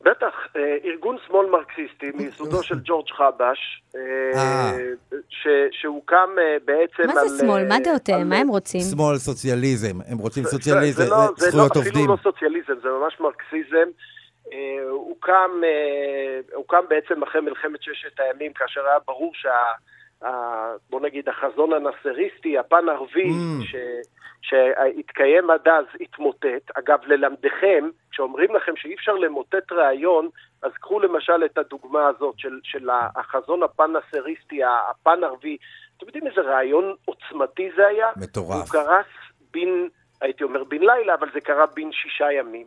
בטח, 0.00 0.34
אה, 0.56 0.60
ארגון 0.84 1.16
שמאל 1.26 1.46
מרקסיסטי 1.50 2.06
מיסודו 2.14 2.62
של 2.62 2.80
ג'ורג' 2.84 3.06
חבש, 3.16 3.58
אה, 3.96 4.00
אה. 4.40 4.72
ש- 5.28 5.80
שהוקם 5.82 6.28
בעצם 6.64 7.14
מה 7.14 7.20
על... 7.20 7.28
זה 7.28 7.38
שמאל? 7.38 7.68
מה 7.68 7.76
דעותיהם? 7.84 8.20
על- 8.20 8.24
מה 8.28 8.36
הם 8.36 8.48
רוצים? 8.48 8.80
שמאל, 8.80 9.18
סוציאליזם. 9.18 9.98
הם 10.06 10.18
רוצים 10.18 10.44
זה- 10.44 10.50
סוציאליזם, 10.50 11.02
זה 11.04 11.10
לא- 11.10 11.28
זה 11.38 11.46
זכויות 11.50 11.76
לא, 11.76 11.80
עובדים. 11.80 11.92
אפילו 12.02 12.12
לא 12.16 12.22
סוציאליזם, 12.22 12.72
זה 12.82 12.88
ממש 13.02 13.14
מרקסיזם. 13.20 13.88
אה, 14.54 14.84
הוקם, 14.90 15.50
אה, 15.64 16.40
הוקם 16.54 16.84
בעצם 16.88 17.22
אחרי 17.22 17.40
מלחמת 17.40 17.82
ששת 17.82 18.20
הימים, 18.20 18.52
כאשר 18.52 18.86
היה 18.86 18.98
ברור 19.06 19.32
שה... 19.34 19.72
בוא 20.90 21.00
נגיד 21.00 21.28
החזון 21.28 21.72
הנאסריסטי, 21.72 22.58
הפן 22.58 22.88
ערבי, 22.88 23.28
Mm. 23.28 23.64
ש, 23.64 23.74
שהתקיים 24.42 25.50
עד 25.50 25.68
אז, 25.68 25.84
התמוטט. 26.00 26.70
אגב, 26.78 26.98
ללמדכם, 27.06 27.88
כשאומרים 28.10 28.54
לכם 28.54 28.72
שאי 28.76 28.94
אפשר 28.94 29.12
למוטט 29.12 29.72
רעיון, 29.72 30.28
אז 30.62 30.72
קחו 30.80 31.00
למשל 31.00 31.44
את 31.44 31.58
הדוגמה 31.58 32.06
הזאת 32.06 32.34
של, 32.38 32.60
של 32.62 32.88
החזון 33.16 33.62
הפן 33.62 33.90
נאסריסטי, 33.92 34.60
הפן 34.64 35.24
ערבי. 35.24 35.56
אתם 35.96 36.06
יודעים 36.06 36.26
איזה 36.26 36.40
רעיון 36.40 36.94
עוצמתי 37.04 37.70
זה 37.76 37.86
היה? 37.86 38.08
מטורף. 38.16 38.56
הוא 38.56 38.68
קרס 38.68 39.06
בין, 39.50 39.88
הייתי 40.20 40.44
אומר 40.44 40.64
בן 40.64 40.80
לילה, 40.80 41.14
אבל 41.14 41.28
זה 41.34 41.40
קרה 41.40 41.66
בין 41.66 41.92
שישה 41.92 42.32
ימים. 42.32 42.66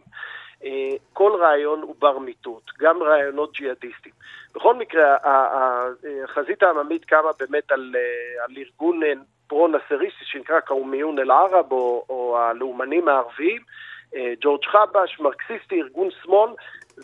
אה, 0.63 0.95
כל 1.13 1.31
רעיון 1.39 1.81
הוא 1.81 1.95
בר 1.99 2.19
מיטוט, 2.19 2.71
גם 2.79 3.03
רעיונות 3.03 3.53
ג'יהאדיסטיים. 3.53 4.15
בכל 4.55 4.75
מקרה, 4.75 5.17
החזית 6.23 6.63
העממית 6.63 7.05
קמה 7.05 7.29
באמת 7.39 7.71
על, 7.71 7.95
אה, 7.95 8.43
על 8.43 8.55
ארגון 8.57 9.03
אה, 9.03 9.13
פרו-נסריסטי 9.47 10.25
שנקרא 10.25 10.59
קאומיון 10.59 11.19
אל-ערב, 11.19 11.71
או, 11.71 12.05
או 12.09 12.37
הלאומנים 12.39 13.07
הערביים, 13.07 13.61
ג'ורג' 14.41 14.65
חבש, 14.65 15.19
מרקסיסטי, 15.19 15.81
ארגון 15.81 16.09
שמאל, 16.23 16.49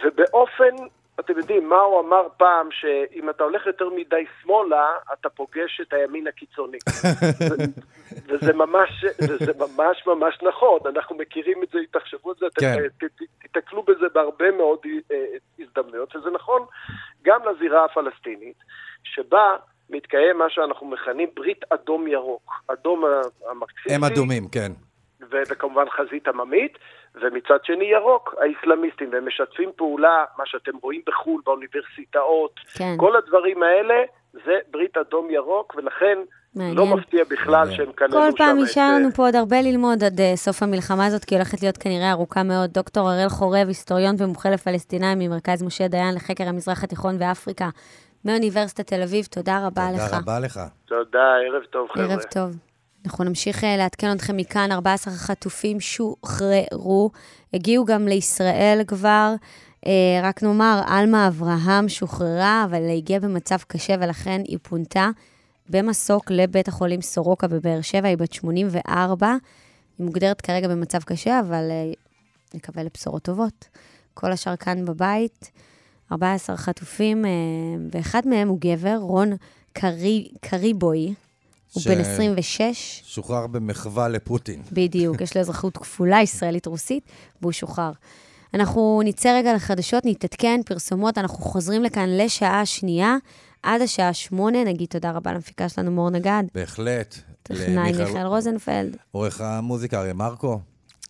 ובאופן, 0.04 0.76
אתם 1.20 1.38
יודעים, 1.38 1.70
מה 1.70 1.80
הוא 1.82 2.00
אמר 2.00 2.28
פעם, 2.38 2.68
שאם 2.72 3.30
אתה 3.30 3.44
הולך 3.44 3.66
יותר 3.68 3.90
מדי 3.90 4.26
שמאלה, 4.42 4.88
אתה 5.14 5.30
פוגש 5.30 5.82
את 5.82 5.94
הימין 5.94 6.28
הקיצוני. 6.28 6.78
וזה 8.28 8.54
ממש, 8.54 9.06
וזה 9.30 9.52
ממש 9.60 10.04
ממש 10.08 10.38
נכון, 10.42 10.80
אנחנו 10.86 11.16
מכירים 11.16 11.64
את 11.64 11.68
זה, 11.74 11.80
תחשבו 11.92 12.30
על 12.30 12.36
זה, 12.40 12.46
כן. 12.60 12.76
ת- 12.98 13.04
ת- 13.04 13.22
תיתקלו 13.42 13.84
בזה 13.84 14.06
בהרבה 14.14 14.52
מאוד 14.52 14.80
אה, 15.12 15.26
הזדמנויות, 15.60 16.16
וזה 16.16 16.30
נכון 16.30 16.66
גם 17.22 17.40
לזירה 17.50 17.86
הפלסטינית, 17.86 18.58
שבה 19.04 19.56
מתקיים 19.90 20.38
מה 20.38 20.46
שאנחנו 20.50 20.88
מכנים 20.88 21.30
ברית 21.36 21.64
אדום 21.70 22.08
ירוק. 22.08 22.52
אדום 22.68 23.04
המרקסיסטי, 23.50 23.94
הם 23.96 24.04
אדומים, 24.04 24.48
כן. 24.52 24.72
וכמובן 25.50 25.86
חזית 25.90 26.28
עממית, 26.28 26.78
ומצד 27.16 27.58
שני 27.64 27.86
ירוק, 27.86 28.36
האסלאמיסטים, 28.40 29.10
והם 29.14 29.28
משתפים 29.28 29.70
פעולה, 29.76 30.26
מה 30.38 30.46
שאתם 30.46 30.72
רואים 30.82 31.02
בחו"ל, 31.08 31.42
באוניברסיטאות, 31.46 32.60
כן. 32.78 32.96
כל 32.98 33.16
הדברים 33.16 33.64
האלה 33.64 33.96
זה 34.34 34.60
ברית 34.72 34.98
אדום 34.98 35.30
ירוק, 35.30 35.76
ולכן 35.78 36.18
מעניין. 36.56 36.78
לא 36.78 36.86
מפתיע 36.86 37.24
בכלל 37.24 37.54
מעניין. 37.54 37.78
שהם 37.78 37.92
כללו 37.92 38.12
כל 38.12 38.32
שם 38.32 38.38
פעם 38.38 38.58
את... 38.58 38.62
יישאר 38.62 38.92
לנו 38.96 39.12
פה 39.12 39.26
עוד 39.26 39.36
הרבה 39.36 39.62
ללמוד 39.62 40.04
עד 40.04 40.20
אה, 40.20 40.36
סוף 40.36 40.64
המלחמה 40.64 41.06
הזאת, 41.06 41.26
כי 41.26 41.36
הולכת 41.36 41.62
להיות 41.62 41.78
כנראה 41.78 42.12
ארוכה 42.12 42.44
מאוד. 42.44 42.70
דוקטור 42.70 43.10
הראל 43.10 43.30
חורב, 43.30 43.68
היסטוריון 43.68 44.16
ומומחה 44.20 44.50
לפלסטינאים 44.50 45.20
ממרכז 45.20 45.64
משה 45.64 45.88
דיין 45.88 46.16
לחקר 46.16 46.44
המזרח 46.48 46.84
התיכון 46.84 47.16
ואפריקה, 47.20 47.70
מאוניברסיטת 48.26 48.88
תל 48.88 49.02
אביב, 49.04 49.26
תודה 49.26 49.68
רבה 49.68 49.92
לך. 49.96 50.04
תודה 50.06 50.18
רבה 50.18 50.40
לך. 50.40 50.60
תודה, 50.86 51.36
ערב 51.48 51.64
טוב, 51.64 51.90
חבר'ה. 51.92 52.06
ערב 52.06 52.22
טוב. 52.22 52.73
אנחנו 53.06 53.24
נמשיך 53.24 53.64
אה, 53.64 53.78
לעדכן 53.78 54.12
אתכם 54.12 54.38
מכאן, 54.38 54.72
14 54.72 55.14
חטופים 55.14 55.80
שוחררו, 55.80 57.12
הגיעו 57.54 57.86
גם 57.86 58.08
לישראל 58.08 58.82
כבר. 58.88 59.34
אה, 59.86 60.20
רק 60.24 60.44
נאמר, 60.44 60.82
עלמה 60.86 61.28
אברהם 61.28 61.90
שוחררה, 61.90 62.66
אבל 62.70 62.90
הגיעה 62.90 63.20
במצב 63.20 63.58
קשה 63.68 63.96
ולכן 64.00 64.42
היא 64.46 64.58
פונתה 64.62 65.10
במסוק 65.70 66.32
לבית 66.32 66.68
החולים 66.68 67.02
סורוקה 67.02 67.48
בבאר 67.48 67.82
שבע, 67.82 68.08
היא 68.08 68.18
בת 68.18 68.34
84. 68.34 69.28
היא 69.98 70.06
מוגדרת 70.06 70.42
כרגע 70.42 70.68
במצב 70.68 71.04
קשה, 71.04 71.40
אבל 71.40 71.72
אה, 71.72 71.92
נקווה 72.54 72.84
לבשורות 72.84 73.24
טובות. 73.24 73.68
כל 74.14 74.32
השאר 74.32 74.56
כאן 74.56 74.86
בבית, 74.86 75.52
14 76.12 76.58
חטופים, 76.58 77.26
ואחד 77.92 78.22
מהם 78.28 78.48
הוא 78.48 78.58
גבר, 78.62 78.98
רון 79.02 79.34
קרי, 79.74 80.32
קריבוי, 80.42 81.14
הוא 81.74 81.82
ש- 81.84 81.88
בן 81.88 82.00
26, 82.00 83.02
שוחרר 83.06 83.48
במחווה 83.48 84.08
לפוטין. 84.08 84.62
בדיוק, 84.72 85.22
יש 85.22 85.36
לו 85.36 85.42
אזרחות 85.42 85.78
כפולה, 85.78 86.22
ישראלית-רוסית, 86.22 87.04
והוא 87.42 87.52
שוחרר. 87.52 87.92
אנחנו 88.54 89.02
נצא 89.06 89.38
רגע 89.40 89.54
לחדשות, 89.54 90.06
נתעדכן, 90.06 90.62
פרסומות, 90.66 91.18
אנחנו 91.18 91.38
חוזרים 91.44 91.84
לכאן 91.84 92.10
לשעה 92.10 92.66
שנייה, 92.66 93.16
עד 93.64 93.82
השעה 93.82 94.14
שמונה, 94.14 94.64
נגיד 94.64 94.88
תודה 94.90 95.12
רבה 95.12 95.34
למפיקה 95.34 95.70
שלנו 95.70 95.92
מור 95.92 96.10
נגד, 96.10 96.44
בהחלט. 96.56 97.16
טכנאי 97.44 97.92
מיכאל 97.92 98.26
רוזנפלד. 98.26 98.98
עורך 99.12 99.42
המוזיקה 99.42 100.00
אריה 100.00 100.14
מרקו. 100.14 100.60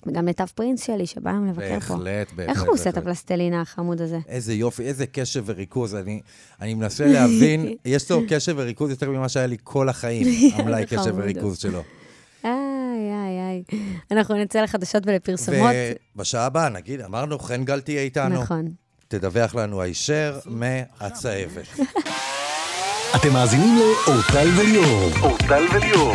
וגם 0.08 0.28
לטף 0.28 0.52
פרינס 0.56 0.86
שלי, 0.86 1.06
שבא 1.08 1.30
היום 1.30 1.48
לבקר 1.48 1.80
פה. 1.80 1.96
בהחלט, 1.96 2.32
בהחלט. 2.36 2.50
איך 2.50 2.64
הוא 2.64 2.74
עושה 2.74 2.82
את 2.90 2.94
בהחלט. 2.96 2.98
הפלסטלינה 3.08 3.62
החמוד 3.62 4.02
הזה? 4.02 4.20
איזה 4.28 4.54
יופי, 4.54 4.84
איזה 4.84 5.06
קשב 5.06 5.44
וריכוז. 5.46 5.96
אני, 5.96 6.22
אני 6.62 6.74
מנסה 6.74 7.06
להבין, 7.06 7.74
יש 7.86 8.12
לו 8.12 8.22
קשב 8.30 8.54
וריכוז 8.58 8.90
יותר 8.90 9.10
ממה 9.10 9.30
שהיה 9.30 9.48
לי 9.48 9.58
כל 9.64 9.90
החיים, 9.90 10.28
המלאי 10.56 10.86
קשב. 10.86 11.14
וריכוז 11.16 11.58
שלו. 11.58 11.82
איי, 12.44 12.52
איי, 13.12 13.64
איי. 13.72 13.80
אנחנו 14.12 14.36
נצא 14.36 14.62
לחדשות 14.62 15.04
ולפרסומות. 15.08 15.72
ובשעה 16.16 16.46
הבאה, 16.46 16.70
נגיד, 16.70 17.02
אמרנו, 17.02 17.40
חן 17.40 17.64
גל 17.66 17.82
תהיה 17.82 18.02
איתנו. 18.02 18.42
נכון. 18.42 18.66
תדווח 19.08 19.56
לנו 19.56 19.82
הישר 19.82 20.40
מהצהבת. 20.46 21.80
אתם 23.16 23.34
מאזינים 23.34 23.76
לאורטל 23.78 24.48
וליאור. 24.58 25.10
אורטל 25.22 25.64
וליאור. 25.76 26.14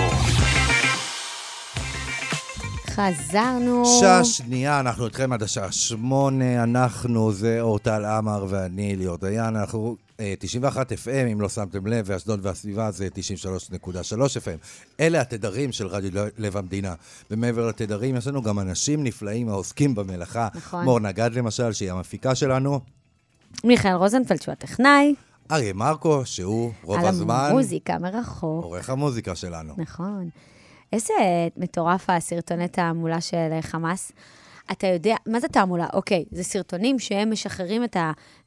חזרנו. 2.99 3.85
שעה 4.01 4.25
שנייה, 4.25 4.81
אנחנו 4.81 5.05
איתכם 5.05 5.33
עד 5.33 5.43
השעה 5.43 5.73
שמונה, 5.73 6.63
אנחנו, 6.63 7.33
זה 7.33 7.61
אורטל 7.61 8.05
עמר 8.05 8.47
ואני, 8.49 8.97
ליאור 8.97 9.17
דיין, 9.17 9.57
אנחנו 9.57 9.97
אה, 10.21 10.35
91 10.39 10.93
FM, 10.93 11.33
אם 11.33 11.41
לא 11.41 11.49
שמתם 11.49 11.87
לב, 11.87 12.05
ואשדוד 12.09 12.47
והסביבה 12.47 12.91
זה 12.91 13.09
93.3 13.15 13.87
FM. 14.17 14.59
אלה 15.01 15.21
התדרים 15.21 15.73
של 15.73 15.87
רדיו 15.87 16.25
לב 16.39 16.57
המדינה. 16.57 16.95
ומעבר 17.31 17.69
לתדרים, 17.69 18.17
יש 18.17 18.27
לנו 18.27 18.43
גם 18.43 18.59
אנשים 18.59 19.05
נפלאים 19.05 19.49
העוסקים 19.49 19.95
במלאכה. 19.95 20.49
נכון. 20.55 20.85
מור 20.85 21.01
נגד 21.01 21.31
למשל, 21.35 21.73
שהיא 21.73 21.93
המפיקה 21.93 22.35
שלנו, 22.35 22.81
מיכאל 23.65 23.93
רוזנפלד, 23.95 24.43
שהוא 24.43 24.53
הטכנאי, 24.53 25.15
אריה 25.51 25.73
מרקו, 25.73 26.23
שהוא 26.25 26.73
רוב 26.83 26.99
על 26.99 27.07
הזמן 27.07 27.49
המוזיקה 27.51 27.99
מרחוק. 27.99 28.65
עורך 28.65 28.91
המוזיקה 28.91 29.35
שלנו. 29.35 29.75
נכון. 29.77 30.29
איזה 30.93 31.15
מטורף 31.57 32.11
הסרטוני 32.11 32.69
תעמולה 32.69 33.21
של 33.21 33.49
חמאס. 33.61 34.13
אתה 34.73 34.87
יודע, 34.87 35.17
מה 35.27 35.41
זה 35.41 35.49
תעמולה? 35.49 35.87
אוקיי, 35.93 36.25
זה 36.31 36.45
סרטונים 36.45 36.99
שהם 36.99 37.31
משחררים 37.31 37.85
את 37.85 37.97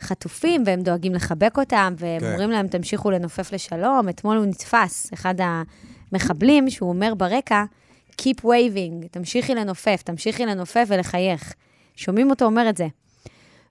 החטופים 0.01 0.63
והם 0.65 0.81
דואגים 0.81 1.13
לחבק 1.13 1.57
אותם, 1.57 1.93
והם 1.97 2.19
כן. 2.19 2.31
אומרים 2.31 2.51
להם, 2.51 2.67
תמשיכו 2.67 3.11
לנופף 3.11 3.53
לשלום. 3.53 4.09
אתמול 4.09 4.37
הוא 4.37 4.45
נתפס, 4.45 5.13
אחד 5.13 5.35
המחבלים, 6.11 6.69
שהוא 6.69 6.89
אומר 6.89 7.13
ברקע, 7.13 7.63
Keep 8.21 8.43
waving, 8.43 9.07
תמשיכי 9.11 9.55
לנופף, 9.55 10.01
תמשיכי 10.05 10.45
לנופף 10.45 10.85
ולחייך. 10.87 11.53
שומעים 11.95 12.29
אותו 12.29 12.45
אומר 12.45 12.69
את 12.69 12.77
זה. 12.77 12.87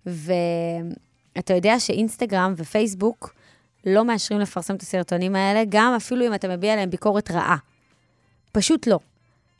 ואתה 0.06 1.54
יודע 1.54 1.80
שאינסטגרם 1.80 2.54
ופייסבוק 2.56 3.34
לא 3.86 4.04
מאשרים 4.04 4.40
לפרסם 4.40 4.74
את 4.74 4.82
הסרטונים 4.82 5.36
האלה, 5.36 5.62
גם 5.68 5.92
אפילו 5.96 6.26
אם 6.26 6.34
אתה 6.34 6.48
מביע 6.48 6.72
עליהם 6.72 6.90
ביקורת 6.90 7.30
רעה. 7.30 7.56
פשוט 8.52 8.86
לא. 8.86 8.98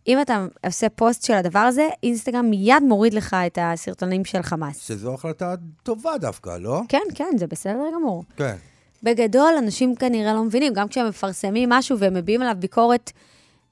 אם 0.09 0.21
אתה 0.21 0.47
עושה 0.67 0.89
פוסט 0.89 1.25
של 1.25 1.35
הדבר 1.35 1.59
הזה, 1.59 1.89
אינסטגרם 2.03 2.51
מיד 2.51 2.83
מוריד 2.83 3.15
לך 3.15 3.37
את 3.47 3.59
הסרטונים 3.63 4.25
של 4.25 4.43
חמאס. 4.43 4.87
שזו 4.87 5.15
החלטה 5.15 5.55
טובה 5.83 6.19
דווקא, 6.19 6.57
לא? 6.61 6.81
כן, 6.89 7.03
כן, 7.15 7.31
זה 7.37 7.47
בסדר 7.47 7.85
גמור. 7.95 8.25
כן. 8.37 8.57
בגדול, 9.03 9.55
אנשים 9.59 9.97
כנראה 9.97 10.35
לא 10.35 10.45
מבינים, 10.45 10.73
גם 10.73 10.89
כשהם 10.89 11.09
מפרסמים 11.09 11.69
משהו 11.69 11.99
והם 11.99 12.15
מביעים 12.15 12.43
עליו 12.43 12.57
ביקורת 12.59 13.11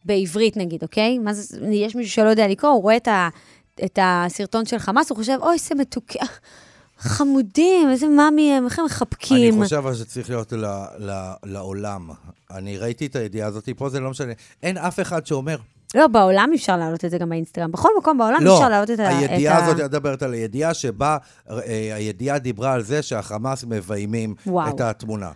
בעברית, 0.05 0.57
נגיד, 0.57 0.83
אוקיי? 0.83 1.19
מה 1.19 1.33
זה, 1.33 1.67
יש 1.67 1.97
מישהו 1.97 2.13
שלא 2.13 2.29
יודע 2.29 2.49
לקרוא, 2.49 2.71
הוא 2.71 2.83
רואה 2.83 2.97
את, 2.97 3.09
ה, 3.09 3.29
את 3.85 3.99
הסרטון 4.03 4.67
של 4.67 4.79
חמאס, 4.79 5.11
הוא 5.11 5.17
חושב, 5.17 5.39
אוי, 5.41 5.55
איזה 5.55 5.75
מתוקה, 5.75 6.27
חמודים, 6.99 7.91
איזה 7.91 8.09
מאמי 8.09 8.53
הם, 8.53 8.65
איך 8.65 8.79
הם 8.79 8.85
מחבקים. 8.85 9.55
אני 9.55 9.63
חושב 9.65 9.83
שצריך 9.95 10.31
להיות 10.31 10.53
ל, 10.53 10.65
ל, 10.99 11.11
לעולם. 11.45 12.09
אני 12.51 12.79
ראיתי 12.79 13.07
את 13.07 13.17
הידיעה 13.17 13.49
הזאת, 13.49 13.69
פה 13.77 13.89
זה 13.89 14.01
לא 14.01 14.11
משנה. 14.11 14.33
אין 14.63 14.77
אף 14.79 15.01
אחד 15.01 15.27
שאומר, 15.27 15.57
לא, 15.95 16.07
בעולם 16.07 16.51
אפשר 16.55 16.77
להעלות 16.77 17.05
את 17.05 17.11
זה 17.11 17.19
גם 17.19 17.29
באינסטגרם. 17.29 17.73
בכל 17.73 17.89
מקום 17.99 18.19
בעולם 18.19 18.39
לא, 18.45 18.55
אפשר 18.57 18.69
להעלות 18.69 18.91
את 18.91 18.99
ה... 19.01 19.09
הידיעה 19.19 19.59
את 19.59 19.63
ה- 19.63 19.67
הזאת, 19.67 19.81
את 19.81 19.85
מדברת 19.85 20.23
על 20.23 20.33
הידיעה 20.33 20.75
שבה, 20.75 21.17
אה, 21.51 21.57
הידיעה 21.95 22.39
דיברה 22.39 22.73
על 22.73 22.83
זה 22.83 23.03
שהחמאס 23.03 23.65
מביימים 23.65 24.35
וואו. 24.47 24.69
את 24.69 24.81
התמונה. 24.81 25.31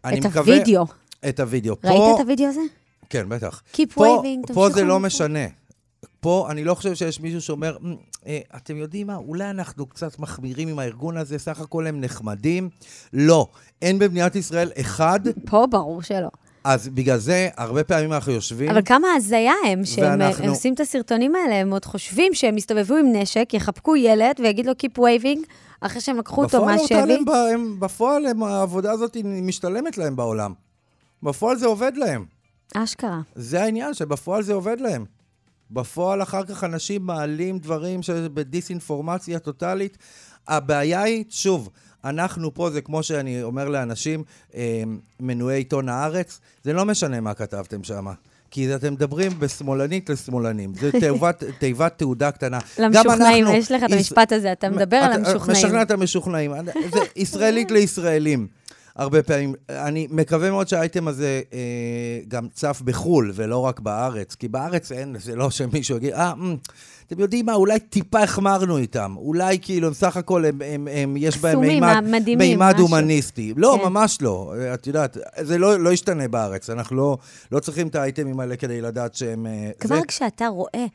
את 0.00 0.12
מקווה- 0.12 0.54
הוידאו. 0.54 0.84
את 1.28 1.40
הוידאו. 1.40 1.74
ראית 1.84 1.96
פה- 1.96 2.16
את 2.20 2.26
הוידאו 2.26 2.46
הזה? 2.46 2.60
כן, 3.10 3.28
בטח. 3.28 3.62
Keep 3.74 3.78
פה, 3.94 4.22
waving, 4.22 4.54
פה 4.54 4.68
זה 4.70 4.84
לא. 4.84 5.00
משנה. 5.00 5.38
פה 6.20 6.46
אני 6.50 6.64
לא 6.64 6.74
חושב 6.74 6.94
שיש 6.94 7.20
מישהו 7.20 7.40
שאומר, 7.40 7.76
"מ, 7.80 7.90
אה, 7.90 7.96
אתם 8.56 8.76
יודעים 8.76 9.06
מה, 9.06 9.16
אולי 9.16 9.50
אנחנו 9.50 9.86
קצת 9.86 10.18
מחמירים 10.18 10.68
עם 10.68 10.78
הארגון 10.78 11.16
הזה, 11.16 11.38
סך 11.38 11.60
הכל 11.60 11.86
הם 11.86 12.00
נחמדים. 12.00 12.68
לא, 13.12 13.46
אין 13.82 13.98
במדינת 13.98 14.36
ישראל 14.36 14.70
אחד, 14.80 15.20
פה 15.46 15.66
ברור 15.70 16.02
שלא. 16.02 16.28
אז 16.64 16.88
בגלל 16.88 17.18
זה, 17.18 17.48
הרבה 17.56 17.84
פעמים 17.84 18.12
אנחנו 18.12 18.32
יושבים... 18.32 18.70
אבל 18.70 18.80
כמה 18.84 19.08
הזיה 19.16 19.52
הם, 19.66 19.84
שהם 19.84 20.04
ואנחנו- 20.04 20.44
הם 20.44 20.50
עושים 20.50 20.74
את 20.74 20.80
הסרטונים 20.80 21.34
האלה, 21.34 21.54
הם 21.54 21.70
עוד 21.72 21.84
חושבים 21.84 22.34
שהם 22.34 22.58
יסתובבו 22.58 22.94
עם 22.96 23.06
נשק, 23.12 23.48
יחבקו 23.54 23.96
ילד 23.96 24.34
ויגיד 24.42 24.66
לו 24.66 24.72
Keep 24.72 24.98
waving, 24.98 25.38
אחרי 25.80 26.00
שהם 26.00 26.18
לקחו 26.18 26.44
אותו 26.44 26.64
מהשבי. 26.64 27.18
בפועל 27.78 28.26
הם- 28.26 28.42
העבודה 28.42 28.92
הזאת 28.92 29.16
משתלמת 29.24 29.98
להם 29.98 30.16
בעולם. 30.16 30.52
בפועל 31.22 31.56
זה 31.56 31.66
עובד 31.66 31.92
להם. 31.96 32.24
אשכרה. 32.74 33.20
זה 33.34 33.62
העניין, 33.62 33.94
שבפועל 33.94 34.42
זה 34.42 34.52
עובד 34.52 34.80
להם. 34.80 35.04
בפועל 35.70 36.22
אחר 36.22 36.44
כך 36.44 36.64
אנשים 36.64 37.02
מעלים 37.06 37.58
דברים 37.58 38.02
שבדיסאינפורמציה 38.02 39.38
טוטאלית. 39.38 39.98
הבעיה 40.48 41.02
היא, 41.02 41.24
שוב, 41.30 41.68
אנחנו 42.04 42.54
פה, 42.54 42.70
זה 42.70 42.80
כמו 42.80 43.02
שאני 43.02 43.42
אומר 43.42 43.68
לאנשים, 43.68 44.22
אה, 44.54 44.82
מנויי 45.20 45.56
עיתון 45.58 45.88
הארץ, 45.88 46.40
זה 46.64 46.72
לא 46.72 46.84
משנה 46.84 47.20
מה 47.20 47.34
כתבתם 47.34 47.84
שם. 47.84 48.06
כי 48.50 48.74
אתם 48.74 48.92
מדברים 48.92 49.32
בשמאלנית 49.40 50.10
לשמאלנים. 50.10 50.72
זה 50.74 50.92
תיבת, 50.92 51.44
תיבת 51.60 51.98
תעודה 51.98 52.30
קטנה. 52.30 52.58
למשוכנעים, 52.78 53.44
אנחנו- 53.44 53.58
יש 53.58 53.72
לך 53.72 53.84
את 53.84 53.92
המשפט 53.92 54.32
הזה, 54.32 54.52
אתה 54.52 54.68
מדבר 54.70 54.96
על 54.96 55.12
המשוכנעים. 55.12 55.64
משכנע 55.66 55.82
את 55.82 55.90
המשוכנעים. 55.90 56.52
זה 56.92 57.00
ישראלית 57.16 57.70
לישראלים. 57.70 58.46
הרבה 58.98 59.22
פעמים. 59.22 59.54
אני 59.68 60.06
מקווה 60.10 60.50
מאוד 60.50 60.68
שהאייטם 60.68 61.08
הזה 61.08 61.40
אה, 61.52 61.58
גם 62.28 62.48
צף 62.48 62.82
בחו"ל, 62.84 63.32
ולא 63.34 63.58
רק 63.58 63.80
בארץ. 63.80 64.34
כי 64.34 64.48
בארץ 64.48 64.92
אין, 64.92 65.16
זה 65.18 65.36
לא 65.36 65.50
שמישהו 65.50 65.96
יגיד, 65.96 66.12
אה, 66.12 66.32
אמ, 66.32 66.56
אתם 67.06 67.20
יודעים 67.20 67.46
מה, 67.46 67.54
אולי 67.54 67.80
טיפה 67.80 68.22
החמרנו 68.22 68.78
איתם. 68.78 69.14
אולי 69.16 69.58
כאילו, 69.62 69.88
הם 69.88 69.94
סך 69.94 70.16
הכל, 70.16 70.44
הם, 70.44 70.62
הם, 70.64 70.88
הם, 70.90 71.16
יש 71.16 71.38
בהם 71.38 71.60
מימד, 71.60 72.04
מימד. 72.36 72.74
הומניסטי. 72.78 73.54
לא, 73.56 73.78
כן. 73.78 73.88
ממש 73.88 74.18
לא. 74.22 74.54
את 74.74 74.86
יודעת, 74.86 75.16
זה 75.40 75.58
לא, 75.58 75.80
לא 75.80 75.92
ישתנה 75.92 76.28
בארץ. 76.28 76.70
אנחנו 76.70 76.96
לא, 76.96 77.18
לא 77.52 77.60
צריכים 77.60 77.88
את 77.88 77.94
האייטמים 77.94 78.40
האלה 78.40 78.56
כדי 78.56 78.80
לדעת 78.80 79.14
שהם... 79.14 79.46
אה, 79.46 79.70
כבר 79.80 79.96
זה, 79.96 80.06
כשאתה 80.08 80.46
רואה 80.48 80.86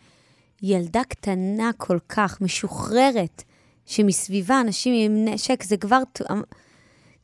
ילדה 0.62 1.01
קטנה 1.10 1.72
כל 1.78 1.97
כך, 2.10 2.41
משוחררת, 2.41 3.43
שמסביבה 3.86 4.62
אנשים 4.62 4.93
עם 5.12 5.28
נשק, 5.28 5.64
זה 5.64 5.78
כבר... 5.78 5.99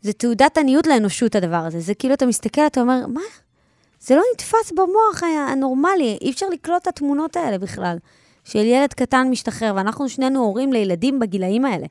זה 0.02 0.14
תעודת 0.14 0.58
עניות 0.58 0.88
לאנושות, 0.88 1.36
הדבר 1.36 1.56
הזה. 1.58 1.80
זה 1.80 1.94
כאילו, 1.94 2.14
אתה 2.14 2.26
מסתכל, 2.26 2.62
אתה 2.68 2.82
אומר, 2.82 3.08
מה? 3.08 3.22
זה 4.00 4.16
לא 4.16 4.22
נתפס 4.34 4.72
במוח 4.72 5.24
הנורמלי, 5.52 6.18
אי 6.22 6.32
אפשר 6.32 6.46
לקלוט 6.54 6.82
את 6.82 6.88
התמונות 6.88 7.38
האלה 7.38 7.58
בכלל. 7.58 7.98
של 8.44 8.60
ילד 8.60 8.94
קטן 8.94 9.28
משתחרר, 9.32 9.74
ואנחנו 9.76 10.10
שנינו 10.10 10.40
הורים 10.40 10.74
לילדים 10.74 11.20
בגילאים 11.20 11.66
האלה. 11.66 11.88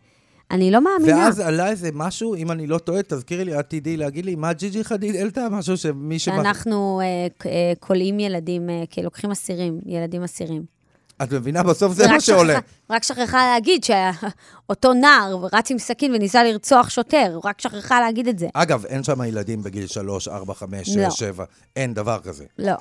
אני 0.50 0.70
לא 0.70 0.80
מאמינה. 0.80 1.16
ואז 1.18 1.40
עלה 1.40 1.70
איזה 1.70 1.90
משהו, 1.94 2.34
אם 2.34 2.50
אני 2.50 2.66
לא 2.66 2.78
טועה, 2.78 3.02
תזכירי 3.02 3.44
לי, 3.44 3.60
את 3.60 3.64
תדעי 3.68 3.96
להגיד 3.96 4.24
לי, 4.24 4.34
מה 4.34 4.52
ג'יג'י 4.52 4.84
חדיד 4.84 5.16
העלתה? 5.16 5.46
משהו 5.50 5.76
שמי 5.76 6.18
שמח... 6.18 6.36
שאנחנו 6.36 7.00
אה, 7.02 7.26
ק- 7.38 7.46
אה, 7.46 7.72
כולאים 7.80 8.20
ילדים, 8.20 8.70
אה, 8.70 8.82
לוקחים 9.02 9.30
אסירים, 9.30 9.80
ילדים 9.86 10.22
אסירים. 10.22 10.77
את 11.22 11.32
מבינה? 11.32 11.62
בסוף 11.62 11.92
זה 11.92 12.08
מה 12.08 12.20
שעולה. 12.20 12.52
שכחה- 12.54 12.66
רק 12.94 13.02
שכחה 13.02 13.46
להגיד 13.54 13.84
שאותו 13.84 14.92
נער 14.92 15.36
רץ 15.52 15.70
עם 15.70 15.78
סכין 15.78 16.14
וניסה 16.14 16.44
לרצוח 16.44 16.90
שוטר, 16.90 17.38
רק 17.44 17.60
שכחה 17.60 18.00
להגיד 18.00 18.28
את 18.28 18.38
זה. 18.38 18.46
אגב, 18.54 18.86
אין 18.86 19.02
שם 19.04 19.22
ילדים 19.22 19.62
בגיל 19.62 19.86
3, 19.86 20.28
4, 20.28 20.54
5, 20.54 20.88
6, 20.88 20.96
לא. 20.96 21.10
7. 21.10 21.44
אין 21.76 21.94
דבר 21.94 22.18
כזה. 22.22 22.44
לא. 22.58 22.72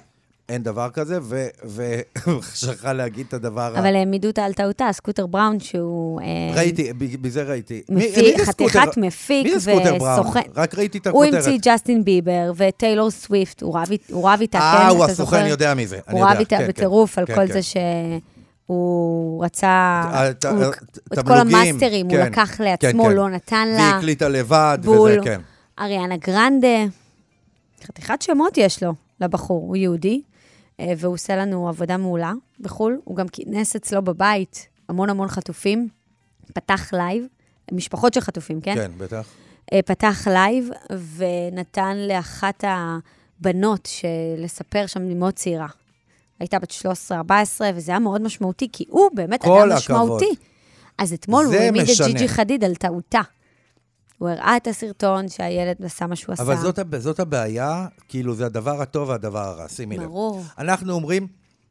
אין 0.49 0.63
דבר 0.63 0.89
כזה, 0.89 1.19
ושכחה 1.65 2.93
להגיד 2.99 3.25
את 3.29 3.33
הדבר. 3.33 3.73
אבל 3.79 3.95
העמידו 3.95 4.27
אותה 4.27 4.45
על 4.45 4.53
טעותה, 4.53 4.89
סקוטר 4.91 5.25
בראון, 5.27 5.59
שהוא... 5.59 6.21
אה, 6.21 6.25
ראיתי, 6.55 6.93
בזה 6.93 7.43
ראיתי. 7.43 7.81
חתיכת 8.45 8.97
מפיק? 8.97 9.47
וסוכן. 9.57 10.41
רק 10.55 10.75
ראיתי 10.75 10.97
את 10.97 11.07
הוא 11.07 11.23
הכותרת. 11.25 11.45
המציא 11.45 11.59
ג'סטין 11.73 12.03
ביבר 12.05 12.51
וטיילור 12.55 13.11
סוויפט, 13.11 13.61
הוא 13.61 13.77
רב 13.79 13.91
אית- 13.91 14.09
הוא 14.11 14.29
רב 14.29 14.41
איתה, 14.41 14.59
כן? 14.59 14.63
אה, 14.65 14.87
הוא 14.89 15.03
אתה 15.05 15.11
הסוכן, 15.11 15.37
זוכר? 15.37 15.47
יודע 15.49 15.73
מי 15.73 15.87
זה. 15.87 15.99
אני 16.07 16.19
הוא 16.21 16.29
רב 16.29 16.37
איתה 16.39 16.57
כן, 16.57 16.63
כן. 16.63 16.67
בטירוף 16.67 17.17
על 17.17 17.25
כן, 17.25 17.35
כל 17.35 17.47
כן. 17.47 17.53
זה 17.53 17.59
שהוא 17.61 19.45
רצה... 19.45 20.03
את- 20.29 20.45
הוא- 20.45 20.63
את- 20.63 20.99
את 21.13 21.19
כל 21.27 21.33
המאסטרים, 21.33 22.05
הוא 22.05 22.13
כן, 22.17 22.25
לקח 22.31 22.55
כן, 22.57 22.63
לעצמו, 22.63 23.03
כן. 23.03 23.11
לא 23.11 23.29
נתן 23.29 23.67
והיא 23.67 23.77
לה. 23.77 23.97
הקליטה 23.97 24.27
לבד. 24.29 24.77
וזה, 24.81 25.17
כן. 25.23 25.41
אריאנה 25.79 26.17
גרנדה, 26.17 26.77
חתיכת 27.87 28.21
שמות 28.21 28.57
יש 28.57 28.83
לו, 28.83 28.93
לבחור, 29.21 29.61
הוא 29.67 29.75
יהודי, 29.75 30.21
אה, 30.21 30.36
והוא 30.81 31.13
עושה 31.13 31.35
לנו 31.35 31.69
עבודה 31.69 31.97
מעולה 31.97 32.33
בחו"ל. 32.59 32.99
הוא 33.03 33.15
גם 33.15 33.27
כינס 33.27 33.75
אצלו 33.75 34.01
בבית 34.01 34.67
המון 34.89 35.09
המון 35.09 35.27
חטופים, 35.27 35.89
פתח 36.53 36.93
live, 36.93 37.25
משפחות 37.71 38.13
של 38.13 38.21
חטופים, 38.21 38.61
כן? 38.61 38.75
כן, 38.75 38.91
בטח. 38.97 39.27
אה, 39.73 39.79
פתח 39.81 40.27
live 40.31 40.69
ונתן 41.15 41.97
לאחת 41.97 42.63
הבנות 42.67 43.89
לספר 44.37 44.85
שם, 44.87 45.07
היא 45.07 45.15
מאוד 45.15 45.33
צעירה. 45.33 45.67
הייתה 46.39 46.59
בת 46.59 46.71
13-14, 47.11 47.31
וזה 47.75 47.91
היה 47.91 47.99
מאוד 47.99 48.21
משמעותי, 48.21 48.67
כי 48.71 48.85
הוא 48.89 49.09
באמת 49.13 49.41
כל 49.41 49.49
אדם 49.49 49.77
הכבוד. 49.77 49.77
משמעותי. 49.77 50.35
אז 50.97 51.13
אתמול 51.13 51.45
הוא 51.45 51.53
העמיד 51.53 51.81
את 51.81 51.89
משנה. 51.89 52.07
ג'יג'י 52.07 52.27
חדיד 52.27 52.63
על 52.63 52.75
טעותה. 52.75 53.21
הוא 54.17 54.29
הראה 54.29 54.57
את 54.57 54.67
הסרטון 54.67 55.29
שהילד 55.29 55.75
עשה 55.85 56.07
מה 56.07 56.15
שהוא 56.15 56.33
עשה. 56.33 56.43
אבל 56.43 56.57
זאת, 56.57 56.79
זאת 56.97 57.19
הבעיה, 57.19 57.87
כאילו 58.09 58.35
זה 58.35 58.45
הדבר 58.45 58.81
הטוב 58.81 59.09
והדבר 59.09 59.39
הרע, 59.39 59.69
שימי 59.69 59.97
לב. 59.97 60.03
ברור. 60.03 60.43
אנחנו 60.57 60.93
אומרים, 60.93 61.27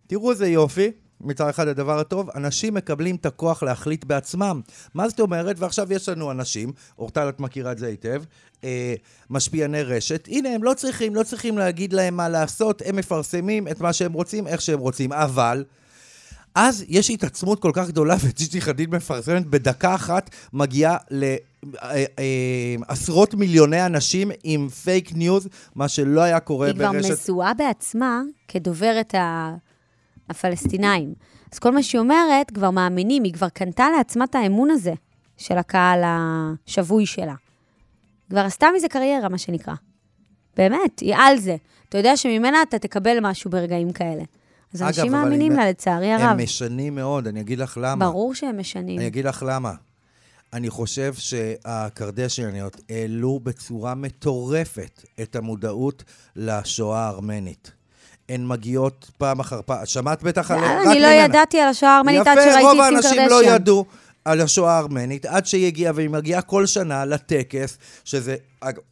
תראו 0.07 0.30
איזה 0.30 0.49
יופי, 0.49 0.90
מצד 1.20 1.49
אחד 1.49 1.68
הדבר 1.68 1.99
הטוב, 1.99 2.30
אנשים 2.30 2.74
מקבלים 2.74 3.16
את 3.16 3.26
הכוח 3.26 3.62
להחליט 3.62 4.05
בעצמם. 4.05 4.61
מה 4.94 5.09
זאת 5.09 5.20
אומרת? 5.20 5.57
ועכשיו 5.59 5.92
יש 5.92 6.09
לנו 6.09 6.30
אנשים, 6.30 6.72
אורטל, 6.99 7.28
את 7.28 7.40
מכירה 7.40 7.72
את 7.72 7.78
זה 7.78 7.86
היטב, 7.86 8.22
אה, 8.64 8.94
משפיעני 9.30 9.82
רשת, 9.82 10.28
הנה, 10.30 10.49
הם 10.49 10.64
לא 10.64 10.74
צריכים, 10.74 11.14
לא 11.14 11.22
צריכים 11.22 11.59
להגיד 11.59 11.92
להם 11.92 12.16
מה 12.16 12.28
לעשות, 12.28 12.82
הם 12.84 12.97
מפרסמים 12.97 13.68
את 13.68 13.80
מה 13.80 13.92
שהם 13.92 14.12
רוצים, 14.12 14.47
איך 14.47 14.61
שהם 14.61 14.78
רוצים, 14.78 15.12
אבל... 15.12 15.64
אז 16.55 16.84
יש 16.88 17.11
התעצמות 17.11 17.61
כל 17.61 17.70
כך 17.74 17.88
גדולה, 17.88 18.16
וג'יג'י 18.24 18.61
חדיד 18.61 18.90
מפרסמת 18.94 19.47
בדקה 19.47 19.94
אחת, 19.94 20.30
מגיעה 20.53 20.97
לעשרות 22.89 23.35
מיליוני 23.35 23.87
אנשים 23.87 24.31
עם 24.45 24.69
fake 24.68 25.12
news, 25.14 25.49
מה 25.75 25.89
שלא 25.89 26.21
היה 26.21 26.41
קורה 26.41 26.67
היא 26.67 26.75
כבר 26.75 26.93
ברשת... 26.93 27.11
מזוהה 27.11 27.55
בעצמה 27.55 28.23
כדוברת. 28.49 29.14
הפלסטינאים. 30.31 31.14
אז 31.53 31.59
כל 31.59 31.73
מה 31.73 31.83
שהיא 31.83 31.99
אומרת, 31.99 32.51
כבר 32.51 32.71
מאמינים, 32.71 33.25
היא 33.25 33.33
כבר 33.33 33.49
קנתה 33.49 33.87
לעצמה 33.97 34.25
את 34.25 34.35
האמון 34.35 34.71
הזה 34.71 34.93
של 35.37 35.59
הקהל 35.59 36.03
השבוי 36.05 37.07
שלה. 37.07 37.35
כבר 38.31 38.41
עשתה 38.41 38.67
מזה 38.77 38.89
קריירה, 38.89 39.29
מה 39.29 39.39
שנקרא. 39.39 39.75
באמת, 40.57 41.01
היא 41.01 41.14
על 41.17 41.39
זה. 41.39 41.57
אתה 41.89 41.99
יודע 41.99 42.17
שממנה 42.17 42.62
אתה 42.62 42.79
תקבל 42.79 43.19
משהו 43.23 43.51
ברגעים 43.51 43.93
כאלה. 43.93 44.23
אז 44.75 44.83
אנשים 44.83 45.12
מאמינים 45.12 45.53
לה, 45.53 45.71
לצערי 45.71 46.12
הרב. 46.12 46.23
הם 46.23 46.43
משנים 46.43 46.95
מאוד, 46.95 47.27
אני 47.27 47.41
אגיד 47.41 47.59
לך 47.59 47.79
למה. 47.83 48.05
ברור 48.11 48.35
שהם 48.35 48.61
משנים. 48.61 48.99
אני 48.99 49.07
אגיד 49.07 49.25
לך 49.25 49.45
למה. 49.49 49.73
אני 50.57 50.70
חושב 50.70 51.14
שהקרדשיאניות 51.14 52.76
העלו 52.90 53.40
בצורה 53.42 53.94
מטורפת 53.94 55.02
את 55.22 55.36
המודעות 55.36 56.04
לשואה 56.36 57.07
הארמנית. 57.07 57.70
הן 58.28 58.46
מגיעות 58.46 59.11
פעם 59.18 59.40
אחר 59.40 59.61
פעם, 59.66 59.86
שמעת 59.86 60.22
בטח? 60.22 60.50
רק 60.50 60.61
אני 60.86 61.00
לא. 61.00 61.07
ידעתי 61.07 61.61
על 61.61 61.68
השואה 61.68 61.92
הארמנית 61.92 62.26
עד 62.26 62.38
יפה, 62.38 62.42
שראיתי 62.42 62.62
רוב 62.62 62.80
את 62.80 62.86
קים 62.86 62.94
האנשים 62.96 63.11
קרדשיאן. 63.11 63.28
לא 63.28 63.54
ידעו 63.54 63.84
על 64.27 64.41
השואה 64.41 64.72
הארמנית, 64.72 65.27
עד 65.27 65.47
שהיא 65.47 65.66
הגיעה, 65.66 65.93
והיא 65.95 66.11
מגיעה 66.11 66.43
כל 66.43 66.66
שנה 66.66 67.05
לטקס, 67.05 67.79
שזה 68.05 68.37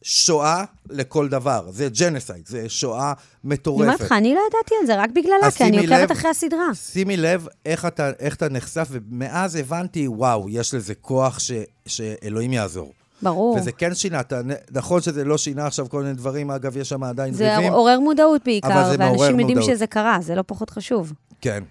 שואה 0.03 0.65
לכל 0.91 1.29
דבר. 1.29 1.67
זה 1.71 1.89
ג'נסייד, 2.01 2.47
זה 2.47 2.69
שואה 2.69 3.03
אני 3.03 3.13
אומרת 3.45 3.59
מטורפת. 3.61 4.01
לך, 4.01 4.13
אני 4.13 4.35
לא 4.35 4.41
ידעתי 4.49 4.75
על 4.81 4.87
זה, 4.87 5.03
רק 5.03 5.11
בגללה, 5.11 5.51
כי 5.51 5.65
אני 5.65 5.79
עוקבת 5.79 6.13
אחרי 6.13 6.31
הסדרה. 6.31 6.75
שימי 6.75 7.17
לב 7.17 7.47
איך 7.67 7.87
אתה, 7.87 8.11
איך 8.19 8.35
אתה 8.35 8.49
נחשף, 8.49 8.89
ומאז 8.91 9.57
הבנתי, 9.57 10.09
וואו, 10.09 10.51
יש 10.51 10.75
לזה 10.75 10.95
כוח 10.95 11.39
ש, 11.39 11.53
שאלוהים 11.87 12.53
יעזור. 12.53 12.93
ברור. 13.23 13.57
וזה 13.57 13.73
כן 13.73 13.95
שינה, 13.95 14.21
אתה, 14.21 14.41
נכון 14.71 15.01
שזה 15.01 15.25
לא 15.25 15.39
שינה 15.39 15.67
עכשיו 15.67 15.89
כל 15.89 16.03
מיני 16.03 16.15
דברים, 16.15 16.51
אגב, 16.51 16.77
יש 16.77 16.89
שם 16.89 17.05
עדיין 17.05 17.35
זה 17.35 17.57
ריבים. 17.57 17.73
עורר 17.73 18.01
מודעות 18.01 18.45
בעיקר, 18.45 18.91
זה 18.91 18.97
ואנשים 18.99 19.41
יודעים 19.41 19.59
מודעות. 19.59 19.77
שזה 19.77 19.87
קרה, 19.87 20.19
זה 20.21 20.35
לא 20.35 20.43
פחות 20.47 20.71
חשוב. 20.71 21.13
כן. 21.41 21.63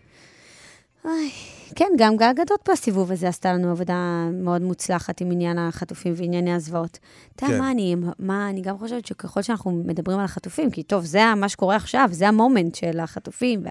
כן, 1.76 1.90
גם 1.98 2.18
גל 2.18 2.32
גדות 2.34 2.70
בסיבוב 2.72 3.12
הזה 3.12 3.28
עשתה 3.28 3.54
לנו 3.54 3.72
עבודה 3.72 4.28
מאוד 4.34 4.62
מוצלחת 4.62 5.22
עם 5.22 5.32
עניין 5.32 5.58
החטופים 5.58 6.14
וענייני 6.16 6.54
הזוועות. 6.54 7.00
אתה 7.36 7.46
יודע 7.46 7.56
כן. 7.56 7.62
מה 7.62 7.72
אני, 7.72 7.96
מה, 8.20 8.50
אני 8.50 8.62
גם 8.62 8.78
חושבת 8.78 9.06
שככל 9.06 9.42
שאנחנו 9.42 9.72
מדברים 9.72 10.20
על 10.20 10.26
החטופים, 10.26 10.72
כי 10.72 10.84
טוב, 10.84 11.06
זה 11.06 11.22
מה 11.36 11.50
שקורה 11.50 11.76
עכשיו, 11.76 12.10
זה 12.12 12.28
המומנט 12.28 12.76
של 12.76 13.00
החטופים, 13.00 13.64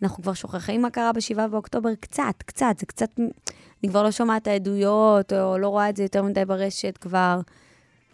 ואנחנו 0.00 0.22
כבר 0.22 0.32
שוכחים 0.32 0.82
מה 0.82 0.90
קרה 0.90 1.12
ב-7 1.12 1.46
באוקטובר 1.46 1.94
קצת, 2.00 2.34
קצת, 2.46 2.74
זה 2.78 2.86
קצת, 2.86 3.10
אני 3.18 3.90
כבר 3.90 4.02
לא 4.02 4.10
שומעת 4.10 4.42
את 4.42 4.46
העדויות, 4.46 5.32
או 5.32 5.58
לא 5.58 5.68
רואה 5.68 5.88
את 5.88 5.96
זה 5.96 6.02
יותר 6.02 6.22
מדי 6.22 6.44
ברשת 6.44 6.98
כבר. 6.98 7.40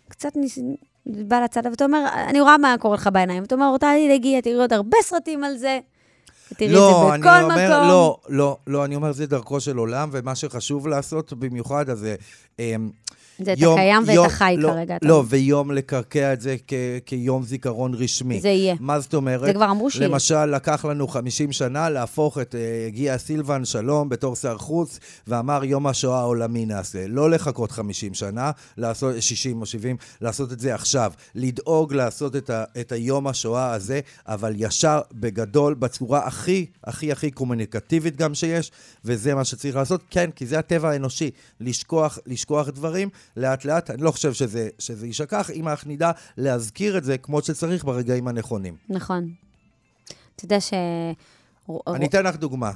קצת 0.09 0.37
ניס... 0.37 0.59
בא 1.07 1.41
לצד, 1.41 1.67
ואתה 1.67 1.85
אומר, 1.85 2.07
אני 2.29 2.41
רואה 2.41 2.59
מה 2.59 2.75
קורה 2.81 2.95
לך 2.95 3.09
בעיניים. 3.13 3.45
אתה 3.45 3.55
אומר, 3.55 3.67
אורטלי, 3.67 4.19
תגיע, 4.19 4.41
תראי 4.41 4.55
עוד 4.55 4.73
הרבה 4.73 4.97
סרטים 5.03 5.45
על 5.45 5.57
זה. 5.57 5.81
תראי 6.57 6.73
לא, 6.73 7.09
את 7.09 7.15
אני 7.15 7.23
זה 7.23 7.29
בכל 7.29 7.43
אומר, 7.45 7.69
מקום. 7.79 7.89
לא, 7.89 8.19
לא, 8.29 8.59
לא, 8.67 8.85
אני 8.85 8.97
אומר, 8.97 9.13
זה 9.13 9.27
דרכו 9.27 9.61
של 9.61 9.77
עולם, 9.77 10.09
ומה 10.13 10.35
שחשוב 10.35 10.87
לעשות 10.89 11.33
במיוחד, 11.33 11.91
אז 11.91 12.07
זה... 13.41 13.45
זה 13.45 13.53
את 13.53 13.59
יום- 13.59 13.75
הקיים 13.79 14.03
ואת 14.07 14.15
יום- 14.15 14.27
החי 14.27 14.55
לא, 14.59 14.69
כרגע. 14.69 14.97
אתה 14.97 15.07
לא, 15.09 15.15
אומר. 15.15 15.27
ויום 15.29 15.71
לקרקע 15.71 16.33
את 16.33 16.41
זה 16.41 16.57
כ- 16.69 16.75
כיום 17.07 17.43
זיכרון 17.43 17.95
רשמי. 17.95 18.41
זה 18.41 18.49
יהיה. 18.49 18.75
מה 18.81 19.01
זאת 19.01 19.15
אומרת? 19.15 19.45
זה 19.47 19.53
כבר 19.55 19.71
אמרו 19.71 19.91
שיהיה. 19.91 20.09
למשל, 20.09 20.45
לקח 20.47 20.85
לנו 20.85 21.09
50 21.09 21.53
שנה 21.53 21.91
להפוך 21.91 22.39
את, 22.39 22.55
אה, 22.55 22.61
הגיע 22.87 23.19
סילבן 23.19 23.65
שלום 23.65 24.09
בתור 24.09 24.37
שר 24.37 24.59
חוץ, 24.59 24.99
ואמר 25.27 25.65
יום 25.65 25.87
השואה 25.87 26.19
העולמי 26.21 26.67
נעשה. 26.67 27.07
לא 27.09 27.31
לחכות 27.31 27.71
50 27.71 28.15
שנה, 28.15 28.51
לעשות 28.77 29.15
60 29.21 29.61
או 29.61 29.67
70, 29.67 29.97
לעשות 30.21 30.53
את 30.53 30.61
זה 30.61 30.75
עכשיו. 30.75 31.13
לדאוג 31.35 31.95
לעשות 31.95 32.37
את, 32.37 32.51
ה, 32.51 32.65
את 32.81 32.93
היום 32.93 33.27
השואה 33.27 33.73
הזה, 33.73 34.01
אבל 34.29 34.53
ישר, 34.57 35.01
בגדול, 35.13 35.75
בצורה 35.75 36.27
הכי, 36.27 36.67
הכי, 36.85 37.13
הכי 37.13 37.31
קומוניקטיבית 37.31 38.17
גם 38.17 38.35
שיש, 38.35 38.71
וזה 39.05 39.35
מה 39.35 39.45
שצריך 39.45 39.77
לעשות. 39.77 40.01
כן, 40.11 40.31
כי 40.37 40.47
זה 40.47 40.59
הטבע 40.59 40.91
האנושי, 40.91 41.31
לשכוח, 41.61 42.19
לשכוח 42.27 42.69
דברים 42.69 43.09
לאט-לאט. 43.37 43.91
אני 43.91 44.03
לא 44.03 44.11
חושב 44.11 44.33
שזה, 44.33 44.69
שזה 44.79 45.07
יישכח, 45.07 45.51
אם 45.51 45.69
אנחנו 45.69 45.91
נדע 45.91 46.11
להזכיר 46.37 46.99
את 46.99 47.05
זה 47.05 47.19
כמו 47.19 47.43
שצריך 47.43 47.85
ברגעים 47.85 48.29
הנכונים. 48.29 48.77
נכון. 48.89 49.31
אתה 50.37 50.45
יודע 50.45 50.61
ש... 50.61 50.73
אני 51.87 52.07
אתן 52.07 52.25
לך 52.25 52.37
דוגמה. 52.37 52.73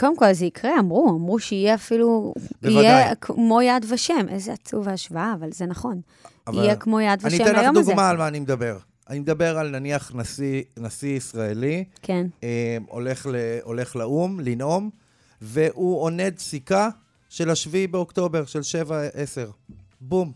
קודם 0.00 0.16
כל, 0.16 0.32
זה 0.32 0.44
יקרה, 0.44 0.78
אמרו, 0.78 1.10
אמרו 1.10 1.38
שיהיה 1.38 1.74
אפילו... 1.74 2.34
בוודאי. 2.62 2.82
יהיה 2.82 3.14
כמו 3.14 3.62
יד 3.62 3.84
ושם. 3.88 4.26
איזה 4.28 4.52
עצוב 4.52 4.88
ההשוואה, 4.88 5.34
אבל 5.40 5.52
זה 5.52 5.66
נכון. 5.66 6.00
אבל 6.46 6.58
יהיה 6.58 6.76
כמו 6.76 7.00
יד 7.00 7.20
אני 7.24 7.34
ושם 7.34 7.44
אתן 7.44 7.52
לך 7.52 7.58
היום 7.58 7.76
הזה. 7.76 7.90
דוגמה 7.90 8.10
על 8.10 8.16
מה 8.16 8.28
אני 8.28 8.40
מדבר. 8.40 8.78
אני 9.10 9.18
מדבר 9.18 9.58
על 9.58 9.70
נניח 9.70 10.12
נשיא, 10.14 10.62
נשיא 10.78 11.16
ישראלי, 11.16 11.84
כן. 12.02 12.26
אה, 12.42 12.76
הולך, 12.88 13.26
ל, 13.26 13.34
הולך 13.62 13.96
לאו"ם, 13.96 14.40
לנאום, 14.40 14.90
והוא 15.42 16.02
עונד 16.02 16.38
סיכה 16.38 16.88
של 17.30 17.50
השביעי 17.50 17.86
באוקטובר, 17.86 18.44
של 18.44 18.60
7-10. 18.60 18.92
בום. 20.00 20.32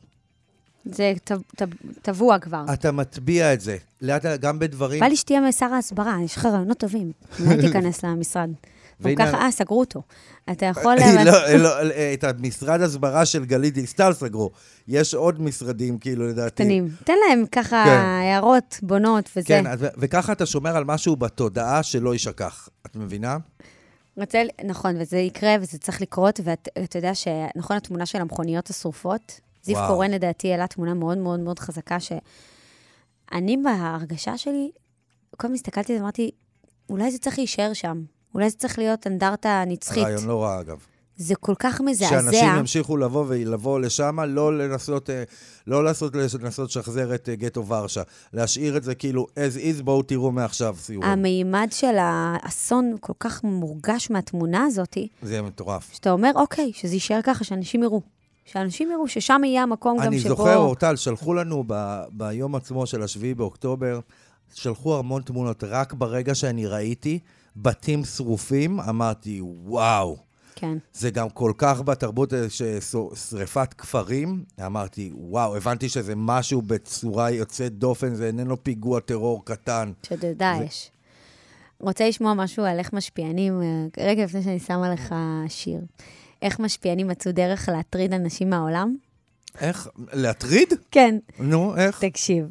זה 0.85 1.13
טב- 1.25 1.41
טב- 1.57 1.75
טבוע 2.03 2.39
כבר. 2.39 2.65
אתה 2.73 2.93
מטביע 2.93 3.53
את 3.53 3.61
זה. 3.61 3.77
לאט 4.03 4.27
לאט, 4.27 4.41
גם 4.41 4.59
בדברים... 4.59 5.01
בא 5.01 5.07
לי 5.07 5.17
שתהיה 5.17 5.41
משר 5.41 5.67
ההסברה, 5.67 6.17
יש 6.25 6.37
לך 6.37 6.47
רעיונות 6.47 6.79
טובים. 6.79 7.13
אולי 7.41 7.57
תיכנס 7.67 8.05
למשרד. 8.05 8.51
גם 9.03 9.15
ככה, 9.19 9.37
אה, 9.37 9.51
סגרו 9.51 9.81
אותו. 9.81 10.03
אתה 10.53 10.67
יכול... 10.73 10.97
לא, 11.25 11.33
לא, 11.57 11.91
אה, 11.91 12.15
את 12.15 12.25
המשרד 12.25 12.81
הסברה 12.81 13.27
של 13.27 13.45
גלית 13.45 13.75
דיסטל 13.75 14.13
סגרו. 14.13 14.51
יש 14.89 15.15
עוד 15.15 15.43
משרדים, 15.43 15.99
כאילו, 15.99 16.27
לדעתי. 16.29 16.51
קטנים. 16.65 16.89
תן 17.05 17.15
להם 17.29 17.45
ככה 17.53 17.85
כן. 17.87 17.91
הערות 17.91 18.79
בונות 18.83 19.31
וזה. 19.37 19.47
כן, 19.49 19.65
וככה 19.99 20.33
אתה 20.33 20.47
שומר 20.47 20.77
על 20.77 20.85
משהו 20.85 21.17
בתודעה 21.17 21.83
שלא 21.83 22.13
יישכח. 22.13 22.69
את 22.87 22.97
מבינה? 22.97 23.37
רוצה, 24.17 24.43
נכון, 24.65 24.95
וזה 24.99 25.19
יקרה 25.19 25.57
וזה 25.61 25.79
צריך 25.79 26.03
לקרות, 26.03 26.41
ואתה 26.45 26.99
יודע 26.99 27.15
שנכון, 27.15 27.77
התמונה 27.77 28.07
של 28.07 28.21
המכוניות 28.21 28.71
השרופות, 28.71 29.41
זיו. 29.63 29.77
קורן 29.89 30.11
לדעתי 30.11 30.53
העלה 30.53 30.67
תמונה 30.67 30.95
מאוד 30.95 31.19
מאוד 31.19 31.41
מאוד 31.41 31.59
חזקה, 31.59 31.97
שאני 32.01 33.57
בהרגשה 33.57 34.39
שלי, 34.39 34.71
כל 35.37 35.47
הזמן 35.47 35.55
הסתכלתי 35.55 35.93
על 35.93 35.99
זה, 35.99 36.03
אמרתי, 36.03 36.31
אולי 36.91 37.11
זה 37.11 37.19
צריך 37.19 37.39
להישאר 37.39 37.73
שם, 37.73 38.03
אולי 38.35 38.51
זה 38.51 38.57
צריך 38.57 38.79
להיות 38.79 39.07
אנדרטה 39.07 39.65
נצחית. 39.67 40.05
רעיון 40.05 40.25
לא 40.25 40.43
רע, 40.43 40.61
אגב. 40.61 40.87
זה 41.17 41.35
כל 41.35 41.55
כך 41.59 41.81
מזעזע. 41.81 42.11
שאנשים 42.11 42.49
ימשיכו 42.59 42.97
לבוא 42.97 43.25
ולבוא 43.29 43.81
לשם, 43.81 44.21
לא 44.21 44.59
לנסות, 44.59 45.11
אה, 45.11 45.23
לא 45.67 45.85
לעשות, 45.85 46.17
לנסות 46.43 46.69
לשחזר 46.69 47.15
את 47.15 47.29
אה, 47.29 47.35
גטו 47.35 47.67
ורשה. 47.67 48.03
להשאיר 48.33 48.77
את 48.77 48.85
זה 48.85 48.95
כאילו 48.95 49.27
as 49.35 49.57
is, 49.57 49.83
בואו 49.83 50.03
תראו 50.03 50.33
מעכשיו 50.33 50.77
סיורים. 50.79 51.11
המימד 51.11 51.69
של 51.71 51.97
האסון 51.99 52.97
כל 53.01 53.13
כך 53.21 53.45
מורגש 53.45 54.11
מהתמונה 54.11 54.65
הזאת, 54.65 54.99
זה 55.23 55.43
מטורף. 55.43 55.91
שאתה 55.93 56.11
אומר, 56.11 56.31
אוקיי, 56.35 56.73
שזה 56.75 56.95
יישאר 56.95 57.21
ככה, 57.23 57.45
שאנשים 57.45 57.83
יראו. 57.83 58.01
שאנשים 58.45 58.91
יראו 58.91 59.09
ששם 59.09 59.41
יהיה 59.45 59.63
המקום 59.63 59.99
גם 59.99 60.07
אני 60.07 60.21
שבו... 60.21 60.29
זוכר, 60.29 60.57
אורטל, 60.57 60.97
שלחו 60.97 61.35
לנו 61.35 61.65
ב, 61.67 62.03
ביום 62.13 62.55
עצמו 62.55 62.87
של 62.87 63.03
השביעי 63.03 63.35
באוקטובר, 63.35 64.01
שלחו 64.55 64.99
המון 64.99 65.23
תמונות. 65.23 65.65
רק 65.65 65.93
ברגע 65.93 66.35
שאני 66.35 66.67
ראיתי 66.67 67.19
בתים 67.57 68.05
שרופים, 68.05 68.81
אמרתי, 68.81 69.41
וואו. 69.43 70.17
כן. 70.57 70.79
זה 70.93 71.11
גם 71.11 71.31
כל 71.31 71.53
כך 71.59 71.83
בתרבות 71.83 72.35
אה, 72.35 72.47
ששריפת 72.51 73.75
כפרים, 73.79 74.45
אמרתי, 74.67 75.11
וואו, 75.15 75.57
הבנתי 75.57 75.89
שזה 75.89 76.13
משהו 76.17 76.63
בצורה 76.63 77.31
יוצאת 77.31 77.73
דופן, 77.73 78.15
זה 78.15 78.27
איננו 78.27 78.63
פיגוע 78.63 79.01
טרור 79.01 79.45
קטן. 79.45 79.93
של 80.03 80.33
דאעש. 80.37 80.89
רוצה 81.81 82.09
לשמוע 82.09 82.35
משהו 82.35 82.65
על 82.65 82.79
איך 82.79 82.93
משפיענים, 82.93 83.63
אה, 83.63 84.05
רגע 84.05 84.25
לפני 84.25 84.43
שאני 84.43 84.59
שמה 84.59 84.91
לך 84.95 85.15
שיר. 85.49 85.81
איך 86.43 86.61
משפיענים 86.61 87.09
מצאו 87.09 87.33
דרך 87.33 87.69
להטריד 87.69 88.13
אנשים 88.13 88.51
מהעולם? 88.51 88.97
איך? 89.61 89.89
להטריד? 90.13 90.69
כן, 90.91 91.19
נו, 91.39 91.77
איך? 91.77 92.05
תקשיב. 92.05 92.47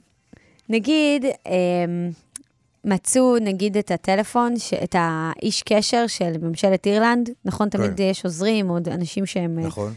נגיד, 0.69 1.25
אמ, 1.25 2.11
מצאו 2.85 3.35
נגיד 3.41 3.77
את 3.77 3.91
הטלפון, 3.91 4.59
ש- 4.59 4.73
את 4.73 4.95
האיש 4.99 5.63
קשר 5.63 6.07
של 6.07 6.33
ממשלת 6.41 6.85
אירלנד, 6.87 7.29
נכון? 7.45 7.69
תמיד 7.69 7.91
כן. 7.97 8.03
יש 8.03 8.25
עוזרים, 8.25 8.67
עוד 8.69 8.89
אנשים 8.89 9.25
שהם... 9.25 9.59
אה, 9.59 9.63
נכון. 9.65 9.93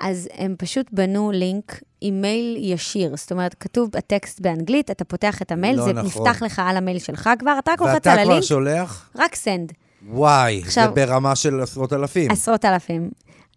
אז 0.00 0.28
הם 0.34 0.54
פשוט 0.58 0.86
בנו 0.92 1.30
לינק 1.30 1.80
עם 2.00 2.20
מייל 2.20 2.56
ישיר. 2.60 3.16
זאת 3.16 3.32
אומרת, 3.32 3.54
כתוב 3.60 3.90
הטקסט 3.96 4.40
באנגלית, 4.40 4.90
אתה 4.90 5.04
פותח 5.04 5.42
את 5.42 5.52
המייל, 5.52 5.76
לא 5.76 5.84
זה 5.84 5.92
נכון. 5.92 6.06
נפתח 6.26 6.42
לך 6.42 6.62
על 6.64 6.76
המייל 6.76 6.98
שלך 6.98 7.30
כבר, 7.38 7.56
אתה 7.58 7.70
רק 7.72 7.80
לוחץ 7.80 7.92
ואתה 7.94 8.12
על 8.12 8.18
כבר 8.22 8.30
הלינק, 8.32 8.44
שולח? 8.46 9.10
רק 9.16 9.34
סנד, 9.34 9.72
וואי, 10.08 10.60
זה 10.60 10.66
עכשיו- 10.66 10.92
ברמה 10.94 11.36
של 11.36 11.60
עשרות 11.60 11.92
אלפים. 11.92 12.30
עשרות 12.30 12.64
אלפים. 12.64 13.10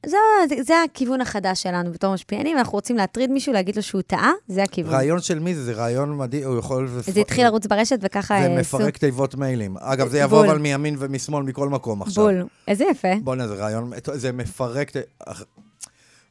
זו, 0.05 0.17
זה, 0.49 0.55
זה 0.63 0.73
הכיוון 0.83 1.21
החדש 1.21 1.63
שלנו 1.63 1.91
בתור 1.91 2.13
משפיענים, 2.13 2.57
אנחנו 2.57 2.73
רוצים 2.73 2.97
להטריד 2.97 3.31
מישהו, 3.31 3.53
להגיד 3.53 3.75
לו 3.75 3.81
שהוא 3.83 4.01
טעה, 4.01 4.31
זה 4.47 4.63
הכיוון. 4.63 4.93
רעיון 4.93 5.19
של 5.21 5.39
מי 5.39 5.55
זה? 5.55 5.63
זה 5.63 5.73
רעיון 5.73 6.17
מדהים, 6.17 6.43
הוא 6.47 6.59
יכול... 6.59 6.87
זה 6.99 7.21
התחיל 7.21 7.45
לרוץ 7.45 7.65
ברשת 7.65 7.99
וככה... 8.01 8.39
זה 8.41 8.47
אה, 8.47 8.59
מפרק 8.59 8.81
עשו- 8.81 8.99
תיבות 8.99 9.35
מיילים. 9.35 9.77
אגב, 9.79 10.07
זה 10.07 10.19
יבוא 10.19 10.37
בול. 10.37 10.49
אבל 10.49 10.57
מימין 10.57 10.95
ומשמאל 10.99 11.43
מכל 11.43 11.69
מקום 11.69 12.01
עכשיו. 12.01 12.23
בול. 12.23 12.45
איזה 12.67 12.85
יפה. 12.91 13.07
בוא'נה, 13.23 13.47
זה 13.47 13.53
רעיון, 13.53 13.91
זה 14.13 14.31
מפרק... 14.31 14.91
אח- 15.27 15.43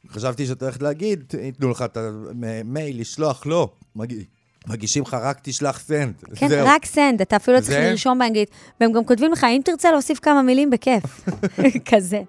חשבתי 0.09 0.45
שאת 0.45 0.63
הולכת 0.63 0.81
להגיד, 0.81 1.23
ייתנו 1.41 1.69
לך 1.69 1.81
את 1.81 1.97
המייל, 1.97 3.01
לשלוח, 3.01 3.45
לא. 3.45 3.69
מגיע- 3.95 4.23
מגישים 4.67 5.03
לך, 5.03 5.13
רק 5.13 5.39
תשלח 5.41 5.79
send. 5.79 6.13
כן, 6.35 6.47
זהו. 6.47 6.67
רק 6.67 6.85
סנד, 6.85 7.21
אתה 7.21 7.35
אפילו 7.35 7.57
לא 7.57 7.61
צריך 7.61 7.71
זה? 7.73 7.89
לרשום 7.89 8.19
באנגלית. 8.19 8.49
והם 8.81 8.91
גם 8.91 9.03
כותבים 9.05 9.31
לך, 9.31 9.43
אם 9.43 9.61
תרצה 9.65 9.91
להוסיף 9.91 10.19
כמה 10.19 10.41
מילים, 10.41 10.69
בכיף. 10.69 11.03
כזה. 11.91 12.21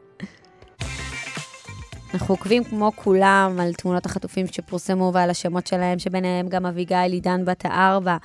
אנחנו 2.14 2.34
עוקבים 2.34 2.64
כמו 2.64 2.92
כולם 2.94 3.56
על 3.60 3.72
תמונות 3.72 4.06
החטופים 4.06 4.46
שפורסמו 4.46 5.10
ועל 5.14 5.30
השמות 5.30 5.66
שלהם, 5.66 5.98
שביניהם 5.98 6.48
גם 6.48 6.66
אביגיל 6.66 7.12
עידן 7.12 7.44
בת 7.44 7.64
הארבע, 7.64 8.16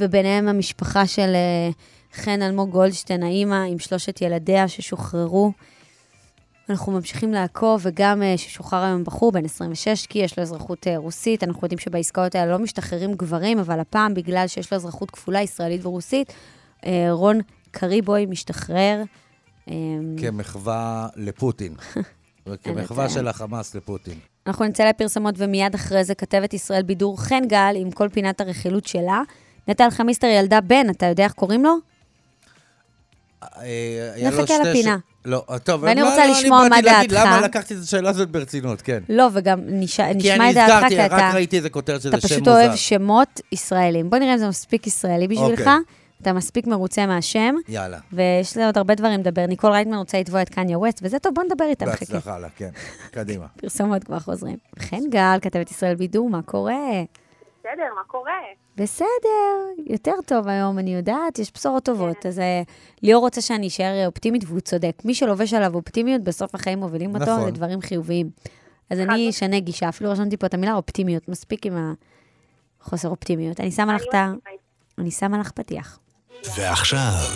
וביניהם 0.00 0.48
המשפחה 0.48 1.06
של 1.06 1.34
אה, 1.34 1.70
חן 2.12 2.42
אלמוג 2.42 2.70
גולדשטיין, 2.70 3.22
האימא 3.22 3.64
עם 3.68 3.78
שלושת 3.78 4.22
ילדיה 4.22 4.68
ששוחררו. 4.68 5.52
אנחנו 6.70 6.92
ממשיכים 6.92 7.32
לעקוב, 7.32 7.80
וגם 7.84 8.22
אה, 8.22 8.38
ששוחרר 8.38 8.82
היום 8.82 9.04
בחור 9.04 9.32
בן 9.32 9.44
26, 9.44 10.06
כי 10.06 10.18
יש 10.18 10.38
לו 10.38 10.42
אזרחות 10.42 10.86
אה, 10.86 10.96
רוסית. 10.96 11.44
אנחנו 11.44 11.64
יודעים 11.64 11.78
שבעסקאות 11.78 12.34
האלה 12.34 12.52
לא 12.52 12.58
משתחררים 12.58 13.14
גברים, 13.14 13.58
אבל 13.58 13.80
הפעם, 13.80 14.14
בגלל 14.14 14.46
שיש 14.46 14.72
לו 14.72 14.76
אזרחות 14.76 15.10
כפולה, 15.10 15.42
ישראלית 15.42 15.86
ורוסית, 15.86 16.32
רון 17.10 17.40
קריבוי 17.70 18.26
משתחרר. 18.26 19.02
כמחווה 20.16 21.08
לפוטין. 21.16 21.74
כמחווה 22.62 23.04
לתאר. 23.04 23.14
של 23.14 23.28
החמאס 23.28 23.74
לפוטין. 23.74 24.14
אנחנו 24.46 24.64
נצא 24.64 24.84
לפרסמות, 24.84 25.34
ומיד 25.38 25.74
אחרי 25.74 26.04
זה 26.04 26.14
כתבת 26.14 26.54
ישראל 26.54 26.82
בידור 26.82 27.20
חן 27.20 27.42
גל 27.46 27.74
עם 27.76 27.90
כל 27.90 28.08
פינת 28.08 28.40
הרכילות 28.40 28.86
שלה. 28.86 29.22
נטע 29.68 29.84
אלחמיסטר 29.84 30.26
ילדה 30.26 30.60
בן, 30.60 30.90
אתה 30.90 31.06
יודע 31.06 31.24
איך 31.24 31.32
קוראים 31.32 31.64
לו? 31.64 31.76
אה, 33.42 34.28
נחכה 34.28 34.58
לפינה. 34.64 34.96
ש- 34.98 35.12
לא, 35.24 35.44
טוב. 35.64 35.82
ואני 35.82 36.00
לא, 36.00 36.10
רוצה 36.10 36.26
לא, 36.26 36.32
לשמוע 36.32 36.68
מה 36.68 36.82
דעתך. 36.82 37.12
למה 37.12 37.40
לקחתי 37.40 37.74
את 37.74 37.78
השאלה 37.82 38.10
הזאת 38.10 38.30
ברצינות, 38.30 38.82
כן. 38.82 39.02
לא, 39.08 39.28
וגם 39.32 39.60
נשמע 39.66 40.10
את 40.50 40.54
דעתך, 40.54 40.88
כי 40.88 40.96
רק 40.96 41.12
אתה... 41.12 41.30
ראיתי 41.34 41.56
איזה 41.56 41.70
כותרת 41.70 42.00
שזה 42.00 42.08
אתה 42.08 42.20
שם 42.20 42.28
פשוט 42.28 42.38
מוזר. 42.38 42.52
אוהב 42.52 42.76
שמות 42.76 43.40
ישראלים. 43.52 44.10
בוא 44.10 44.18
נראה 44.18 44.32
אם 44.32 44.38
זה 44.38 44.48
מספיק 44.48 44.86
ישראלי 44.86 45.28
בשבילך. 45.28 45.70
אתה 46.22 46.32
מספיק 46.32 46.66
מרוצה 46.66 47.06
מהשם, 47.06 47.54
יאללה. 47.68 47.98
ויש 48.12 48.56
לי 48.56 48.64
עוד 48.64 48.78
הרבה 48.78 48.94
דברים 48.94 49.20
לדבר. 49.20 49.46
ניקול 49.46 49.70
רייטמן 49.70 49.96
רוצה 49.96 50.20
לתבוע 50.20 50.42
את 50.42 50.48
קניה 50.48 50.78
ווסט, 50.78 50.98
וזה 51.02 51.18
טוב, 51.18 51.34
בוא 51.34 51.42
נדבר 51.42 51.64
איתם. 51.64 51.86
בהצלחה 51.86 52.38
לה, 52.38 52.48
כן. 52.48 52.70
קדימה. 53.10 53.46
פרסומות 53.60 54.04
כבר 54.04 54.18
חוזרים. 54.18 54.56
חן 54.78 55.10
גל, 55.10 55.38
כתבת 55.42 55.70
ישראל 55.70 55.94
בידור, 55.94 56.30
מה 56.30 56.42
קורה? 56.42 57.02
בסדר, 57.60 57.94
מה 57.96 58.02
קורה? 58.06 58.32
בסדר, 58.76 59.84
יותר 59.86 60.14
טוב 60.26 60.48
היום, 60.48 60.78
אני 60.78 60.94
יודעת, 60.94 61.38
יש 61.38 61.52
בשורות 61.54 61.84
טובות. 61.84 62.26
אז 62.26 62.38
אה, 62.38 62.62
ליאור 63.02 63.22
רוצה 63.22 63.40
שאני 63.40 63.68
אשאר 63.68 64.06
אופטימית, 64.06 64.44
והוא 64.46 64.60
צודק. 64.60 65.02
מי 65.04 65.14
שלובש 65.14 65.54
עליו 65.54 65.74
אופטימיות, 65.74 66.22
בסוף 66.22 66.54
החיים 66.54 66.78
מובילים 66.78 67.14
אותו 67.14 67.36
נכון. 67.36 67.48
לדברים 67.48 67.80
חיוביים. 67.80 68.30
אז 68.90 69.00
אני 69.00 69.30
אשנה 69.30 69.60
גישה, 69.60 69.88
אפילו 69.88 70.10
רשמתי 70.10 70.36
פה 70.36 70.46
את 70.46 70.54
המילה 70.54 70.74
אופטימיות, 70.74 71.28
מספיק 71.28 71.66
עם 71.66 71.94
החוסר 72.80 73.08
אופטימיות. 73.08 73.60
אני 73.60 73.70
שמה 73.70 73.94
לך 73.94 74.02
את 74.08 74.14
ה... 74.14 74.32
אני 74.98 75.10
שמה 75.10 75.38
לך 75.38 75.50
פתיח. 75.50 75.98
ועכשיו, 76.56 77.28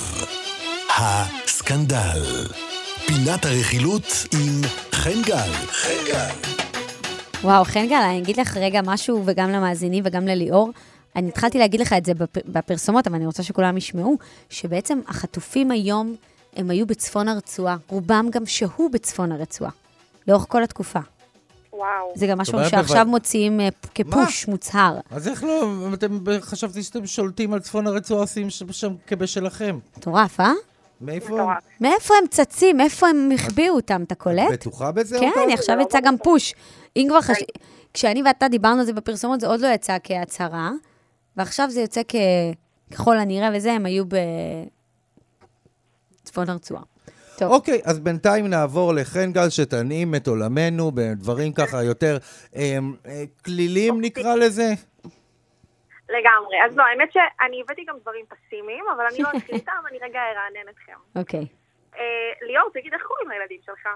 הסקנדל. 0.99 2.47
פינת 3.07 3.45
הרכילות 3.45 4.03
עם 4.33 4.61
חן 4.93 5.23
גל. 5.23 5.53
חן 5.69 6.05
גל. 6.07 6.51
וואו, 7.43 7.65
חן 7.65 7.87
גל, 7.89 7.95
אני 7.97 8.19
אגיד 8.19 8.37
לך 8.41 8.57
רגע 8.57 8.81
משהו, 8.85 9.23
וגם 9.27 9.51
למאזינים 9.51 10.05
וגם 10.07 10.27
לליאור. 10.27 10.71
אני 11.17 11.29
התחלתי 11.29 11.59
להגיד 11.59 11.81
לך 11.81 11.93
את 11.93 12.05
זה 12.05 12.13
בפ- 12.13 12.49
בפרסומות, 12.49 13.07
אבל 13.07 13.17
אני 13.17 13.27
רוצה 13.27 13.43
שכולם 13.43 13.77
ישמעו, 13.77 14.17
שבעצם 14.51 15.01
החטופים 15.09 15.71
היום, 15.71 16.15
הם 16.57 16.71
היו 16.71 16.87
בצפון 16.87 17.29
הרצועה. 17.29 17.77
רובם 17.89 18.27
גם 18.31 18.47
שהו 18.47 18.89
בצפון 18.93 19.33
הרצועה, 19.33 19.71
לאורך 20.29 20.45
כל 20.49 20.63
התקופה. 20.63 21.01
וואו. 21.77 22.13
זה 22.15 22.27
גם 22.27 22.39
משהו 22.39 22.59
שעכשיו 22.71 22.97
אבל- 23.03 23.11
מוצאים 23.11 23.61
אה, 23.61 23.69
כפוש 23.95 24.49
מוצהר. 24.49 24.99
אז 25.11 25.29
איך 25.29 25.45
לא, 25.45 25.69
אתם 25.95 26.19
חשבתי 26.41 26.83
שאתם 26.83 27.07
שולטים 27.07 27.53
על 27.55 27.61
צפון 27.61 27.87
הרצועה, 27.87 28.21
עושים 28.21 28.51
שם 28.51 28.95
כבשלכם. 29.07 29.79
מטורף, 29.97 30.41
אה? 30.41 30.53
מאיפה? 31.01 31.53
מאיפה 31.81 32.15
הם 32.23 32.27
צצים? 32.31 32.77
מאיפה 32.77 33.09
הם 33.09 33.31
החביאו 33.35 33.75
אותם? 33.75 34.03
אתה 34.03 34.15
קולט? 34.15 34.53
בטוחה 34.53 34.93
בזה? 34.93 35.19
כן? 35.21 35.31
עכשיו 35.53 35.77
יצא 35.81 36.01
גם 36.01 36.17
פוש. 36.19 36.55
אם 36.97 37.07
כבר 37.09 37.21
חש... 37.21 37.37
כשאני 37.95 38.23
ואתה 38.23 38.49
דיברנו 38.49 38.81
על 38.81 38.87
זה 38.87 38.93
בפרסומות, 38.93 39.41
זה 39.41 39.47
עוד 39.47 39.61
לא 39.61 39.67
יצא 39.67 39.97
כהצהרה, 40.05 40.71
ועכשיו 41.37 41.71
זה 41.71 41.81
יוצא 41.81 42.01
כ... 42.09 42.15
ככל 42.95 43.19
הנראה 43.19 43.51
וזה, 43.55 43.73
הם 43.73 43.87
היו 43.87 44.05
בצפון 46.23 46.51
הרצועה. 46.51 46.83
טוב, 47.39 47.53
אוקיי, 47.53 47.81
אז 47.85 48.01
בינתיים 48.01 48.47
נעבור 48.47 48.95
לחן 48.95 49.33
גל 49.33 49.51
שתנעים 49.51 50.15
את 50.15 50.27
עולמנו 50.27 50.91
בדברים 50.95 51.53
ככה 51.53 51.83
יותר 51.83 52.19
אמ, 52.57 52.95
אה, 53.07 53.25
כלילים 53.45 54.01
נקרא 54.01 54.35
לזה. 54.35 54.69
לגמרי. 56.09 56.57
אז 56.67 56.77
לא, 56.77 56.83
האמת 56.83 57.13
שאני 57.13 57.61
הבאתי 57.65 57.85
גם 57.89 57.95
דברים 58.03 58.25
פסימיים, 58.29 58.85
אבל 58.97 59.05
אני 59.13 59.23
לא 59.23 59.29
אתחיל 59.37 59.55
איתם, 59.55 59.73
אני 59.91 59.99
רגע 60.03 60.19
ארענן 60.19 60.69
אתכם. 60.71 60.93
אוקיי. 61.17 61.47
אה, 61.97 62.03
ליאור, 62.49 62.71
תגיד, 62.75 62.93
איך 62.93 63.03
קוראים 63.03 63.29
לילדים 63.29 63.59
שלך? 63.67 63.89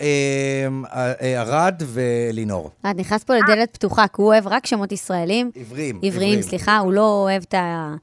אמ, 0.00 0.84
אה, 0.86 1.12
אה, 1.20 1.42
ארד 1.42 1.82
ולינור. 1.94 2.70
את 2.80 2.96
נכנס 2.96 3.24
פה 3.24 3.34
לדלת 3.34 3.74
פתוחה, 3.74 4.08
כי 4.08 4.22
הוא 4.22 4.26
אוהב 4.26 4.46
רק 4.46 4.66
שמות 4.66 4.92
ישראלים. 4.92 5.50
עבריים. 5.56 6.00
עבריים, 6.02 6.42
סליחה, 6.42 6.78
הוא 6.78 6.92
לא 6.92 7.22
אוהב 7.24 7.42
את 7.42 7.54
ה... 7.54 7.94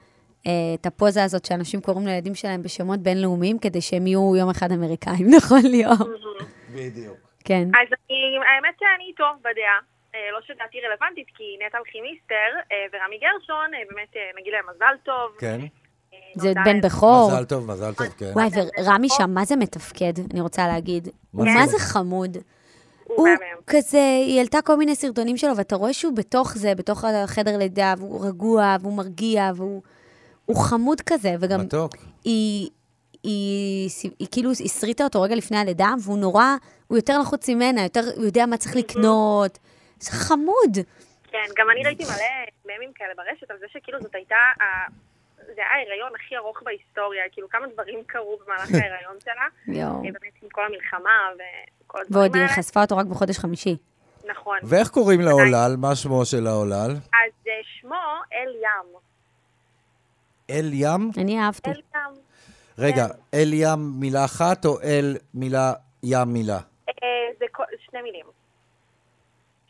אה, 0.47 0.51
את 0.75 0.85
הפוזה 0.85 1.23
הזאת 1.23 1.45
שאנשים 1.45 1.81
קוראים 1.81 2.07
לילדים 2.07 2.35
שלהם 2.35 2.61
בשמות 2.63 2.99
בינלאומיים, 2.99 3.59
כדי 3.59 3.81
שהם 3.81 4.07
יהיו 4.07 4.35
יום 4.35 4.49
אחד 4.49 4.71
אמריקאים, 4.71 5.27
נכון, 5.37 5.61
ליאור? 5.63 6.09
בדיוק. 6.73 7.17
כן. 7.43 7.67
אז 7.67 7.87
אני, 7.93 8.17
האמת 8.47 8.75
שאני 8.79 9.13
טוב 9.17 9.37
בדעה. 9.39 9.79
אה, 10.15 10.31
לא 10.33 10.39
שדעתי 10.47 10.77
רלוונטית, 10.87 11.27
כי 11.37 11.43
נטע 11.65 11.77
אלכימיסטר 11.77 12.49
אה, 12.71 12.85
ורמי 12.93 13.17
גרשון, 13.17 13.71
באמת 13.89 14.13
נגיד 14.39 14.53
להם 14.53 14.65
מזל 14.75 14.95
טוב. 15.03 15.31
כן. 15.39 15.59
זה 16.35 16.53
בן 16.65 16.81
בכור. 16.81 17.31
מזל 17.31 17.45
טוב, 17.45 17.71
מזל 17.71 17.93
טוב, 17.93 18.07
כן. 18.07 18.31
וואי, 18.33 18.47
ורמי 18.83 19.07
שם, 19.09 19.29
מה 19.33 19.45
זה 19.45 19.55
מתפקד, 19.55 20.13
אני 20.31 20.41
רוצה 20.41 20.67
להגיד. 20.67 21.07
מה 21.33 21.67
זה? 21.67 21.79
חמוד. 21.79 22.37
הוא. 23.03 23.27
כזה, 23.67 24.21
היא 24.25 24.37
העלתה 24.37 24.61
כל 24.61 24.75
מיני 24.75 24.95
סרטונים 24.95 25.37
שלו, 25.37 25.57
ואתה 25.57 25.75
רואה 25.75 25.93
שהוא 25.93 26.15
בתוך 26.15 26.57
זה, 26.57 26.75
בתוך 26.75 27.03
החדר 27.03 27.57
לידה, 27.57 27.93
והוא 27.97 28.27
רגוע, 28.27 28.75
והוא 28.81 28.97
מרגיע, 28.97 29.51
והוא 29.55 29.81
הוא 30.45 30.55
חמוד 30.65 31.01
כזה, 31.01 31.35
וגם 31.39 31.59
מתוק. 31.61 31.95
היא, 32.23 32.69
היא, 33.23 33.89
היא, 34.03 34.11
היא 34.19 34.27
כאילו 34.31 34.51
הסריטה 34.51 35.03
אותו 35.03 35.21
רגע 35.21 35.35
לפני 35.35 35.57
הלידה, 35.57 35.89
והוא 36.03 36.17
נורא, 36.17 36.45
הוא 36.87 36.97
יותר 36.97 37.19
לחוץ 37.19 37.49
ממנה, 37.49 37.83
יותר, 37.83 38.01
הוא 38.15 38.25
יודע 38.25 38.45
מה 38.45 38.57
צריך 38.57 38.75
לקנות. 38.75 39.59
זה 39.99 40.11
חמוד. 40.11 40.77
כן, 41.31 41.37
גם 41.57 41.65
אני 41.71 41.83
ראיתי 41.85 42.03
מלא 42.03 42.15
ממים 42.75 42.91
כאלה 42.95 43.13
ברשת 43.17 43.51
על 43.51 43.57
זה 43.59 43.65
שכאילו 43.73 44.01
זאת 44.01 44.15
הייתה, 44.15 44.35
ה- 44.35 44.89
זה 45.37 45.53
היה 45.57 45.65
ההיריון 45.75 46.11
הכי 46.15 46.37
ארוך 46.37 46.57
בהיסטוריה, 46.65 47.21
כאילו 47.31 47.49
כמה 47.49 47.65
דברים 47.73 47.99
קרו 48.07 48.37
במהלך 48.45 48.69
ההיריון 48.83 49.15
שלה, 49.23 49.47
יואו. 49.67 49.95
אה, 49.95 50.01
באמת 50.01 50.33
עם 50.43 50.49
כל 50.51 50.61
המלחמה 50.65 51.09
וכל 51.35 51.97
הדברים 52.01 52.21
ועוד 52.23 52.35
היא 52.35 52.43
האלה. 52.43 52.53
חשפה 52.55 52.81
אותו 52.81 52.97
רק 52.97 53.05
בחודש 53.05 53.37
חמישי. 53.37 53.77
נכון. 54.29 54.57
ואיך 54.63 54.87
קוראים 54.89 55.21
לעולל? 55.21 55.75
מה 55.77 55.95
שמו 55.95 56.25
של 56.25 56.47
העולל? 56.47 56.91
אז 56.91 57.31
אה, 57.47 57.53
שמו 57.81 57.95
אל 58.33 58.55
ים. 58.55 58.97
אל 60.49 60.69
ים? 60.73 61.11
אני 61.17 61.39
אהבתי. 61.39 61.69
אל 61.69 61.75
ים. 61.75 62.15
רגע, 62.77 63.07
אל 63.33 63.49
ים 63.53 63.91
מילה 63.99 64.25
אחת 64.25 64.65
או 64.65 64.81
אל 64.81 65.17
מילה 65.33 65.73
ים 66.03 66.33
מילה? 66.33 66.59
אה, 66.89 66.93
זה 67.39 67.45
כל- 67.51 67.63
שני 67.89 68.01
מילים. 68.01 68.25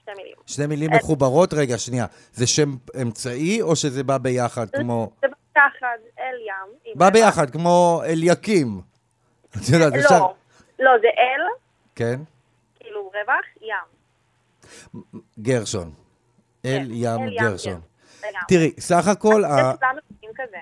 שתי 0.02 0.12
מילים. 0.18 0.36
שני 0.46 0.68
מילים 0.68 0.92
מחוברות? 0.94 1.54
רגע, 1.54 1.78
שנייה. 1.78 2.06
זה 2.34 2.48
שם 2.48 2.76
אמצעי 3.02 3.62
או 3.62 3.76
שזה 3.76 4.04
בא 4.04 4.18
ביחד 4.18 4.70
כמו... 4.70 5.10
זה 5.22 5.28
ביחד, 5.56 5.98
אל 6.20 6.36
ים. 6.48 6.96
בא. 6.96 7.10
ביחד, 7.10 7.50
כמו 7.50 8.02
אליקים. 8.06 8.82
את 9.50 9.70
יודעת, 9.74 9.94
אפשר... 9.94 10.20
לא, 10.20 10.34
לא, 10.80 10.92
זה 11.02 11.08
אל, 11.08 11.42
כן? 11.96 12.20
כאילו 12.80 13.02
רווח, 13.02 13.46
ים. 13.62 15.02
גרשון. 15.40 15.92
אל 16.66 16.80
כן, 16.80 16.92
ים 16.92 17.22
אל 17.22 17.28
ים 17.34 17.40
גרשון. 17.40 17.74
לגמרי. 18.20 18.40
תראי, 18.48 18.72
סך 18.80 19.08
הכל, 19.08 19.44
כזה. 20.36 20.58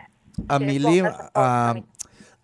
המילים. 0.49 1.05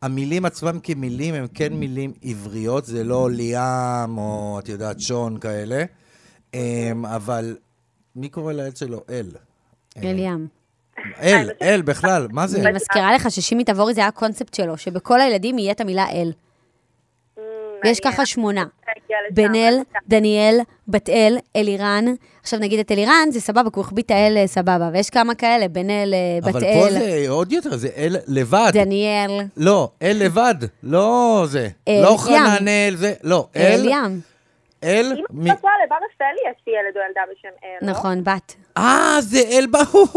המילים 0.01 0.45
עצמם 0.45 0.79
כמילים 0.83 1.35
הם 1.35 1.47
כן 1.53 1.73
מילים 1.73 2.13
עבריות, 2.23 2.85
זה 2.85 3.03
לא 3.03 3.31
ליאם 3.31 4.17
או 4.17 4.59
את 4.59 4.69
יודעת 4.69 4.99
שון 4.99 5.37
כאלה, 5.37 5.83
אמ, 6.53 7.05
אבל 7.05 7.57
מי 8.15 8.29
קורא 8.29 8.53
לילד 8.53 8.77
שלו? 8.77 9.03
אל. 9.09 9.31
אליאם. 10.03 10.47
אל, 11.21 11.49
אל 11.61 11.81
בכלל, 11.81 12.27
מה 12.31 12.47
זה? 12.47 12.61
אני 12.61 12.75
מזכירה 12.75 13.13
לך 13.13 13.31
ששימי 13.31 13.63
תבורי 13.63 13.93
זה 13.93 14.01
היה 14.01 14.07
הקונספט 14.07 14.53
שלו, 14.53 14.77
שבכל 14.77 15.21
הילדים 15.21 15.59
יהיה 15.59 15.71
את 15.71 15.81
המילה 15.81 16.09
אל. 16.09 16.31
ויש 17.83 17.99
מעניין. 18.03 18.13
ככה 18.15 18.25
שמונה. 18.25 18.65
בן 19.31 19.55
אל, 19.55 19.79
דניאל, 20.07 20.59
בת 20.87 21.09
אל, 21.09 21.37
אלירן. 21.55 22.05
עכשיו 22.41 22.59
נגיד 22.59 22.79
את 22.79 22.91
אלירן, 22.91 23.27
זה 23.31 23.41
סבבה, 23.41 23.63
כי 23.69 23.75
הוא 23.75 23.81
החביא 23.81 24.03
את 24.03 24.11
האל 24.11 24.37
אה, 24.37 24.47
סבבה, 24.47 24.89
ויש 24.93 25.09
כמה 25.09 25.35
כאלה, 25.35 25.67
בן 25.67 25.89
אל, 25.89 26.13
אה, 26.13 26.39
בת 26.41 26.55
אבל 26.55 26.59
פה 26.59 26.87
אל, 26.87 26.91
זה 26.91 27.25
עוד 27.29 27.51
יותר, 27.51 27.77
זה 27.77 27.89
אל 27.97 28.15
לבד. 28.27 28.69
דניאל, 28.73 29.31
לא, 29.57 29.89
אל 30.01 30.17
לבד, 30.19 30.55
לא 30.83 31.43
זה. 31.47 31.67
אל 31.87 32.01
לא 32.03 32.09
ים. 32.09 32.17
חננאל, 32.17 32.93
זה, 32.97 33.13
לא. 33.23 33.47
אל, 33.55 33.61
אליאם. 33.79 34.19
אל, 34.83 35.05
אם 35.17 35.23
מ- 35.29 35.47
את 35.47 35.51
רוצה, 35.55 35.67
לבר 35.85 35.95
רפאלי 35.95 36.39
יש 36.51 36.63
לי 36.67 36.73
ילד 36.73 36.97
או 36.97 37.01
ילדה 37.07 37.21
בשם 37.31 37.49
אל. 37.63 37.87
לא? 37.87 37.91
נכון, 37.91 38.23
בת. 38.23 38.55
אה, 38.77 39.17
זה 39.21 39.39
אל, 39.51 39.65
הו, 39.91 40.09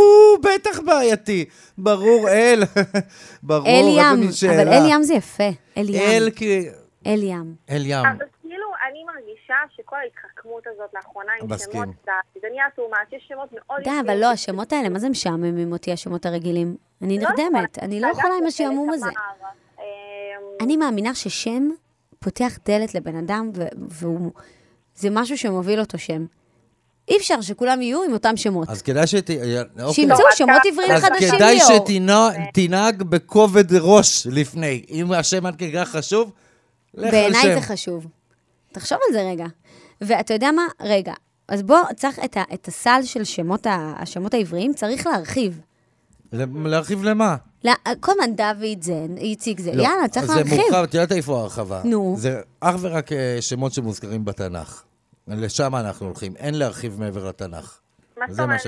בטח 0.42 0.80
בעייתי. 0.80 1.44
ברור, 1.78 2.28
אל. 2.28 2.62
ברור, 3.42 3.68
איזה 3.68 4.12
מין 4.16 4.32
שאלה. 4.32 4.62
אבל 4.62 4.72
אליאם 4.72 5.02
זה 5.02 5.14
יפה. 5.14 5.48
אליאם. 5.76 6.02
אל, 6.02 6.28
כי... 6.36 6.62
אליאם. 7.06 7.54
אל 7.70 7.82
ים. 7.86 8.06
אבל 8.06 8.24
כאילו, 8.42 8.66
אני 8.90 9.04
מרגישה 9.04 9.54
שכל 9.76 9.96
ההתחכמות 9.96 10.62
הזאת 10.66 10.90
לאחרונה 10.94 11.32
עם. 11.42 11.48
שמות, 11.58 11.88
זה- 12.04 12.48
נהיה 12.52 12.64
much, 12.78 13.16
יש 13.16 13.24
שמות 13.28 13.48
מאוד... 13.52 13.80
די. 13.84 13.90
אבל 14.06 14.16
לא, 14.20 14.26
השמות 14.26 14.72
האלה, 14.72 14.88
מה 14.88 14.98
זה 14.98 15.08
משעממים 15.08 15.72
אותי, 15.72 15.92
השמות 15.92 16.26
הרגילים? 16.26 16.76
אני 17.02 17.18
לא 17.20 17.28
נרדמת, 17.30 17.78
אני 17.82 18.00
לא 18.00 18.06
יכולה 18.06 18.34
עם 18.40 18.46
השעמום 18.46 18.90
הזה. 18.90 19.08
אמ, 19.78 19.84
אני 20.60 20.76
מאמינה 20.76 21.14
ששם 21.14 21.68
פותח 22.18 22.58
דלת 22.66 22.94
לבן 22.94 23.16
אדם, 23.16 23.50
ו- 23.54 23.66
והוא... 23.88 24.32
זה 24.94 25.08
משהו 25.10 25.38
שמוביל 25.38 25.80
אותו 25.80 25.98
שם. 25.98 26.26
אי 27.08 27.16
אפשר 27.16 27.40
שכולם 27.40 27.82
יהיו 27.82 28.02
עם 28.02 28.12
אותם 28.12 28.36
שמות. 28.36 28.68
אז 28.68 28.82
כדאי 28.82 29.06
שת... 29.06 29.30
אוקיי. 29.30 29.92
שימצאו 29.92 30.24
לא, 30.24 30.30
שמות 30.32 30.62
עבריים 30.72 30.90
אז 30.92 31.02
חדשים, 31.04 31.28
כדאי 31.36 31.54
ליאור. 31.56 32.30
שתנהג 32.50 33.02
בכובד 33.02 33.72
ראש 33.80 34.26
לפני. 34.26 34.84
אם 34.90 35.12
השם 35.12 35.46
עד 35.46 35.56
כדי 35.56 35.72
כך 35.74 35.88
חשוב, 35.88 36.32
בעיניי 36.94 37.42
שם. 37.42 37.54
זה 37.54 37.66
חשוב. 37.66 38.06
תחשוב 38.72 38.98
על 39.08 39.14
זה 39.14 39.22
רגע. 39.30 39.46
ואתה 40.00 40.34
יודע 40.34 40.50
מה? 40.52 40.66
רגע. 40.80 41.12
אז 41.48 41.62
בוא, 41.62 41.78
צריך 41.96 42.18
את, 42.24 42.36
ה- 42.36 42.54
את 42.54 42.68
הסל 42.68 43.00
של 43.04 43.24
שמות, 43.24 43.66
ה- 43.66 43.92
השמות 43.98 44.34
העבריים, 44.34 44.74
צריך 44.74 45.06
להרחיב. 45.06 45.60
להרחיב 46.64 47.04
למה? 47.04 47.36
לא, 47.64 47.72
כל 48.00 48.12
הזמן 48.12 48.36
דוד 48.36 48.82
זה, 48.82 49.06
איציק 49.16 49.60
זה, 49.60 49.72
לא. 49.74 49.82
יאללה, 49.82 50.08
צריך 50.08 50.28
להרחיב. 50.28 50.46
זה 50.48 50.56
מורחב, 50.56 50.82
את 50.82 50.94
יודעת 50.94 51.12
איפה 51.12 51.38
ההרחבה? 51.38 51.80
נו. 51.84 52.14
זה 52.18 52.40
אך 52.60 52.74
ורק 52.80 53.12
אה, 53.12 53.36
שמות 53.40 53.72
שמוזכרים 53.72 54.24
בתנ"ך. 54.24 54.82
לשם 55.28 55.74
אנחנו 55.76 56.06
הולכים, 56.06 56.36
אין 56.36 56.54
להרחיב 56.54 57.00
מעבר 57.00 57.28
לתנ"ך. 57.28 57.78
מה 58.18 58.24
זאת 58.30 58.40
אומרת? 58.40 58.60
ש... 58.60 58.66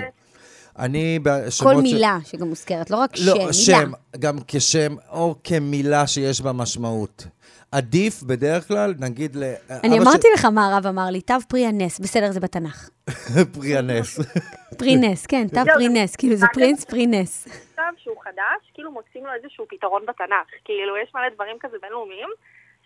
אני 0.78 1.18
בשמות 1.22 1.74
כל 1.74 1.80
ש- 1.80 1.82
מילה 1.82 2.18
שגם 2.24 2.48
מוזכרת, 2.48 2.90
לא 2.90 2.96
רק 2.96 3.16
שם, 3.16 3.26
לא, 3.26 3.34
מילה. 3.38 3.52
שם, 3.52 3.92
גם 4.18 4.38
כשם 4.48 4.96
או 5.10 5.34
כמילה 5.44 6.06
שיש 6.06 6.40
בה 6.40 6.52
משמעות. 6.52 7.26
עדיף 7.74 8.22
בדרך 8.22 8.68
כלל, 8.68 8.94
נגיד 8.98 9.36
ל... 9.36 9.42
אני 9.84 9.98
אמרתי 9.98 10.28
לך 10.34 10.44
מה 10.44 10.66
הרב 10.66 10.86
אמר 10.86 11.06
לי, 11.10 11.20
תו 11.20 11.34
פרי 11.48 11.66
הנס, 11.66 11.98
בסדר, 11.98 12.32
זה 12.32 12.40
בתנ"ך. 12.40 12.88
פרי 13.54 13.76
הנס. 13.76 14.18
פרי 14.78 14.96
נס, 14.96 15.26
כן, 15.26 15.46
תו 15.48 15.60
פרי 15.74 15.88
נס, 15.88 16.16
כאילו 16.16 16.36
זה 16.36 16.46
פרינס 16.54 16.84
פרי 16.84 17.06
נס. 17.06 17.48
עכשיו 17.70 17.92
שהוא 17.96 18.16
חדש, 18.24 18.70
כאילו 18.74 18.92
מוצאים 18.92 19.26
לו 19.26 19.30
איזשהו 19.32 19.66
פתרון 19.68 20.02
בתנ"ך. 20.08 20.46
כאילו, 20.64 20.96
יש 21.02 21.12
מלא 21.14 21.28
דברים 21.34 21.56
כזה 21.60 21.76
בינלאומיים, 21.82 22.28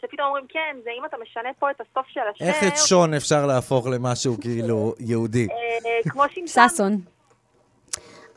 שפתאום 0.00 0.26
אומרים, 0.26 0.44
כן, 0.48 0.76
זה 0.84 0.90
אם 0.98 1.04
אתה 1.04 1.16
משנה 1.22 1.48
פה 1.58 1.70
את 1.70 1.80
הסוף 1.80 2.06
של 2.08 2.20
השם, 2.34 2.44
איך 2.44 2.72
את 2.72 2.76
שון 2.88 3.14
אפשר 3.14 3.46
להפוך 3.46 3.86
למשהו 3.86 4.36
כאילו 4.40 4.94
יהודי? 5.08 5.48
אה, 5.50 6.10
כמו 6.10 6.22
שמשון. 6.28 6.68
ששון. 6.68 7.00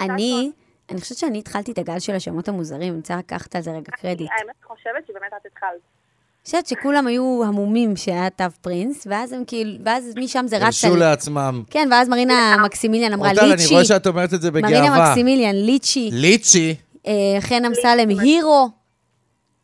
אני, 0.02 0.52
אני 0.92 1.02
חושבת 1.02 1.18
שאני 1.18 1.40
התחלתי 1.40 1.72
את 1.72 1.78
הגל 1.78 2.00
של 2.00 2.16
השמות 2.16 2.48
המוזרים, 2.48 2.90
אני 2.90 2.98
רוצה 2.98 3.18
לקחת 3.18 3.56
על 3.56 3.62
זה 3.62 3.72
רגע 3.72 3.92
קרדיט. 3.92 4.30
האמת, 4.32 4.56
חושבת 4.64 5.08
שבאמת 5.08 5.34
את 5.42 5.46
התחלת. 5.46 6.01
אני 6.42 6.46
חושבת 6.46 6.68
שכולם 6.68 7.08
היו 7.08 7.44
המומים 7.46 7.96
שהיה 7.96 8.30
תו 8.30 8.44
פרינס, 8.62 9.08
ואז 9.10 9.32
הם 9.32 9.44
כאילו, 9.48 9.72
ואז 9.86 10.14
משם 10.16 10.46
זה 10.48 10.58
רץ 10.58 10.64
הרשו. 10.64 10.96
לעצמם. 10.96 11.64
כן, 11.70 11.88
ואז 11.92 12.10
מרינה 12.10 12.56
מקסימיליאן 12.66 13.14
אמרה 13.14 13.30
אורטל, 13.30 13.46
אני 13.46 13.52
ליצ'י. 13.52 13.74
רואה 13.74 13.86
שאת 13.86 14.08
אומרת 14.08 14.34
את 14.34 14.42
זה 14.42 14.52
מרינה 14.52 14.68
בגאווה. 14.82 15.10
מקסימיליאן, 15.10 15.56
ליצ'י. 15.56 16.10
ליצ'י. 16.14 16.76
אה, 17.08 17.14
חן 17.40 17.66
אמסלם, 17.66 18.10
הירו. 18.10 18.70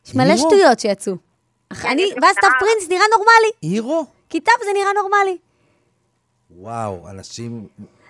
יש 0.07 0.15
מלא? 0.15 0.37
שטויות 0.37 0.79
שיצאו. 0.79 1.13
ואז 1.71 2.35
תו. 2.41 2.47
פרינס 2.59 2.89
נראה 2.89 3.03
נורמלי, 3.17 3.51
הירו? 3.61 4.05
כי 4.29 4.39
תו 4.39 4.51
זה 4.65 4.71
נראה 4.73 4.91
נורמלי. 5.01 5.37
וואו, 6.57 7.09
אנשים... 7.09 7.67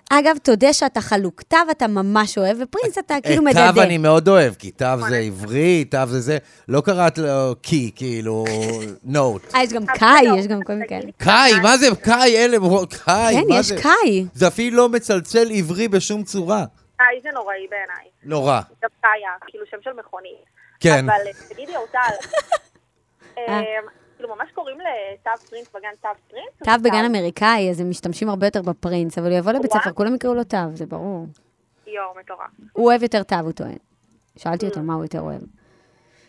אגב, 0.09 0.37
תודה 0.43 0.73
שאתה 0.73 1.01
חלוק. 1.01 1.41
תו 1.41 1.57
אתה 1.71 1.87
ממש 1.87 2.37
אוהב, 2.37 2.57
ופרינס 2.61 2.97
אתה 2.97 3.15
כאילו 3.23 3.41
את 3.41 3.47
מדדה. 3.47 3.71
תו 3.75 3.81
אני 3.81 3.97
מאוד 3.97 4.27
אוהב, 4.27 4.53
כי 4.53 4.71
תו 4.71 4.85
זה 5.09 5.17
עברי, 5.17 5.85
תו 5.85 6.05
זה 6.07 6.19
זה. 6.19 6.37
לא 6.67 6.81
קראת 6.81 7.17
לו 7.17 7.55
קי, 7.61 7.91
כאילו, 7.95 8.45
נוט. 9.03 9.55
אה, 9.55 9.63
יש 9.63 9.73
גם 9.73 9.85
קאי, 9.85 10.39
יש 10.39 10.47
גם 10.47 10.63
כל 10.63 10.73
מיני 10.73 10.87
כאלה. 10.87 11.11
קאי, 11.17 11.59
מה 11.63 11.77
זה 11.77 11.87
קאי? 12.03 12.37
אלה, 12.37 12.57
קאי, 13.05 13.35
כן, 13.35 13.53
יש 13.53 13.65
זה? 13.65 13.75
קאי. 13.81 14.25
זה 14.33 14.47
אפילו 14.47 14.77
לא 14.77 14.89
מצלצל 14.89 15.47
עברי 15.51 15.87
בשום 15.87 16.23
צורה. 16.23 16.65
אה, 17.01 17.05
זה 17.23 17.29
נוראי 17.33 17.67
בעיניי. 17.69 18.05
נורא. 18.23 18.61
גם 18.83 18.89
קאיה, 19.01 19.29
כאילו 19.47 19.65
שם 19.71 19.77
של 19.83 19.91
מכונית. 19.99 20.45
כן. 20.79 21.05
אבל 21.09 21.27
אה, 21.27 21.33
תגידי, 21.49 21.75
אורטל, 21.75 21.99
אה, 23.37 23.61
כאילו 24.17 24.35
ממש 24.35 24.51
קוראים 24.51 24.77
לתו 24.79 25.45
פרינס 25.49 25.67
בגן 25.75 25.89
תו 26.01 26.09
פרינס? 26.29 26.49
תו 26.63 26.83
בגן 26.83 27.05
אמריקאי, 27.05 27.69
אז 27.69 27.79
הם 27.79 27.89
משתמשים 27.89 28.29
הרבה 28.29 28.47
יותר 28.47 28.61
בפרינס, 28.61 29.17
אבל 29.17 29.29
הוא 29.29 29.37
יבוא 29.37 29.51
לבית. 29.51 29.71
ספר, 29.71 29.91
כולם 29.91 30.15
יקראו 30.15 30.33
לו 30.33 30.43
תו, 30.43 30.57
זה 30.73 30.85
ברור. 30.85 31.25
יואו, 31.87 32.13
מטורף. 32.19 32.49
הוא 32.73 32.85
אוהב 32.85 33.03
יותר 33.03 33.23
תו, 33.23 33.35
הוא 33.35 33.51
טוען. 33.51 33.77
שאלתי 34.37 34.65
אותו 34.65 34.79
מה 34.81 34.93
הוא 34.93 35.03
יותר 35.03 35.21
אוהב. 35.21 35.41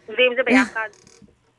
ואם 0.08 0.32
זה 0.36 0.42
ביחד? 0.46 0.88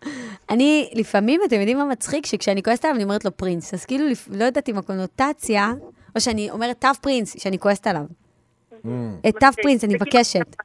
אני, 0.50 0.92
לפעמים, 0.96 1.42
אתם 1.48 1.56
יודעים 1.56 1.78
מה 1.78 1.86
מצחיק? 1.86 2.26
שכשאני 2.26 2.64
כועסת 2.64 2.86
עליו, 2.86 2.96
אני 2.96 3.04
אומרת 3.04 3.26
לו 3.26 3.38
פרינס. 3.38 3.74
אז 3.74 3.86
כאילו, 3.86 4.06
לא 4.28 4.44
יודעת 4.44 4.70
אם 4.70 4.78
הקונוטציה, 4.78 5.72
או 6.16 6.22
שאני 6.22 6.52
אומרת 6.52 6.82
תו 6.82 6.88
פרינס, 7.02 7.40
שאני 7.40 7.60
כועסת 7.60 7.88
עליו. 7.88 8.06
Mm. 8.72 8.88
את 9.30 9.36
תו 9.40 9.48
פרינס, 9.62 9.84
אני 9.84 9.96
מבקשת. 9.96 10.56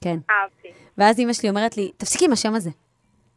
כן. 0.00 0.18
אהבתי. 0.30 0.68
ואז 0.98 1.18
אימא 1.18 1.32
שלי 1.32 1.48
אומרת 1.48 1.76
לי, 1.76 1.90
תפסיקי 1.96 2.24
עם 2.24 2.32
השם 2.32 2.54
הזה. 2.54 2.70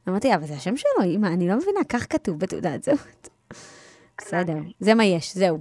אמרתי 0.10 0.36
אבל 0.36 0.46
זה 0.46 0.54
השם 0.54 0.78
שלו, 0.78 1.04
אימא, 1.04 1.28
אני 1.28 1.48
לא 1.48 1.56
מבינה, 1.56 1.80
כך 1.90 2.06
כתוב 2.10 2.40
בתעודת 2.40 2.84
זהות. 2.84 3.30
בסדר, 4.18 4.58
זה 4.80 4.94
מה 4.94 5.06
יש, 5.06 5.36
זהו. 5.36 5.60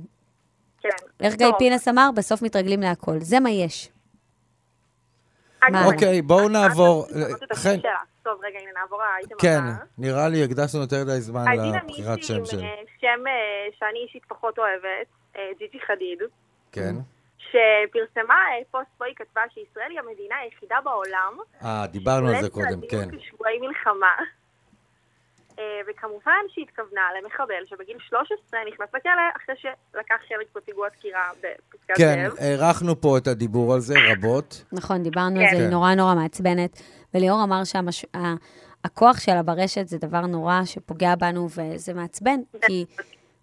כן. 0.81 0.89
איך 1.21 1.35
גיא. 1.35 1.47
פינס 1.59 1.89
אמר? 1.89 2.11
בסוף 2.15 2.43
מתרגלים 2.43 2.81
להכל. 2.81 3.21
זה 3.21 3.41
מה 3.41 3.51
יש. 3.51 3.89
אוקיי, 5.85 6.23
בואו 6.23 6.49
נעבור. 6.49 7.07
חן. 7.55 7.77
טוב, 8.23 8.41
רגע, 8.45 8.59
הנה, 8.59 8.71
נעבור 8.81 8.99
לאייטם 8.99 9.35
הבא. 9.35 9.41
כן, 9.43 9.85
נראה 9.99 10.29
לי 10.29 10.45
הקדשנו 10.45 10.81
יותר 10.81 11.05
מדי 11.05 11.21
זמן 11.21 11.41
אז 11.41 11.59
הנה 11.59 11.83
לבחירת 11.85 12.19
מישהי 12.19 12.47
שם 12.47 12.57
עם. 12.57 12.65
אה, 12.65 12.75
שם 13.01 13.27
אה, 13.27 13.73
שאני 13.79 13.99
אישית 14.07 14.23
פחות 14.29 14.59
אוהבת, 14.59 15.07
אה, 15.37 15.51
ג'יג'י 15.59 15.79
חדיד, 15.87 16.19
כן. 16.73 16.95
שפרסמה 17.51 18.35
אה, 18.35 18.63
פוסט 18.71 18.91
בו 18.99 19.05
היא 19.05 19.15
כתבה 19.17 19.43
שישראל 19.55 19.91
היא 19.91 19.99
המדינה 19.99 20.37
היחידה 20.37 20.77
בעולם 20.85 21.39
אה, 21.65 21.87
דיברנו 21.87 22.29
על 22.29 22.43
זה 22.43 22.51
קודם, 22.51 22.81
כן. 22.91 23.19
כשבועי 23.19 23.59
מלחמה. 23.61 24.15
אה, 25.59 25.81
וכמובן 25.89 26.43
שהתכוונה 26.49 27.03
למחבל 27.19 27.67
שבגיל 27.67 27.97
13 28.09 28.61
נכנס 28.69 28.89
לכלא 28.95 29.13
אחרי 29.37 29.55
שלקח 29.59 30.15
חלק 30.29 30.47
בפיגוע 30.55 30.89
דקירה 30.89 31.31
בפסקת 31.41 31.97
כן, 31.97 32.29
זאב. 32.29 32.39
הארכנו 32.39 33.01
פה 33.01 33.19
את 33.19 33.27
הדיבור 33.27 33.75
על 33.75 33.81
זה 33.81 33.95
רבות. 34.13 34.65
נכון, 34.73 35.03
דיברנו 35.03 35.41
על 35.41 35.47
כן. 35.47 35.51
זה, 35.51 35.57
היא 35.57 35.67
כן. 35.67 35.73
נורא 35.73 35.95
נורא 35.95 36.15
מעצבנת. 36.15 36.83
וליאור 37.15 37.45
אמר 37.45 37.63
שהכוח 37.65 39.21
שלה 39.21 39.43
ברשת 39.43 39.89
זה 39.89 39.99
דבר 39.99 40.21
נורא 40.21 40.61
שפוגע 40.65 41.15
בנו, 41.15 41.49
וזה 41.51 41.95
מעצבן, 41.95 42.41
כי 42.67 42.85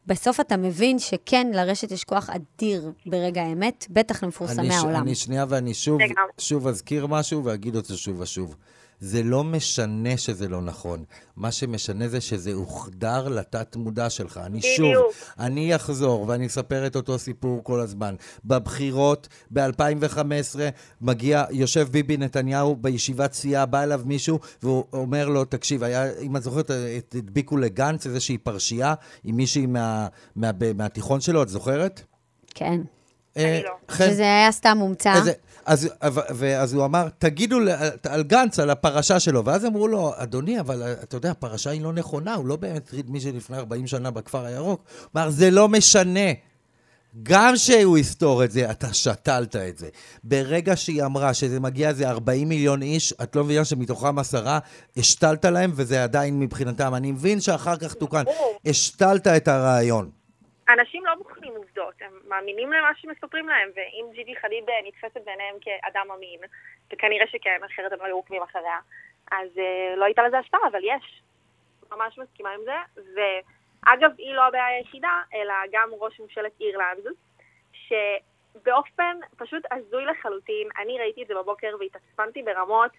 בסוף 0.08 0.40
אתה 0.40 0.58
מבין 0.58 1.00
שכן, 1.00 1.48
לרשת 1.54 1.92
יש 1.92 2.04
כוח 2.04 2.30
אדיר 2.30 2.92
ברגע 3.06 3.42
האמת, 3.42 3.86
בטח 3.90 4.24
למפורסמי 4.24 4.68
אני 4.68 4.76
העולם. 4.76 5.02
אני 5.02 5.16
שנייה 5.16 5.46
ואני 5.50 5.74
שוב. 5.74 6.00
שוב 6.38 6.68
אזכיר 6.68 7.08
משהו 7.08 7.44
ואגיד 7.44 7.76
אותו 7.76 7.98
שוב 7.98 8.20
ושוב. 8.20 8.56
זה 9.00 9.24
לא 9.24 9.44
משנה 9.44 10.18
שזה 10.18 10.48
לא 10.48 10.62
נכון. 10.62 11.04
מה 11.36 11.52
שמשנה 11.52 12.08
זה 12.08 12.22
שזה 12.22 12.54
הוחדר 12.54 13.28
לתת-מודע 13.28 14.10
שלך. 14.10 14.40
אני 14.46 14.62
שוב, 14.62 14.88
בדיוק. 14.88 15.14
אני 15.40 15.76
אחזור 15.76 16.26
ואני 16.28 16.48
אספר 16.48 16.88
את 16.88 16.96
אותו 16.96 17.20
סיפור 17.20 17.64
כל 17.64 17.80
הזמן. 17.80 18.16
בבחירות 18.46 19.28
ב-2015 19.52 20.60
מגיע, 21.02 21.44
יושב 21.52 21.88
ביבי 21.92 22.18
נתניהו 22.18 22.76
בישיבת 22.76 23.34
סיעה, 23.34 23.66
בא 23.66 23.84
אליו 23.84 24.02
מישהו 24.06 24.40
והוא 24.64 24.84
אומר 24.94 25.30
לו, 25.30 25.46
תקשיב, 25.46 25.84
היה, 25.84 26.20
אם 26.20 26.38
את 26.38 26.44
זוכרת, 26.44 26.72
הדביקו 27.16 27.58
לגנץ 27.58 28.06
איזושהי 28.06 28.38
פרשייה 28.38 28.94
עם 29.24 29.36
מישהי 29.36 29.66
מה, 29.66 30.08
מה, 30.36 30.52
מה, 30.60 30.74
מהתיכון 30.74 31.22
שלו, 31.22 31.44
את 31.44 31.50
זוכרת? 31.50 32.02
כן. 32.56 32.82
אה, 33.38 33.56
אני 33.56 33.64
לא. 33.64 34.06
שזה 34.08 34.24
היה 34.24 34.52
סתם 34.52 34.78
מומצא. 34.78 35.14
אז, 35.66 35.90
ואז 36.36 36.74
הוא 36.74 36.86
אמר, 36.86 37.08
תגידו 37.18 37.60
ל- 37.60 37.70
על 38.10 38.24
גנץ, 38.24 38.60
על 38.60 38.70
הפרשה 38.70 39.20
שלו. 39.20 39.46
ואז 39.46 39.66
אמרו 39.66 39.88
לו, 39.88 40.12
אדוני, 40.16 40.60
אבל 40.60 40.84
אה, 40.84 40.92
אתה 40.92 41.18
יודע, 41.18 41.32
הפרשה 41.32 41.70
היא 41.70 41.82
לא 41.82 41.94
נכונה, 41.94 42.34
הוא 42.36 42.48
לא 42.48 42.56
באמת 42.56 42.76
הטריד 42.78 43.10
מישהו 43.10 43.32
לפני 43.36 43.58
40 43.58 43.88
שנה 43.88 44.12
בכפר 44.12 44.46
הירוק. 44.46 44.82
הוא 45.00 45.08
אמר, 45.16 45.30
זה 45.30 45.52
לא 45.52 45.68
משנה. 45.70 46.30
גם 47.24 47.56
שהוא 47.56 47.98
יסתור 47.98 48.44
את 48.44 48.52
זה, 48.52 48.72
אתה 48.72 48.94
שתלת 48.94 49.56
את 49.56 49.78
זה. 49.78 49.88
ברגע 50.24 50.76
שהיא 50.76 51.04
אמרה 51.04 51.34
שזה 51.34 51.60
מגיע 51.60 51.90
איזה 51.90 52.10
40 52.10 52.50
מיליון 52.50 52.82
איש, 52.82 53.14
את 53.24 53.36
לא 53.36 53.44
מבינה 53.44 53.66
שמתוכם 53.66 54.20
עשרה, 54.20 54.60
השתלת 54.98 55.46
להם, 55.46 55.72
וזה 55.76 56.04
עדיין 56.04 56.40
מבחינתם. 56.40 56.96
אני 56.96 57.12
מבין 57.12 57.42
שאחר 57.42 57.76
כך 57.78 57.94
תוקן. 57.94 58.24
השתלת 58.66 59.28
את 59.28 59.48
הרעיון. 59.48 60.10
אנשים 60.80 61.02
לא 61.06 61.12
עובדות, 61.78 62.02
הם 62.02 62.20
מאמינים 62.28 62.74
למה 62.74 62.92
שמספרים 62.96 63.50
להם, 63.50 63.70
ואם 63.76 64.06
ג'ידי 64.14 64.36
חדיד 64.36 64.70
אה, 64.70 64.76
נתפסת 64.84 65.26
בעיניהם 65.26 65.56
כאדם 65.62 66.12
אמין, 66.12 66.40
וכנראה 66.94 67.28
שכן, 67.28 67.62
אחרת 67.66 67.92
הם 67.92 68.00
לא 68.00 68.06
היו 68.06 68.16
עוקבים 68.16 68.42
אחריה, 68.42 68.80
אז 69.32 69.50
אה, 69.58 69.96
לא 69.96 70.06
הייתה 70.06 70.28
לזה 70.28 70.40
השפעה, 70.40 70.60
אבל 70.72 70.80
יש. 70.84 71.22
ממש 71.92 72.18
מסכימה 72.18 72.50
עם 72.50 72.62
זה, 72.64 73.02
ואגב, 73.16 74.12
היא 74.18 74.34
לא 74.34 74.48
הבעיה 74.48 74.66
היחידה, 74.66 75.22
אלא 75.34 75.54
גם 75.72 75.90
ראש 76.00 76.20
ממשלת 76.20 76.52
אירלנד, 76.62 77.08
שבאופן 77.74 79.18
פשוט 79.38 79.64
הזוי 79.72 80.06
לחלוטין, 80.06 80.68
אני 80.78 81.00
ראיתי 81.00 81.24
את 81.24 81.28
זה 81.28 81.36
בבוקר 81.36 81.76
והתעצבנתי 81.80 82.44
ברמות, 82.44 82.92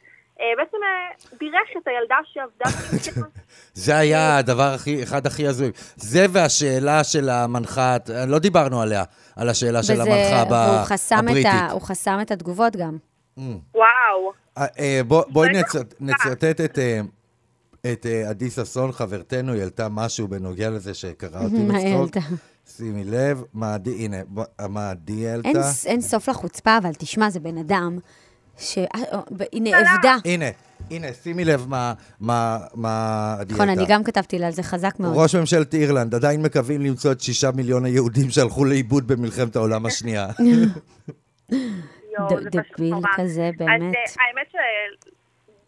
בעצם 0.58 0.76
אה, 0.82 1.36
בירך 1.40 1.82
את 1.82 1.86
הילדה 1.86 2.16
שעבדה. 2.32 3.26
זה 3.74 3.96
היה 3.96 4.36
הדבר 4.38 4.62
הכי, 4.74 5.02
אחד 5.02 5.26
הכי 5.26 5.46
הזוי. 5.46 5.70
זה 5.96 6.26
והשאלה 6.30 7.04
של 7.04 7.28
המנחת, 7.28 8.10
לא 8.26 8.38
דיברנו 8.38 8.82
עליה, 8.82 9.04
על 9.36 9.48
השאלה 9.48 9.82
של 9.82 10.00
המנחה 10.00 10.40
הבריטית. 10.40 11.52
הוא 11.72 11.80
חסם 11.80 12.18
את 12.22 12.30
התגובות 12.30 12.76
גם. 12.76 12.96
וואו. 13.36 13.52
אה, 14.58 14.66
אה, 14.78 15.00
בוא- 15.06 15.24
בואי. 15.28 15.48
נצ- 15.60 15.76
נצטט 16.00 16.44
את... 16.60 16.78
אה, 16.78 17.00
את 17.92 18.06
אה, 18.06 18.28
עדי 18.30 18.50
ששון, 18.50 18.92
חברתנו, 18.92 19.52
היא 19.52 19.60
העלתה 19.60 19.88
משהו 19.88 20.28
בנוגע 20.28 20.70
לזה 20.70 20.94
שקרא 20.94 21.40
אותי 21.44 21.54
מה 21.68 21.76
היא 21.78 21.96
בצחוק. 21.96 22.16
העלתה? 22.16 22.34
שימי 22.76 23.04
לב, 23.04 23.42
מה 23.54 23.74
עדי, 23.74 23.90
הנה, 24.04 24.16
מה 24.68 24.90
עדי 24.90 25.28
העלתה? 25.28 25.48
אין 25.86 26.00
סוף 26.00 26.28
לחוצפה, 26.28 26.78
אבל 26.78 26.90
תשמע, 26.98 27.30
זה 27.30 27.40
בן 27.40 27.58
אדם 27.58 27.98
ש... 28.58 28.78
אה, 28.78 28.84
אה, 29.12 29.20
היא 29.52 29.62
נאבדה. 29.62 30.16
הנה, 30.24 30.44
הנה, 30.90 31.06
שימי 31.22 31.44
לב 31.44 31.66
מה- 31.68 31.92
מה 32.20 32.58
מה 32.74 33.34
עדי 33.40 33.54
נכון. 33.54 33.68
אני 33.68 33.84
גם 33.88 34.04
כתבתי 34.04 34.38
לה 34.38 34.46
על 34.46 34.52
זה 34.52 34.62
חזק 34.62 35.00
מאוד. 35.00 35.12
ראש 35.16 35.34
ממשלת 35.34 35.74
אירלנד 35.74 36.14
עדיין 36.14 36.42
מקווים 36.42 36.80
למצוא 36.80 37.12
את 37.12 37.20
שישה 37.20 37.50
מיליון 37.56 37.84
היהודים 37.84 38.30
שהלכו 38.30 38.64
לאיבוד 38.64 39.06
במלחמת 39.08 39.56
העולם 39.56 39.86
השנייה. 39.86 40.26
דביל. 42.50 42.94
כזה, 43.16 43.50
אז 43.50 43.54
באמת. 43.58 43.94
אה, 43.94 44.24
האמת 44.26 44.48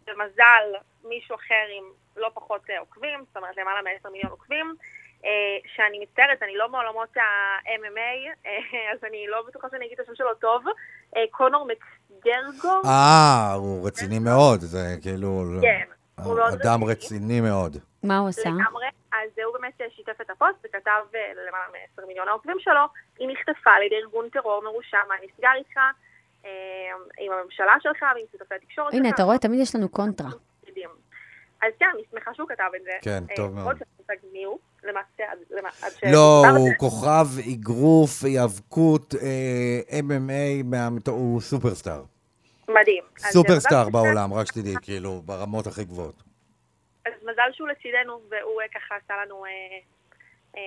שבמזל 0.05 0.65
מישהו 1.09 1.35
אחר 1.35 1.65
עם 1.77 1.83
לא 2.17 2.29
פחות 2.33 2.61
אה, 2.69 2.79
עוקבים, 2.79 3.19
זאת 3.27 3.37
אומרת 3.37 3.57
למעלה 3.57 3.81
מ-10 3.81 4.09
מיליון 4.09 4.31
עוקבים, 4.31 4.75
אה, 5.25 5.29
שאני 5.75 5.99
מצטערת, 6.03 6.43
אני 6.43 6.55
לא 6.55 6.69
מעולמות 6.69 7.17
ה-MMA, 7.17 8.47
אז 8.93 8.99
אני 9.07 9.25
לא 9.27 9.43
בטוחה 9.47 9.67
שאני 9.71 9.85
אגיד 9.85 9.99
את 9.99 10.05
השם 10.05 10.15
שלו 10.15 10.33
טוב, 10.33 10.63
אה, 11.17 11.21
קונור 11.31 11.67
מקגרגו, 12.25 12.81
אה, 12.85 13.53
הוא 13.53 13.87
רציני 13.87 14.19
מאוד, 14.19 14.59
זה 14.59 14.95
כאילו... 15.01 15.43
כן, 15.61 15.85
הוא 16.23 16.35
מאוד 16.35 16.53
אדם 16.53 16.83
רציני. 16.83 16.91
רציני 16.91 17.41
מאוד. 17.41 17.77
מה 18.03 18.17
הוא 18.17 18.29
עשה? 18.29 18.49
לגמרי, 18.49 18.85
אז 19.11 19.29
הוא 19.45 19.53
באמת 19.53 19.81
שיתף 19.95 20.21
את 20.21 20.29
הפוסט 20.29 20.65
וכתב 20.65 21.01
אה, 21.15 21.19
למעלה 21.47 21.65
מ-10 21.71 22.05
מיליון 22.07 22.27
העוקבים 22.27 22.57
שלו, 22.59 22.81
היא 23.19 23.27
נחטפה 23.31 23.71
על 23.71 23.83
ידי 23.83 23.95
ארגון 23.95 24.29
טרור 24.29 24.63
מרושע, 24.63 24.97
מה 25.07 25.15
נסגר 25.15 25.49
איתך, 25.57 25.77
אה, 26.45 26.51
עם 27.19 27.31
הממשלה 27.31 27.73
שלך 27.79 28.01
ועם 28.01 28.25
שותפי 28.31 28.55
התקשורת 28.55 28.91
שלך. 28.91 28.99
הנה, 28.99 29.09
אתה 29.09 29.23
רואה, 29.23 29.37
תמיד 29.37 29.59
יש 29.59 29.75
לנו 29.75 29.89
קונטרה. 29.89 30.29
אז 31.61 31.73
כן, 31.79 31.85
אני 31.93 32.03
שמחה 32.11 32.33
שהוא 32.33 32.49
כתב 32.49 32.69
את 32.75 32.83
זה. 32.83 32.91
כן, 33.01 33.23
אה, 33.29 33.35
טוב 33.35 33.55
מאוד. 33.55 33.77
לא 34.83 34.91
למעשה, 34.91 35.23
עד 35.81 35.91
ש... 35.91 36.03
לא. 36.13 36.43
הוא 36.57 36.69
כוכב 36.77 37.25
אגרוף, 37.53 38.23
היאבקות, 38.23 39.13
אה, 39.15 39.99
MMA, 39.99 41.09
הוא 41.09 41.41
סופרסטאר. 41.41 42.03
מדהים. 42.67 43.03
סופרסטאר 43.17 43.89
בעולם, 43.89 44.33
רק 44.33 44.47
שתדעי, 44.47 44.75
כאילו, 44.81 45.21
ברמות 45.25 45.67
הכי 45.67 45.83
גבוהות. 45.83 46.23
אז 47.05 47.13
מזל 47.21 47.51
שהוא 47.51 47.67
לצידנו, 47.67 48.21
והוא 48.29 48.61
אה, 48.61 48.67
ככה 48.67 48.95
עשה 48.95 49.13
לנו 49.25 49.45
אה, 49.45 50.61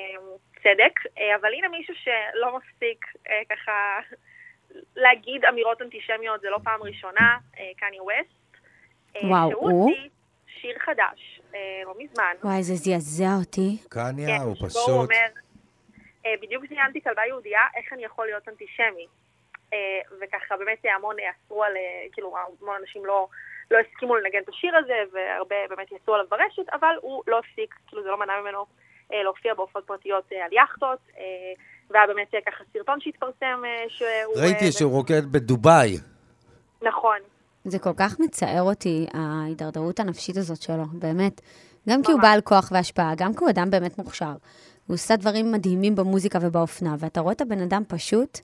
צדק. 0.62 1.01
אבל 1.41 1.53
הנה 1.55 1.69
מישהו 1.69 1.95
שלא 1.95 2.57
מפסיק 2.57 3.05
ככה 3.51 3.73
להגיד 4.97 5.45
אמירות 5.45 5.83
אנטישמיות, 5.83 6.41
זה 6.41 6.51
לא 6.51 6.59
פעם 6.65 6.83
ראשונה, 6.83 7.39
קניה 7.77 8.03
ווסט. 8.03 8.45
וואו, 9.25 9.53
הוא? 9.53 9.93
שיר 10.61 10.79
חדש, 10.79 11.34
לא 11.84 11.94
מזמן. 11.98 12.34
וואי, 12.44 12.62
זה 12.62 12.74
זעזע 12.74 13.34
אותי. 13.40 13.78
קניה 13.88 14.26
כן, 14.26 14.44
הוא 14.44 14.55
שבו 14.55 14.64
הוא 14.64 14.68
פשוט... 14.68 14.88
אומר, 14.88 15.26
אה, 16.26 16.34
בדיוק 16.42 16.64
זיינתי 16.68 17.00
כלבה 17.00 17.22
יהודייה, 17.28 17.61
איך 17.76 17.92
אני 17.92 18.05
יכול 18.05 18.26
להיות 18.26 18.48
אנטישמי? 18.48 19.07
אה, 19.72 19.78
וככה 20.20 20.57
באמת 20.57 20.78
המון 20.96 21.16
אסרו 21.30 21.64
על, 21.64 21.76
אה, 21.76 22.07
כאילו 22.12 22.34
המון 22.61 22.76
אנשים 22.80 23.05
לא, 23.07 23.28
לא 23.70 23.78
הסכימו 23.78 24.16
לנגן 24.16 24.38
את 24.38 24.48
השיר 24.48 24.76
הזה, 24.76 24.98
והרבה 25.12 25.57
באמת 25.68 25.92
יצאו 25.92 26.14
עליו 26.14 26.26
ברשת, 26.30 26.68
אבל 26.72 26.94
הוא 27.00 27.22
לא 27.26 27.38
הפסיק, 27.38 27.74
כאילו 27.86 28.02
זה 28.02 28.09
לא 28.09 28.18
מנע 28.18 28.40
ממנו 28.40 28.66
אה, 29.12 29.22
להופיע 29.22 29.55
בהופעות 29.55 29.86
פרטיות 29.86 30.32
אה, 30.32 30.44
על 30.44 30.52
יאכטות, 30.52 30.98
אה, 31.18 31.24
והיה 31.90 32.07
באמת 32.07 32.34
אה, 32.34 32.40
ככה 32.46 32.64
סרטון 32.72 33.00
שהתפרסם 33.00 33.62
אה, 33.64 33.84
שהוא... 33.88 34.34
ראיתי 34.42 34.66
אה, 34.66 34.72
שהוא 34.72 34.92
רוקד 34.92 35.32
בדובאי. 35.32 35.96
נכון. 36.82 37.18
זה 37.65 37.79
כל 37.79 37.93
כך 37.97 38.21
מצער 38.21 38.62
אותי, 38.62 39.07
ההידרדרות 39.15 40.01
הנפשית 40.01 40.37
הזאת 40.37 40.62
שלו, 40.62 40.85
באמת. 40.93 41.41
גם 41.89 42.03
כי 42.03 42.12
הוא. 42.12 42.21
בעל 42.21 42.41
כוח 42.41 42.69
והשפעה, 42.75 43.15
גם 43.15 43.35
כי 43.35 43.39
הוא 43.41 43.51
אדם 43.51 43.71
באמת 43.71 43.99
מוכשר. 43.99 44.33
הוא 44.87 44.95
עושה 44.95 45.17
דברים 45.17 45.53
מדהימים 45.53 45.95
במוזיקה 45.95 46.39
ובאופנה, 46.43 46.97
ואתה 46.99 47.21
רואה 47.21 47.33
את 47.33 47.41
הבן 47.41 47.61
אדם 47.61 47.83
פשוט 47.89 48.39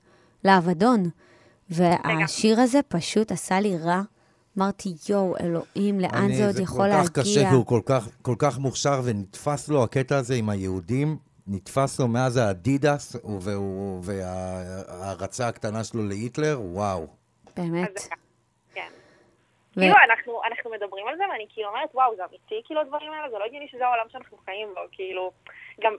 לאבדון. 0.44 1.10
והשיר 1.70 2.60
הזה 2.60 2.80
פשוט 2.88 3.32
עשה 3.32 3.60
לי 3.60 3.78
רע. 3.78 4.02
אמרתי, 4.58 4.94
יואו, 5.08 5.34
אלוהים, 5.40 6.00
לאן 6.00 6.14
אני- 6.14 6.36
זה 6.36 6.46
עוד 6.46 6.58
יכול 6.58 6.90
זה 6.90 6.96
כל 6.96 7.04
כך 7.04 7.10
קשה, 7.10 7.28
להגיע? 7.34 7.48
כי 7.48 7.54
הוא 7.54 7.66
כל 7.66 7.80
כך, 7.86 8.08
כל 8.22 8.34
כך 8.38 8.58
מוכשר, 8.58 9.00
ונתפס 9.04 9.68
לו 9.68 9.84
הקטע 9.84 10.16
הזה 10.16 10.34
עם 10.34 10.48
היהודים, 10.48 11.16
נתפס 11.46 12.00
לו 12.00 12.08
מאז 12.08 12.36
האדידס, 12.36 13.16
והוא- 13.40 14.00
וההערצה 14.04 15.48
הקטנה 15.48 15.84
שלו 15.84 16.06
להיטלר, 16.08 16.60
וואו. 16.64 17.06
באמת. 17.56 17.88
אז 17.96 18.02
זה 18.02 18.08
ככה, 18.08 18.16
כן. 18.74 18.80
ו- 18.90 19.59
כאילו, 19.72 19.94
אנחנו, 20.10 20.40
אנחנו 20.50 20.70
מדברים 20.70 21.06
על 21.08 21.16
זה, 21.16 21.24
ואני 21.32 21.46
כאילו 21.52 21.68
אומרת, 21.68 21.90
וואו, 21.94 22.16
זה 22.16 22.22
אמיתי, 22.24 22.60
כאילו, 22.64 22.80
הדברים 22.80 23.12
האלה, 23.12 23.30
זה 23.30 23.38
לא 23.38 23.44
הגיוני 23.44 23.68
שזה 23.72 23.86
העולם 23.86 24.06
שאנחנו 24.12 24.36
חיים 24.44 24.68
בו, 24.74 24.80
כאילו, 24.92 25.30
גם, 25.80 25.92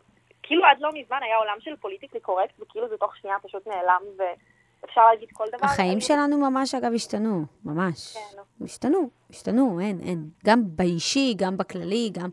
כאילו, 0.44 0.66
עד 0.66 0.78
לא 0.80 0.90
מזמן 0.94 1.20
היה 1.24 1.38
עולם 1.38 1.56
של 1.60 1.76
פוליטיקלי 1.76 2.20
קורקט, 2.20 2.60
וכאילו 2.60 2.90
זה 2.90 2.98
תוך 2.98 3.18
שנייה 3.18 3.36
פשוט 3.44 3.68
נעלם, 3.68 4.02
ואפשר 4.18 5.06
להגיד 5.12 5.30
כל 5.34 5.46
דבר. 5.48 5.66
החיים 5.66 5.92
אני- 5.92 6.02
שלנו 6.02 6.38
ממש, 6.38 6.76
אגב, 6.76 6.92
השתנו, 6.96 7.46
ממש. 7.66 8.14
כן, 8.18 8.38
נו. 8.38 8.66
השתנו, 8.66 9.10
השתנו, 9.30 9.80
אין, 9.80 10.00
אין. 10.06 10.18
גם 10.46 10.62
באישי, 10.66 11.34
גם 11.38 11.58
בכללי, 11.58 12.10
גם... 12.14 12.30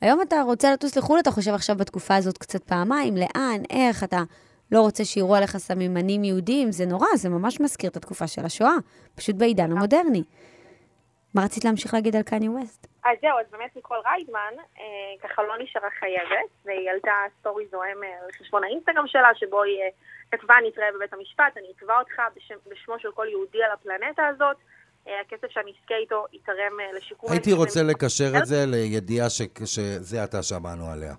היום 0.00 0.22
אתה 0.22 0.42
רוצה 0.42 0.72
לטוס 0.72 0.96
לחו"ל, 0.96 1.18
אתה 1.20 1.30
חושב 1.30 1.54
עכשיו 1.54 1.76
בתקופה 1.76 2.16
הזאת 2.16 2.38
קצת 2.38 2.64
פעמיים, 2.64 3.14
לאן, 3.16 3.62
איך, 3.70 4.04
אתה 4.04 4.18
לא 4.72 4.80
רוצה 4.80 5.04
שיראו 5.04 5.34
עליך 5.36 5.56
סממנים 5.56 6.24
יהודיים, 6.24 6.72
זה 6.72 6.86
נורא, 6.86 7.06
זה 7.14 7.28
ממש 7.28 7.60
מזכיר 7.60 7.90
את 7.90 7.96
התקופה 7.96 8.26
של 8.26 8.44
השואה, 8.44 8.74
פשוט 9.14 9.36
בעידן 9.36 9.72
המודרני. 9.72 10.22
מה 11.34 11.44
רצית 11.44 11.64
להמשיך 11.64 11.94
להגיד 11.94 12.16
על 12.16 12.22
קניה 12.22 12.50
ווסט? 12.50 12.86
אז 13.04 13.16
זהו, 13.22 13.38
אז 13.40 13.46
באמת 13.52 13.76
ניקול 13.76 13.96
ריידמן, 14.06 14.54
אה, 14.78 14.84
ככה 15.28 15.42
לא 15.42 15.54
נשארה 15.62 15.88
חייבת, 16.00 16.50
והיא 16.64 16.90
העלתה 16.90 17.12
סטורי 17.40 17.64
זוהם 17.70 18.02
אה, 18.04 18.08
על 18.24 18.30
חשבון 18.38 18.64
האינסטגרם 18.64 19.06
שלה, 19.06 19.28
שבו 19.34 19.62
היא 19.62 19.78
אה, 19.82 19.88
כתבה, 20.38 20.54
נתראה 20.68 20.86
בבית 20.96 21.12
המשפט, 21.12 21.56
אני 21.56 21.66
אתבע 21.76 21.98
אותך 21.98 22.16
בשם, 22.36 22.54
בשמו 22.70 22.94
של 22.98 23.08
כל 23.14 23.26
יהודי 23.30 23.62
על 23.62 23.70
הפלנטה 23.72 24.26
הזאת, 24.26 24.56
אה, 25.08 25.12
הכסף 25.20 25.50
שאני 25.50 25.70
אזכה 25.80 25.94
איתו 25.94 26.24
ייתרם 26.32 26.80
אה, 26.80 26.96
לשיקום... 26.96 27.32
הייתי 27.32 27.52
רוצה 27.52 27.82
לקשר. 27.82 28.32
את 28.38 28.46
זה 28.46 28.64
לידיעה 28.66 29.30
ש- 29.30 29.64
שזה 29.64 30.22
עתה 30.22 30.42
שמענו 30.42 30.86
עליה. 30.92 31.14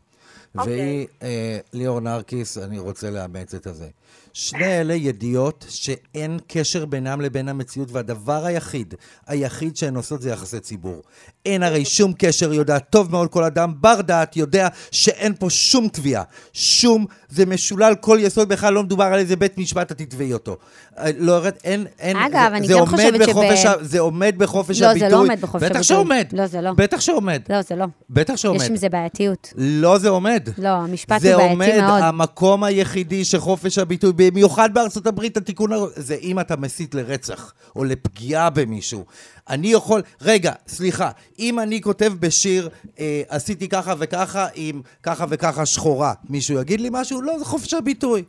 אוקיי. 0.57 0.73
והיא, 0.73 1.07
אה, 1.21 1.59
ליאור 1.73 1.99
נרקיס, 1.99 2.57
אני 2.57 2.79
רוצה 2.79 3.09
לאמץ 3.09 3.53
את 3.53 3.67
הזה. 3.67 3.89
שני 4.33 4.81
אלה 4.81 4.93
ידיעות 4.93 5.65
שאין 5.69 6.39
קשר 6.47 6.85
בינם 6.85 7.21
לבין 7.21 7.49
המציאות, 7.49 7.91
והדבר 7.91 8.45
היחיד, 8.45 8.93
היחיד 9.27 9.77
שהן 9.77 9.95
עושות 9.95 10.21
זה 10.21 10.29
יחסי 10.29 10.59
ציבור. 10.59 11.01
אין 11.45 11.63
הרי 11.63 11.85
שום 11.85 12.13
קשר, 12.17 12.51
היא 12.51 12.59
יודעת 12.59 12.83
טוב 12.89 13.11
מאוד, 13.11 13.29
כל 13.29 13.43
אדם 13.43 13.73
בר 13.81 14.01
דעת 14.01 14.37
יודע 14.37 14.67
שאין 14.91 15.33
פה 15.39 15.49
שום 15.49 15.87
תביעה. 15.87 16.23
שום, 16.53 17.05
זה 17.29 17.45
משולל 17.45 17.93
כל 18.01 18.17
יסוד, 18.21 18.49
בכלל 18.49 18.73
לא 18.73 18.83
מדובר 18.83 19.03
על 19.03 19.19
איזה 19.19 19.35
בית 19.35 19.57
משפט, 19.57 19.91
את 19.91 19.97
תתבעי 19.97 20.33
אותו. 20.33 20.57
אה, 20.97 21.09
לא, 21.17 21.41
אין, 21.63 21.85
אין, 21.99 22.17
אגב, 22.17 22.31
זה, 22.31 22.47
אני 22.47 22.67
זה 22.67 22.73
כן 22.73 22.79
עומד 22.79 22.91
חושבת 22.91 23.29
בחופש, 23.29 23.63
שב- 23.63 23.77
זה 23.81 23.99
עומד 23.99 24.35
בחופש 24.37 24.81
לא, 24.81 24.87
הביטוי. 24.87 25.09
זה 25.09 25.15
לא 25.15 25.21
עומד 25.21 25.41
בחופש 25.41 25.63
בטח 25.63 25.75
הביטוי. 25.75 25.83
שעומד. 25.83 26.25
לא, 26.33 26.47
זה 26.47 26.61
לא. 26.61 26.71
בטח 26.73 26.99
שעומד. 26.99 27.41
לא, 27.49 27.61
זה 27.61 27.75
לא. 27.75 27.85
בטח 28.09 28.35
שעומד. 28.35 28.61
יש 28.61 28.69
עם 28.69 28.75
זה 28.75 28.89
בעייתיות. 28.89 29.53
לא 29.57 29.97
זה 29.97 30.09
עומד. 30.09 30.21
עומד. 30.21 30.49
לא, 30.57 30.69
המשפט 30.69 31.21
זה 31.21 31.33
הוא 31.35 31.43
בעייתי 31.43 31.53
עומד, 31.53 31.87
מאוד. 31.87 32.01
המקום 32.03 32.63
היחידי 32.63 33.25
שחופש 33.25 33.77
הביטוי, 33.77 34.13
במיוחד 34.21 34.73
בארצות 34.73 35.07
הברית, 35.07 35.37
התיקון, 35.37 35.69
זה 35.95 36.15
אם 36.21 36.39
אתה 36.39 36.55
מסית 36.57 36.95
לרצח, 36.95 37.53
או 37.75 37.83
לפגיעה 37.83 38.49
במישהו. 38.49 39.05
אני 39.49 39.71
יכול, 39.71 40.01
רגע, 40.21 40.51
סליחה, 40.67 41.09
אם 41.39 41.59
אני 41.59 41.81
כותב 41.81 42.13
בשיר, 42.19 42.69
אה, 42.99 43.21
עשיתי 43.29 43.67
ככה 43.67 43.93
וככה 43.99 44.47
עם 44.55 44.81
ככה 45.03 45.25
וככה 45.29 45.65
שחורה, 45.65 46.13
מישהו 46.29 46.59
יגיד 46.61 46.81
לי 46.81 46.89
משהו? 46.91 47.21
לא, 47.21 47.39
זה 47.39 47.45
חופש 47.45 47.73
הביטוי. 47.73 48.23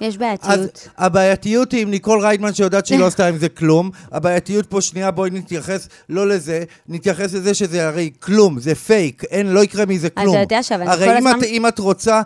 יש 0.00 0.14
אז 0.14 0.18
בעייתיות. 0.18 0.88
הבעייתיות 0.98 1.72
היא 1.72 1.82
עם 1.82 1.90
ניקול 1.90 2.20
ריידמן 2.20 2.54
שיודעת 2.54 2.86
שהיא 2.86 2.98
לא 2.98 3.06
עשתה 3.10 3.26
עם 3.26 3.38
זה 3.38 3.48
כלום. 3.48 3.90
הבעייתיות 4.12 4.66
פה, 4.66 4.80
שנייה, 4.80 5.10
בואי 5.10 5.30
נתייחס 5.30 5.88
לא 6.08 6.28
לזה, 6.28 6.64
נתייחס 6.88 7.32
לזה 7.34 7.54
שזה 7.54 7.88
הרי 7.88 8.10
כלום, 8.20 8.60
זה 8.60 8.74
פייק, 8.74 9.24
אין, 9.24 9.46
לא 9.46 9.64
יקרה 9.64 9.86
מזה 9.86 10.06
אתה 10.06 10.20
כלום. 10.20 10.36
יודע 10.36 10.62
שאבל, 10.62 10.82
אני 10.82 10.90
הרי 10.90 11.04
כל 11.06 11.10
אם, 11.10 11.26
הזמן- 11.26 11.38
את, 11.38 11.44
אם 11.44 11.66
את 11.66 11.78
רוצה... 11.78 12.22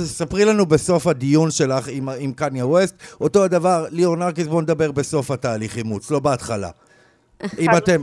תספרי 0.00 0.44
לנו 0.44 0.66
בסוף 0.66 1.06
הדיון 1.06 1.50
שלך 1.50 1.88
עם, 1.88 2.08
עם 2.18 2.32
קניה 2.32 2.66
ווסט, 2.66 2.94
אותו 3.20 3.44
הדבר, 3.44 3.86
ליאור 3.90 4.16
נרקיס, 4.16 4.46
בואו 4.46 4.60
נדבר 4.60 4.92
בסוף 4.92 5.30
התהליך 5.30 5.76
אימוץ, 5.76 6.10
לא 6.10 6.18
בהתחלה. 6.20 6.68
אם 7.58 7.76
אתם... 7.76 8.02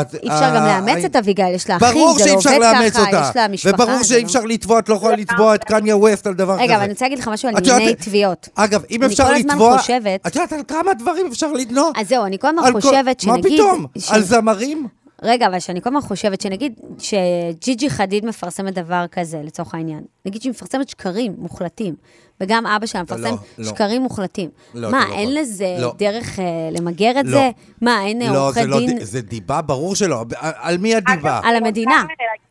את- 0.00 0.14
אי 0.14 0.28
אפשר 0.28 0.48
גם 0.56 0.62
ה- 0.62 0.80
לאמץ 0.80 1.04
ה- 1.04 1.06
את 1.06 1.16
אביגיל, 1.16 1.46
יש 1.54 1.70
לה 1.70 1.76
אחים, 1.76 1.88
זה 2.18 2.30
לא 2.30 2.34
עובד 2.34 2.90
ככה. 2.92 3.30
יש 3.30 3.36
לה 3.36 3.48
משפחה. 3.48 3.74
וברור 3.74 4.02
שאי 4.02 4.20
לא- 4.20 4.26
אפשר 4.26 4.44
לתבוע, 4.44 4.78
את 4.78 4.88
לא 4.88 4.94
יכולה 4.94 5.16
לתבוע 5.16 5.54
את 5.54 5.64
קניה 5.64 5.96
ווסט 5.96 6.26
על 6.26 6.34
דבר 6.34 6.54
כזה. 6.54 6.62
רגע, 6.62 6.74
אבל 6.74 6.82
אני 6.82 6.92
רוצה 6.92 7.04
להגיד 7.04 7.18
לך 7.18 7.28
משהו 7.28 7.48
על 7.48 7.54
ענייני 7.56 7.94
תביעות. 7.94 8.48
אגב, 8.54 8.82
אם 8.90 9.02
אני 9.02 9.12
אפשר 9.12 9.24
כל 9.24 9.34
הזמן 9.34 9.50
לתבוע... 9.50 9.78
חושבת- 9.78 10.20
את 10.26 10.36
יודעת 10.36 10.52
על 10.52 10.60
כמה 10.68 10.94
דברים 10.94 11.26
אפשר 11.26 11.52
לתנוע? 11.52 11.90
אז 11.96 12.08
זהו, 12.08 12.24
אני 12.24 12.38
כל 12.38 12.48
הזמן 12.48 12.72
חושבת 12.80 13.20
שנגיד... 13.20 13.44
מה 13.60 13.68
פתאום? 13.68 13.86
על 14.10 14.22
זמרים? 14.22 14.86
רגע, 15.22 15.46
אבל 15.46 15.58
שאני 15.60 15.80
כל 15.82 15.88
הזמן 15.88 16.00
חושבת 16.00 16.40
שנגיד 16.40 16.72
שג'יג'י 16.98 17.90
חדיד 17.90 18.24
מפרסמת 18.26 18.74
דבר 18.74 19.04
כזה, 19.12 19.40
לצורך 19.44 19.74
העניין. 19.74 20.00
נגיד 20.26 20.42
שהיא 20.42 20.50
מפרסמת 20.50 20.88
שקרים 20.88 21.34
מוחלטים, 21.38 21.94
וגם 22.40 22.66
אבא 22.66 22.86
שלה 22.86 23.02
מפרסם 23.02 23.22
לא, 23.24 23.36
לא. 23.58 23.64
שקרים 23.70 24.02
מוחלטים. 24.02 24.50
לא, 24.74 24.90
מה, 24.90 25.04
לא 25.08 25.14
אין 25.14 25.28
יכול. 25.28 25.40
לזה 25.42 25.76
לא. 25.80 25.94
דרך 25.98 26.38
אה, 26.38 26.44
למגר 26.72 27.10
את 27.20 27.24
לא. 27.24 27.30
זה? 27.30 27.50
מה, 27.80 28.04
אין 28.04 28.22
לא, 28.32 28.46
עורכי 28.46 28.60
זה 28.60 28.66
לא... 28.66 28.78
דין 28.78 28.98
ד- 28.98 29.02
זה 29.02 29.20
דיבה, 29.20 29.62
ברור 29.62 29.94
שלא. 29.94 30.24
על- 30.36 30.52
על 30.56 30.78
מי 30.78 30.94
הדיבה? 30.94 31.40
על 31.44 31.56
המדינה? 31.56 32.04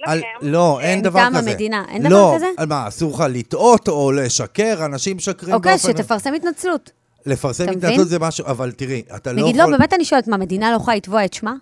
על- 0.05 0.18
לכם, 0.18 0.28
לא, 0.41 0.80
אין 0.82 1.01
דבר 1.01 1.20
מטעם 1.20 1.38
כזה. 1.38 1.51
המדינה. 1.51 1.86
אין 1.89 1.99
דבר 2.03 2.09
לא, 2.09 2.32
כזה? 2.36 2.47
על 2.57 2.65
מה, 2.68 2.88
אסור 2.88 3.13
לך 3.13 3.24
לטעות 3.30 3.88
או 3.88 4.11
לשקר? 4.11 4.86
אנשים 4.86 5.18
משקרים 5.18 5.53
אוקיי, 5.53 5.72
באופן... 5.72 5.89
שתפרסם 5.91 6.34
התנצלות. 6.34 6.91
לפרסם 7.26 7.70
התנצלות? 7.70 8.07
זה 8.07 8.20
משהו, 8.20 8.45
אבל 8.45 8.72
תראי, 8.72 9.01
אתה 9.15 9.32
לא 9.34 9.41
נגיד, 9.41 9.55
יכול... 9.55 9.72
לא, 9.72 9.78
באמת 9.78 9.93
אני 9.93 10.05
שואלת, 10.05 10.28
מה, 10.28 10.36
המדינה 10.36 10.72
לא 10.72 10.76
יכולה 10.76 10.97
לתבוע 10.97 11.26
את 11.26 11.34
שמה? 11.34 11.53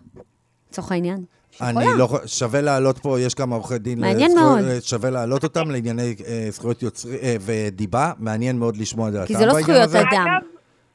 לצורך 0.75 0.91
העניין. 0.91 1.17
אני. 1.61 1.85
לא 1.97 2.03
יכול... 2.03 2.19
שווה 2.27 2.61
להעלות 2.61 2.97
פה, 2.99 3.19
יש 3.19 3.33
כמה 3.33 3.55
עורכי 3.55 3.77
דין... 3.77 3.99
מעניין 3.99 4.31
לזכויות- 4.31 4.61
מאוד. 4.61 4.79
שווה 4.81 5.09
להעלות 5.09 5.43
אותם 5.43 5.71
לענייני 5.71 6.15
אה, 6.27 6.47
זכויות 6.51 6.81
יוצרים 6.83 7.19
אה, 7.23 7.35
ודיבה. 7.45 8.11
מעניין 8.19 8.59
מאוד 8.59 8.77
לשמוע 8.77 9.07
את 9.09 9.13
דעתם 9.13 9.27
כי 9.27 9.35
זה 9.35 9.45
לא 9.45 9.53
זכויות 9.53 9.81
הזה. 9.81 9.99
אדם. 10.01 10.07
אגב, 10.27 10.47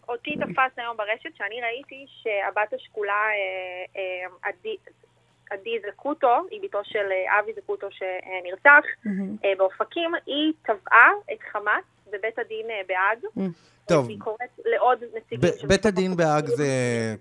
אותי 0.09 0.31
תפס 0.37 0.73
היום 0.79 0.97
ברשת 0.97 1.37
שאני 1.39 1.55
ראיתי 1.63 2.07
שהבת 2.23 2.73
השכולה 2.81 3.13
אה, 3.13 4.01
אה, 4.01 4.51
עדי- 4.51 4.77
עדי 5.51 5.77
זקוטו, 5.93 6.29
היא 6.51 6.61
בתו 6.63 6.79
של 6.85 6.99
אה, 7.13 7.41
אבי 7.41 7.51
זקוטו 7.63 7.87
שנרצח 7.91 8.85
אה, 9.45 9.53
באופקים, 9.59 10.11
היא 10.27 10.53
תבעה 10.63 11.11
את 11.33 11.39
חמאס 11.53 11.85
בבית 12.13 12.39
הדין 12.39 12.67
אה, 12.71 12.81
בהאג. 12.89 13.49
טוב. 13.87 14.07
והיא 14.07 14.19
קוראת 14.21 14.41
לעוד 14.65 14.99
נציגים 15.17 15.51
ב- 15.65 15.69
בית 15.69 15.87
הדין 15.87 16.17
בהאג 16.17 16.47
זה. 16.47 16.67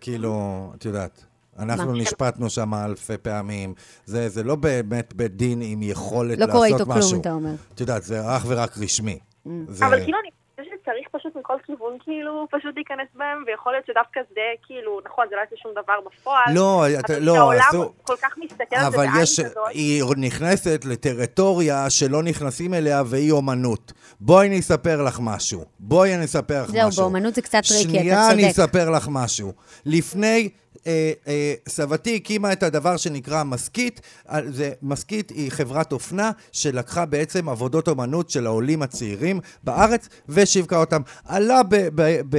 כאילו, 0.01 0.33
את 0.75 0.85
יודעת, 0.85 1.25
אנחנו 1.59 1.91
מה? 1.91 1.97
נשפטנו 2.01 2.49
שם 2.49 2.73
אלפי 2.73 3.17
פעמים. 3.17 3.73
זה, 4.05 4.29
זה 4.29 4.43
לא 4.43 4.55
באמת 4.55 5.13
בית 5.13 5.35
דין 5.35 5.61
עם 5.63 5.83
יכולת 5.83 6.39
לא 6.39 6.45
לעשות 6.45 6.51
קורה 6.51 6.67
משהו. 6.69 6.79
איתו 6.79 7.09
כלום, 7.09 7.21
אתה 7.21 7.31
אומר. 7.31 7.51
את 7.73 7.79
יודעת, 7.79 8.03
זה 8.03 8.35
אך 8.35 8.45
ורק 8.47 8.77
רשמי. 8.77 9.19
זה... 9.67 9.85
אבל 9.85 10.03
כאילו 10.03 10.17
אני 10.19 10.29
חושבת 10.59 10.79
שצריך 10.81 11.07
פשוט 11.11 11.35
מכל 11.35 11.53
כיוון 11.65 11.97
כאילו 12.03 12.47
פשוט 12.51 12.75
להיכנס 12.75 13.07
בהם, 13.15 13.43
ויכול 13.47 13.71
להיות 13.73 13.85
שדווקא 13.85 14.19
זה 14.33 14.41
כאילו, 14.67 14.99
נכון, 15.05 15.25
זה 15.29 15.35
לא 15.35 15.41
יעשה 15.41 15.55
שום 15.55 15.71
דבר 15.71 15.93
בפועל. 16.05 16.53
לא, 16.53 16.85
אתה, 16.99 17.13
אבל 17.13 17.23
לא, 17.23 17.33
שהעולם 17.33 17.61
אסור. 17.69 17.93
כל 18.03 18.15
כך 18.21 18.37
מסתכל 18.37 18.75
על 18.75 18.81
זה 18.81 18.87
אבל 18.87 18.97
בעין 18.97 19.23
יש, 19.23 19.39
כזאת. 19.39 19.57
היא 19.69 20.03
נכנסת 20.17 20.85
לטריטוריה 20.85 21.89
שלא 21.89 22.23
נכנסים 22.23 22.73
אליה, 22.73 23.03
והיא 23.05 23.31
אומנות. 23.31 23.93
בואי 24.19 24.47
אני 24.47 24.59
אספר 24.59 25.03
לך 25.03 25.19
משהו. 25.21 25.65
בואי 25.79 26.15
אני 26.15 26.25
אספר 26.25 26.63
לך 26.63 26.69
זהו, 26.69 26.87
משהו. 26.87 27.01
באומנות 27.01 27.35
זה 27.35 27.41
קצת 27.41 27.61
טריקי, 27.67 27.83
אתה 27.83 27.99
שנייה 27.99 28.31
אני 28.31 28.53
צודק. 28.53 28.69
אספר 28.69 28.89
לך 28.89 29.07
משהו. 29.11 29.53
לפני... 29.85 30.49
אה, 30.87 31.11
אה, 31.27 31.53
סבתי 31.69 32.15
הקימה 32.15 32.53
את 32.53 32.63
הדבר 32.63 32.97
שנקרא 32.97 33.43
מסכית. 33.43 34.01
אה, 34.29 34.39
זה, 34.51 34.71
מסכית 34.81 35.29
היא 35.29 35.51
חברת 35.51 35.91
אופנה 35.91 36.31
שלקחה 36.51 37.05
בעצם 37.05 37.49
עבודות 37.49 37.87
אומנות 37.87 38.29
של 38.29 38.45
העולים 38.45 38.81
הצעירים 38.81 39.39
בארץ 39.63 40.09
ושיווקה 40.29 40.77
אותם. 40.77 41.01
עלה 41.25 41.63
ב... 41.63 41.75
ב, 41.75 42.21
ב, 42.29 42.37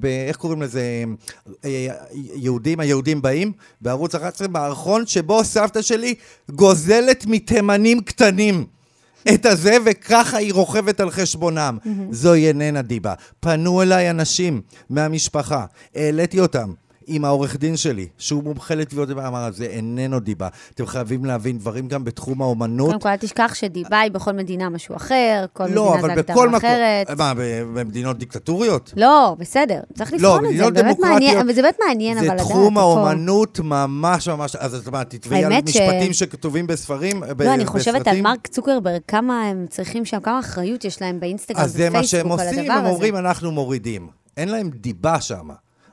ב 0.00 0.06
איך 0.28 0.36
קוראים 0.36 0.62
לזה? 0.62 1.04
אה, 1.64 1.86
יהודים, 2.34 2.80
היהודים 2.80 3.22
באים, 3.22 3.52
בערוץ 3.80 4.14
11, 4.14 4.48
מערכון 4.48 5.06
שבו 5.06 5.44
סבתא 5.44 5.82
שלי 5.82 6.14
גוזלת 6.50 7.24
מתימנים 7.26 8.00
קטנים. 8.00 8.66
את 9.34 9.46
הזה, 9.46 9.76
וככה 9.84 10.36
היא 10.36 10.52
רוכבת 10.52 11.00
על 11.00 11.10
חשבונם. 11.10 11.78
זוהי 12.10 12.48
איננה 12.48 12.82
דיבה. 12.82 13.14
פנו 13.40 13.82
אליי 13.82 14.10
אנשים 14.10 14.60
מהמשפחה, 14.90 15.64
העליתי 15.94 16.40
אותם. 16.40 16.72
עם 17.06 17.24
העורך 17.24 17.56
דין 17.56 17.76
שלי, 17.76 18.08
שהוא 18.18 18.44
מומחה 18.44 18.74
לתביעות 18.74 19.08
דיבה, 19.08 19.28
אמר, 19.28 19.48
זה 19.52 19.64
איננו 19.64 20.20
דיבה. 20.20 20.48
אתם 20.74 20.86
חייבים 20.86 21.24
להבין 21.24 21.58
דברים 21.58 21.88
גם 21.88 22.04
בתחום 22.04 22.42
האומנות. 22.42 22.88
קודם 22.88 23.00
כל, 23.00 23.08
אל 23.08 23.16
תשכח 23.16 23.54
שדיבה 23.54 24.00
היא 24.00 24.10
בכל 24.10 24.32
מדינה 24.32 24.68
משהו 24.68 24.96
אחר, 24.96 25.44
כל 25.52 25.66
לא, 25.66 25.90
מדינה 25.92 26.06
זה 26.06 26.12
הגדרה 26.12 26.36
מקום... 26.46 26.54
אחרת. 26.54 27.10
מה, 27.10 27.34
ב- 27.34 27.40
במדינות 27.74 28.18
דיקטטוריות? 28.18 28.92
לא, 28.96 29.36
בסדר, 29.38 29.80
צריך 29.94 30.12
לא, 30.12 30.18
לבחון 30.18 30.44
את 30.52 30.56
זה, 30.56 30.82
באמת 30.82 30.98
מעניין, 30.98 31.38
אבל 31.38 31.52
זה 31.52 31.62
באמת 31.62 31.78
מעניין, 31.88 32.18
אבל 32.18 32.28
זה 32.28 32.44
תחום 32.44 32.78
האומנות 32.78 33.60
ממש 33.64 34.28
ממש... 34.28 34.56
אז 34.56 34.74
את 34.74 34.86
אומרת, 34.86 35.10
תתבעי 35.10 35.44
על 35.44 35.52
האמת 35.52 35.68
ש- 35.68 35.76
משפטים 35.76 36.12
שכתובים 36.12 36.66
בספרים, 36.66 37.20
ב- 37.36 37.42
לא, 37.42 37.54
אני 37.54 37.66
חושבת 37.66 38.08
על? 38.08 38.20
מרק 38.20 38.46
צוקרברג, 38.46 39.00
כמה 39.08 39.42
הם 39.42 39.66
צריכים 39.70 40.04
שם, 40.04 40.20
כמה 40.20 40.40
אחריות 40.40 40.84
יש 40.84 41.02
להם 41.02 41.20
באינסטגרם 41.20 41.60
אז 41.60 41.72
זה 41.72 41.90
מה 41.90 42.04
שהם 42.04 42.30
ובפייסבוק 42.30 42.40
על 42.40 42.46
עושים, 42.48 42.60
הדבר 42.60 42.72
הם 42.72 42.84
הזה. 42.84 42.94
אומרים, 42.94 43.16
אנחנו 43.16 43.50
מורידים. 43.52 44.08
אין 44.36 44.48
להם 44.48 44.70
דיבה 44.70 45.20
שם. 45.20 45.48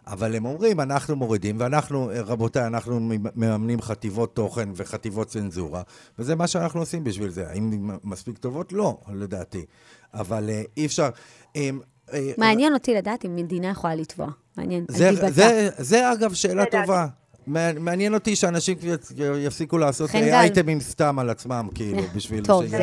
אבל 0.08 0.36
הם 0.36 0.46
אומרים, 0.46 0.80
אנחנו 0.80 1.16
מורידים, 1.16 1.56
ואנחנו, 1.60 2.10
רבותיי, 2.26 2.68
אנחנו 2.68 3.00
מממנים 3.00 3.82
חטיבות 3.82 4.36
תוכן 4.36 4.70
וחטיבות 4.76 5.28
צנזורה, 5.28 5.82
וזה 6.20 6.36
מה 6.36 6.48
שאנחנו 6.48 6.80
עושים 6.80 7.04
בשביל 7.04 7.30
זה. 7.30 7.50
האם 7.50 7.72
הן 7.74 7.98
מספיק 8.04 8.38
טובות? 8.38 8.74
לא, 8.74 8.98
לדעתי. 9.14 9.66
אבל 10.14 10.50
אה, 10.50 10.62
אי 10.78 10.86
אפשר... 10.86 11.10
אה, 11.56 11.70
אה, 12.14 12.32
מעניין 12.38 12.74
אותי 12.74 12.94
לדעת 12.94 13.26
אם 13.26 13.36
מדינה 13.36 13.68
יכולה 13.70 13.96
לתבוע. 13.96 14.28
מעניין, 14.58 14.86
זה, 14.88 15.10
על 15.10 15.16
דיבתה. 15.16 15.32
זה, 15.32 15.70
זה 15.78 16.12
אגב 16.14 16.34
שאלה. 16.34 16.66
טובה. 16.66 17.06
מע- 17.48 17.80
מעניין 17.80 18.14
אותי 18.14 18.36
שאנשים 18.36 18.78
יפ- 18.78 19.14
יפסיקו 19.38 19.78
לעשות. 19.78 20.10
אייטמים 20.16 20.80
סתם 20.80 21.20
על 21.20 21.30
עצמם, 21.30 21.68
כאילו, 21.76 22.02
בשביל... 22.16 22.46
טוב, 22.46 22.66
זה 22.66 22.78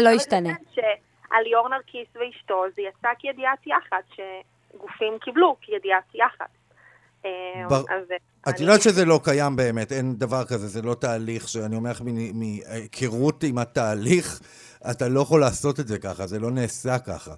לא- 0.00 0.10
לא 0.10 0.16
ישתנה. 0.16 0.48
חושבת 0.54 0.74
שעל 0.74 1.42
ליאור 1.44 1.68
נרקיס 1.68 2.08
ואשתו 2.16 2.62
זה 2.76 2.82
יצא 2.82 3.08
כידיעת 3.18 3.66
יח"צ, 3.66 4.16
שגופים 4.72 5.18
קיבלו 5.24 5.56
כידיעת 5.60 6.14
יח"צ. 6.14 6.50
אה, 7.24 7.30
בר- 7.68 7.76
אז, 7.80 8.10
אה, 8.10 8.16
את 8.48 8.54
אני- 8.56 8.66
יודעת 8.66 8.82
שזה 8.82 9.04
לא 9.04 9.20
קיים 9.24 9.56
באמת, 9.56 9.92
אין 9.92 10.14
דבר 10.16 10.44
כזה, 10.44 10.68
זה 10.68 10.82
לא 10.82 10.94
תהליך 10.94 11.48
שאני 11.48 11.76
אומר 11.76 11.90
לך 11.90 12.02
מהיכרות 12.34 13.42
עם 13.42 13.58
התהליך, 13.58 14.40
אתה 14.90 15.08
לא 15.08 15.20
יכול 15.20 15.40
לעשות 15.40 15.80
את 15.80 15.88
זה 15.88 15.98
ככה, 15.98 16.26
זה 16.26 16.38
לא 16.38 16.50
נעשה 16.50 16.98
ככה. 16.98 17.34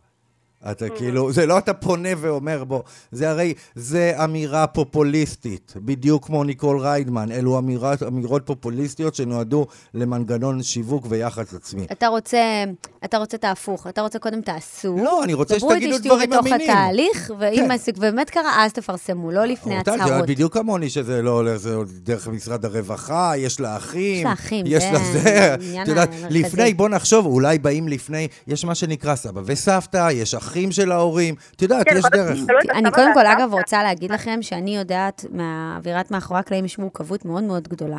אתה 0.70 0.88
כאילו, 0.88 1.32
זה 1.32 1.46
לא 1.46 1.58
אתה 1.58 1.74
פונה 1.74 2.08
ואומר 2.18 2.64
בו, 2.64 2.82
זה 3.12 3.30
הרי, 3.30 3.54
זה 3.74 4.12
אמירה 4.24 4.66
פופוליסטית, 4.66 5.72
בדיוק 5.76 6.26
כמו 6.26 6.44
ניקול 6.44 6.78
ריידמן, 6.78 7.32
אלו 7.32 7.58
אמירות, 7.58 8.02
אמירות 8.02 8.42
פופוליסטיות 8.46 9.14
שנועדו 9.14 9.66
למנגנון 9.94 10.62
שיווק 10.62 11.06
ויחס 11.08 11.54
עצמי. 11.54 11.86
אתה 11.92 12.08
רוצה, 12.08 12.64
אתה 13.04 13.18
רוצה 13.18 13.36
את 13.36 13.44
ההפוך, 13.44 13.86
אתה 13.86 14.00
רוצה 14.00 14.18
קודם 14.18 14.40
תעשו. 14.40 14.96
לא, 14.96 15.24
אני 15.24 15.34
רוצה 15.34 15.56
דברו 15.56 15.70
שתגידו 15.70 15.94
איתי, 15.96 16.08
דברים 16.08 16.22
שתהיו 16.26 16.42
בתוך 16.42 16.52
אמינים. 16.52 16.70
התהליך, 16.70 17.32
ואם 17.38 17.68
כן. 17.86 18.00
באמת 18.00 18.30
קרה, 18.30 18.64
אז 18.64 18.72
תפרסמו, 18.72 19.30
לא 19.30 19.44
לפני 19.44 19.78
אותה, 19.78 19.94
את 19.94 19.94
הצהרות. 19.94 20.12
יודעת 20.12 20.28
בדיוק 20.28 20.54
כמוני 20.54 20.90
שזה 20.90 21.22
לא 21.22 21.30
הולך, 21.30 21.56
זה 21.56 21.76
דרך 21.86 22.28
משרד 22.28 22.64
הרווחה, 22.64 23.32
יש 23.36 23.60
לה 23.60 23.76
אחים. 23.76 24.16
יש 24.16 24.24
לה 24.24 24.32
אחים, 24.32 24.66
יש 24.68 24.82
זה 24.82 24.90
לה 24.92 24.98
זה. 25.12 25.52
העניין 25.52 25.82
את 25.82 25.88
יודעת. 25.88 26.10
לפני, 26.30 26.74
בוא 26.74 26.88
נחשוב, 26.88 27.26
אולי 27.26 27.58
באים 27.58 27.88
לפני, 27.88 28.28
יש 28.46 28.64
מה 28.64 28.74
שנקרא 28.74 29.14
סבא 29.14 29.40
וסבתא, 29.44 30.08
יש 30.12 30.34
אחים 30.34 30.53
של 30.72 30.92
ההורים, 30.92 31.34
את 31.56 31.62
יודעת, 31.62 31.88
כן, 31.88 31.96
יש 31.96 32.04
דרך. 32.12 32.38
אני 32.74 32.90
קודם 32.90 33.14
כל. 33.14 33.26
אגב, 33.26 33.48
רוצה 33.52 33.82
להגיד 33.82 34.12
לכם 34.12 34.38
שאני 34.42 34.76
יודעת 34.76 35.24
מהאווירת 35.30 36.10
מאחורי 36.10 36.40
הקלעים 36.40 36.64
יש 36.64 36.78
מורכבות 36.78 37.24
מאוד 37.24 37.42
מאוד 37.44 37.68
גדולה. 37.68 37.98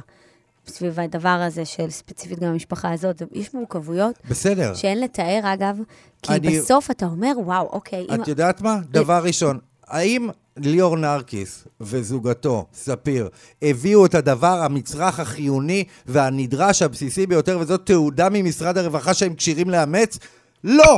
סביב 0.67 0.99
הדבר 0.99 1.29
הזה 1.29 1.65
של 1.65 1.89
ספציפית 1.89 2.39
גם 2.39 2.47
המשפחה 2.49 2.91
הזאת, 2.93 3.21
יש 3.33 3.53
מורכבויות 3.53 4.15
בסדר. 4.29 4.73
שאין 4.73 5.01
לתאר, 5.01 5.39
אגב, 5.43 5.77
כי 6.21 6.33
אני- 6.33 6.59
בסוף 6.59 6.91
אתה 6.91 7.05
אומר, 7.05 7.31
וואו, 7.37 7.69
אוקיי, 7.71 8.07
אם... 8.15 8.21
את 8.21 8.27
יודעת 8.27 8.61
מה? 8.61 8.77
דבר 8.91 9.23
ראשון, 9.23 9.59
האם 9.87 10.29
ליאור 10.57 10.97
נרקיס 10.97 11.67
וזוגתו, 11.81 12.65
ספיר, 12.73 13.29
הביאו 13.61 14.05
את 14.05 14.15
הדבר, 14.15 14.61
המצרך 14.63 15.19
החיוני 15.19 15.83
והנדרש 16.05 16.81
הבסיסי 16.81 17.27
ביותר, 17.27 17.57
וזאת 17.59 17.85
תעודה 17.85 18.27
ממשרד 18.31 18.77
הרווחה 18.77 19.13
שהם 19.13 19.33
כשירים 19.35 19.69
לאמץ? 19.69 20.19
לא! 20.63 20.97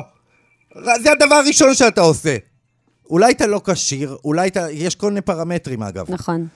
זה 0.83 1.11
הדבר 1.11 1.35
הראשון 1.35 1.73
שאתה 1.73 2.01
עושה. 2.01 2.37
אולי 3.09 3.31
אתה 3.31 3.47
לא 3.47 3.61
כשיר, 3.65 4.17
אולי 4.25 4.47
אתה... 4.47 4.71
יש 4.71 4.95
כל 4.95 5.07
מיני 5.09 5.21
פרמטרים 5.21 5.83
אגב. 5.83 6.05
נכון. 6.09 6.47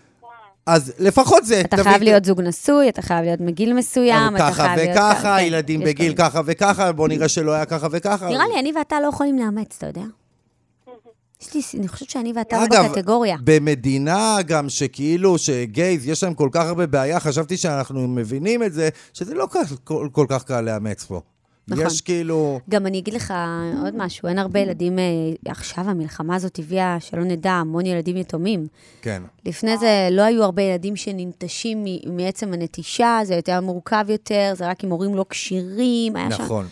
אז 0.66 0.94
לפחות 1.00 1.46
זה. 1.46 1.62
אתה 1.62 1.78
תביא- 1.78 1.84
חייב 1.84 2.02
להיות 2.04 2.26
זוג 2.26 2.42
נשוי, 2.42 2.90
אתה 2.90 3.02
חייב 3.02 3.26
להיות 3.26 3.40
מגיל 3.40 3.74
מסוים, 3.74 4.36
אתה 4.36 4.44
ככה 4.52 4.54
חייב 4.64 4.80
להיות... 4.80 4.92
וככה, 4.98 5.38
כן, 5.40 5.44
ילדים 5.46 5.82
יש 5.82 5.88
בגיל. 5.88 6.14
ככה 6.18 6.42
וככה, 6.46 6.92
בוא 6.92 7.08
נראה 7.08 7.28
שלא 7.28 7.52
היה 7.52 7.66
ככה 7.66 7.88
וככה. 7.92 8.30
נראה 8.30 8.48
לי, 8.54 8.60
אני 8.60 8.72
ואתה 8.76 8.96
לא 9.00 9.08
יכולים 9.08 9.38
לאמץ, 9.40 9.76
אתה 9.78 9.88
יודע? 9.88 10.02
יש 11.42 11.54
לי, 11.54 11.80
אני 11.80 11.88
חושבת 11.88 12.10
שאני 12.10 12.34
ואתה 12.36 12.58
לא 12.58 12.64
אגב, 12.66 12.86
בקטגוריה. 12.92 13.38
במדינה 13.44 14.38
גם 14.46 14.70
שכאילו, 14.70 15.38
שגייז, 15.38 16.08
יש 16.08 16.24
להם 16.24 16.34
כל 16.34 16.50
כך 16.52 16.66
הרבה 16.66 16.88
בעיה, 16.88 17.20
חשבתי 17.20 17.58
שאנחנו 17.58 18.08
מבינים 18.08 18.64
את 18.64 18.74
זה, 18.74 18.90
שזה 19.14 19.34
לא 19.34 19.46
כל, 19.52 19.60
כל, 19.84 20.08
כל 20.12 20.26
כך 20.30 20.44
קל 20.44 20.62
לאמץ 20.62 21.04
פה. 21.04 21.22
נכון. 21.68 21.86
יש 21.86 22.01
כאילו... 22.01 22.59
גם 22.70 22.88
אני 22.88 22.99
אגיד 22.99 23.14
לך 23.14 23.34
עוד 23.84 23.95
משהו, 23.97 24.28
אין 24.30 24.39
הרבה 24.39 24.59
ילדים, 24.59 24.99
אה, 24.99 25.03
עכשיו 25.51 25.89
המלחמה 25.89 26.36
הזאת 26.36 26.59
הביאה, 26.59 26.97
שלא 26.99 27.24
נדע, 27.24 27.51
המון 27.51 27.86
ילדים 27.86 28.18
יתומים. 28.18 28.68
כן. 29.01 29.24
לפני 29.45 29.78
זה 29.78 30.07
לא 30.12 30.22
היו 30.22 30.43
הרבה 30.43 30.62
ילדים 30.62 30.95
שננטשים 30.95 31.86
מעצם 32.05 32.53
הנטישה, 32.53 33.20
זה 33.24 33.36
יותר 33.36 33.62
מורכב 33.62 34.05
יותר, 34.09 34.53
זה 34.55 34.68
רק 34.68 34.84
עם 34.84 34.89
הורים 34.89 35.16
לא 35.16 35.26
כשירים, 35.30 36.16
היה 36.16 36.32
שם... 36.32 36.43
נכון. 36.43 36.68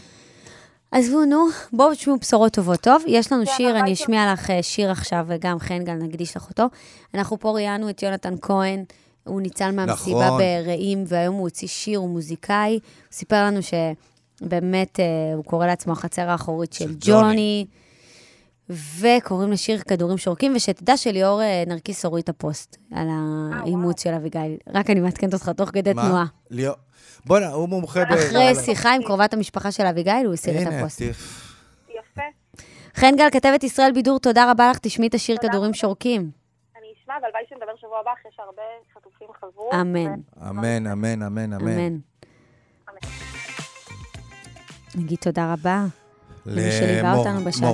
עזבו, 0.92 1.26
נו, 1.26 1.48
בואו 1.74 1.94
תשמעו 1.96 2.18
בשורות 2.18 2.54
טובות. 2.54 2.80
טוב, 2.82 3.04
יש 3.08 3.32
לנו 3.32 3.46
כן, 3.46 3.52
שיר, 3.58 3.80
אני 3.80 3.96
ש- 3.96 4.02
אשמיע 4.02 4.34
לך 4.34 4.50
אה, 4.50 4.64
שיר 4.64 4.92
עכשיו, 4.92 5.26
וגם 5.28 5.60
חן 5.60 5.84
גל, 5.84 5.94
נקדיש 5.94 6.38
לך 6.38 6.50
אותו. 6.50 6.64
אנחנו 7.14 7.40
פה 7.40 7.52
ראיינו 7.52 7.90
את 7.90 8.04
יונתן 8.04 8.34
כהן, 8.42 8.84
הוא 9.24 9.42
ניצל 9.42 9.72
מהמסיבה 9.72 10.26
נכון. 10.26 10.42
ברעים, 10.66 11.04
והיום 11.08 11.36
הוא 11.36 11.44
הוציא 11.44 11.68
שיר, 11.68 12.00
הוא 12.00 12.10
מוזיקאי. 12.10 12.72
הוא 12.74 12.80
סיפר 13.12 13.44
לנו 13.46 13.60
שבאמת, 13.62 13.96
אה, 15.00 15.34
הוא 15.36 15.44
קורא 15.46 15.68
לעצמו 15.68 15.94
החצר 15.94 16.30
האחורית 16.30 16.74
של 16.74 16.86
של 16.86 16.96
ג'וני. 17.00 17.22
ג'וני. 17.22 17.66
וקוראים 18.70 19.52
לשיר 19.52 19.80
כדורים 19.80 20.18
שורקים, 20.18 20.54
ושתדע 20.56 20.98
שליאור 20.98 21.42
אה, 21.42 21.64
נרקיס 21.68 22.06
הוריד 22.06 22.24
את 22.24 22.30
הפוסט 22.30 22.78
על 22.96 23.08
האימוץ 23.12 24.04
של 24.04 24.14
אביגיל. 24.14 24.58
רק 24.74 24.90
אני 24.90 25.00
מעדכנת 25.00 25.34
אותך 25.34 25.50
תוך 25.50 25.70
כדי 25.70 25.94
מה? 25.94 26.02
תנועה. 26.02 26.26
ליאור... 26.50 26.76
בוא'נה, 27.26 27.48
הוא 27.48 27.70
מומחה 27.70 28.06
ב... 28.06 28.14
אחרי 28.14 28.56
שיחה 28.56 28.94
עם 28.94 29.04
קרובת 29.04 29.34
המשפחה 29.34 29.72
של 29.72 29.86
אביגיל, 29.86 30.26
הוא 30.26 30.34
הסיר 30.34 30.62
את 30.62 30.68
הפוסט. 30.68 31.02
יפה. 31.02 32.22
חן 32.96 33.16
גל, 33.18 33.30
כתבת 33.32 33.64
ישראל 33.64 33.92
בידור, 33.92 34.20
תודה 34.20 34.52
רבה 34.52 34.72
לך, 34.72 34.78
תשמעי 34.78 35.08
את 35.08 35.14
השיר 35.14 35.38
כדורים 35.38 35.70
רבה. 35.70 35.74
שורקים. 35.74 36.32
אני 36.78 36.88
אשמע, 37.02 37.14
והלוואי 37.22 37.42
שנדבר 37.50 37.76
שבוע 37.76 38.00
הבא, 38.00 38.12
אחרי 38.22 38.32
שהרבה 38.36 38.62
חטופים 38.94 39.28
חזרו. 39.40 39.70
אמן. 39.82 40.14
אמן, 40.50 40.88
אמן, 40.88 41.24
אמן, 41.24 41.54
אמן. 41.54 41.98
נגיד 44.96 45.18
תודה 45.22 45.54
רבה. 45.54 45.86
למור- 46.46 47.26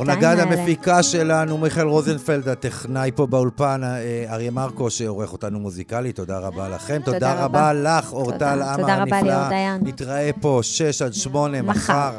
נגד. 0.05 0.39
המפיקה 0.39 1.03
שלנו, 1.03 1.57
מיכאל 1.57 1.87
רוזנפלד, 1.87 2.49
הטכנאי 2.49 3.11
פה 3.15 3.25
באולפן, 3.27 3.81
אה, 3.83 4.25
אריה 4.33 4.51
מרקו 4.51 4.89
שעורך 4.89 5.31
אותנו 5.33 5.59
מוזיקלית, 5.59 6.15
תודה 6.15 6.39
רבה 6.39 6.69
לכם. 6.69 7.01
תודה 7.05 7.43
רבה. 7.45 7.73
לך, 7.73 8.13
אורטל 8.13 8.61
עמר 8.61 8.91
הנפלאה. 8.91 9.77
נתראה 9.81 10.29
פה, 10.41 10.59
שש 10.63 11.01
עד 11.01 11.13
שמונה, 11.13 11.61
מחר. 11.61 12.11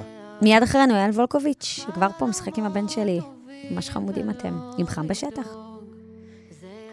מיד 0.43 0.63
אחרינו 0.63 0.95
אייל 0.95 1.11
וולקוביץ', 1.11 1.65
שכבר 1.65 2.09
פה 2.19 2.27
משחק 2.27 2.59
עם 2.59 2.65
הבן 2.67 2.89
שלי. 2.89 3.21
ממש 3.71 3.91
חמודים 3.91 4.31
אתם, 4.31 4.59
עם 4.79 4.87
חם 4.87 5.09
בשטח. 5.09 5.47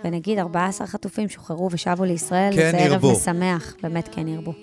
ונגיד, 0.05 0.39
14 0.39 0.87
חטופים 0.87 1.29
שוחררו 1.29 1.69
ושבו 1.71 2.03
לישראל, 2.03 2.53
כן 2.55 2.71
זה 2.71 2.77
ערב. 2.77 3.05
משמח, 3.05 3.75
באמת 3.83 4.09
כן 4.11 4.27
ירבו. 4.27 4.53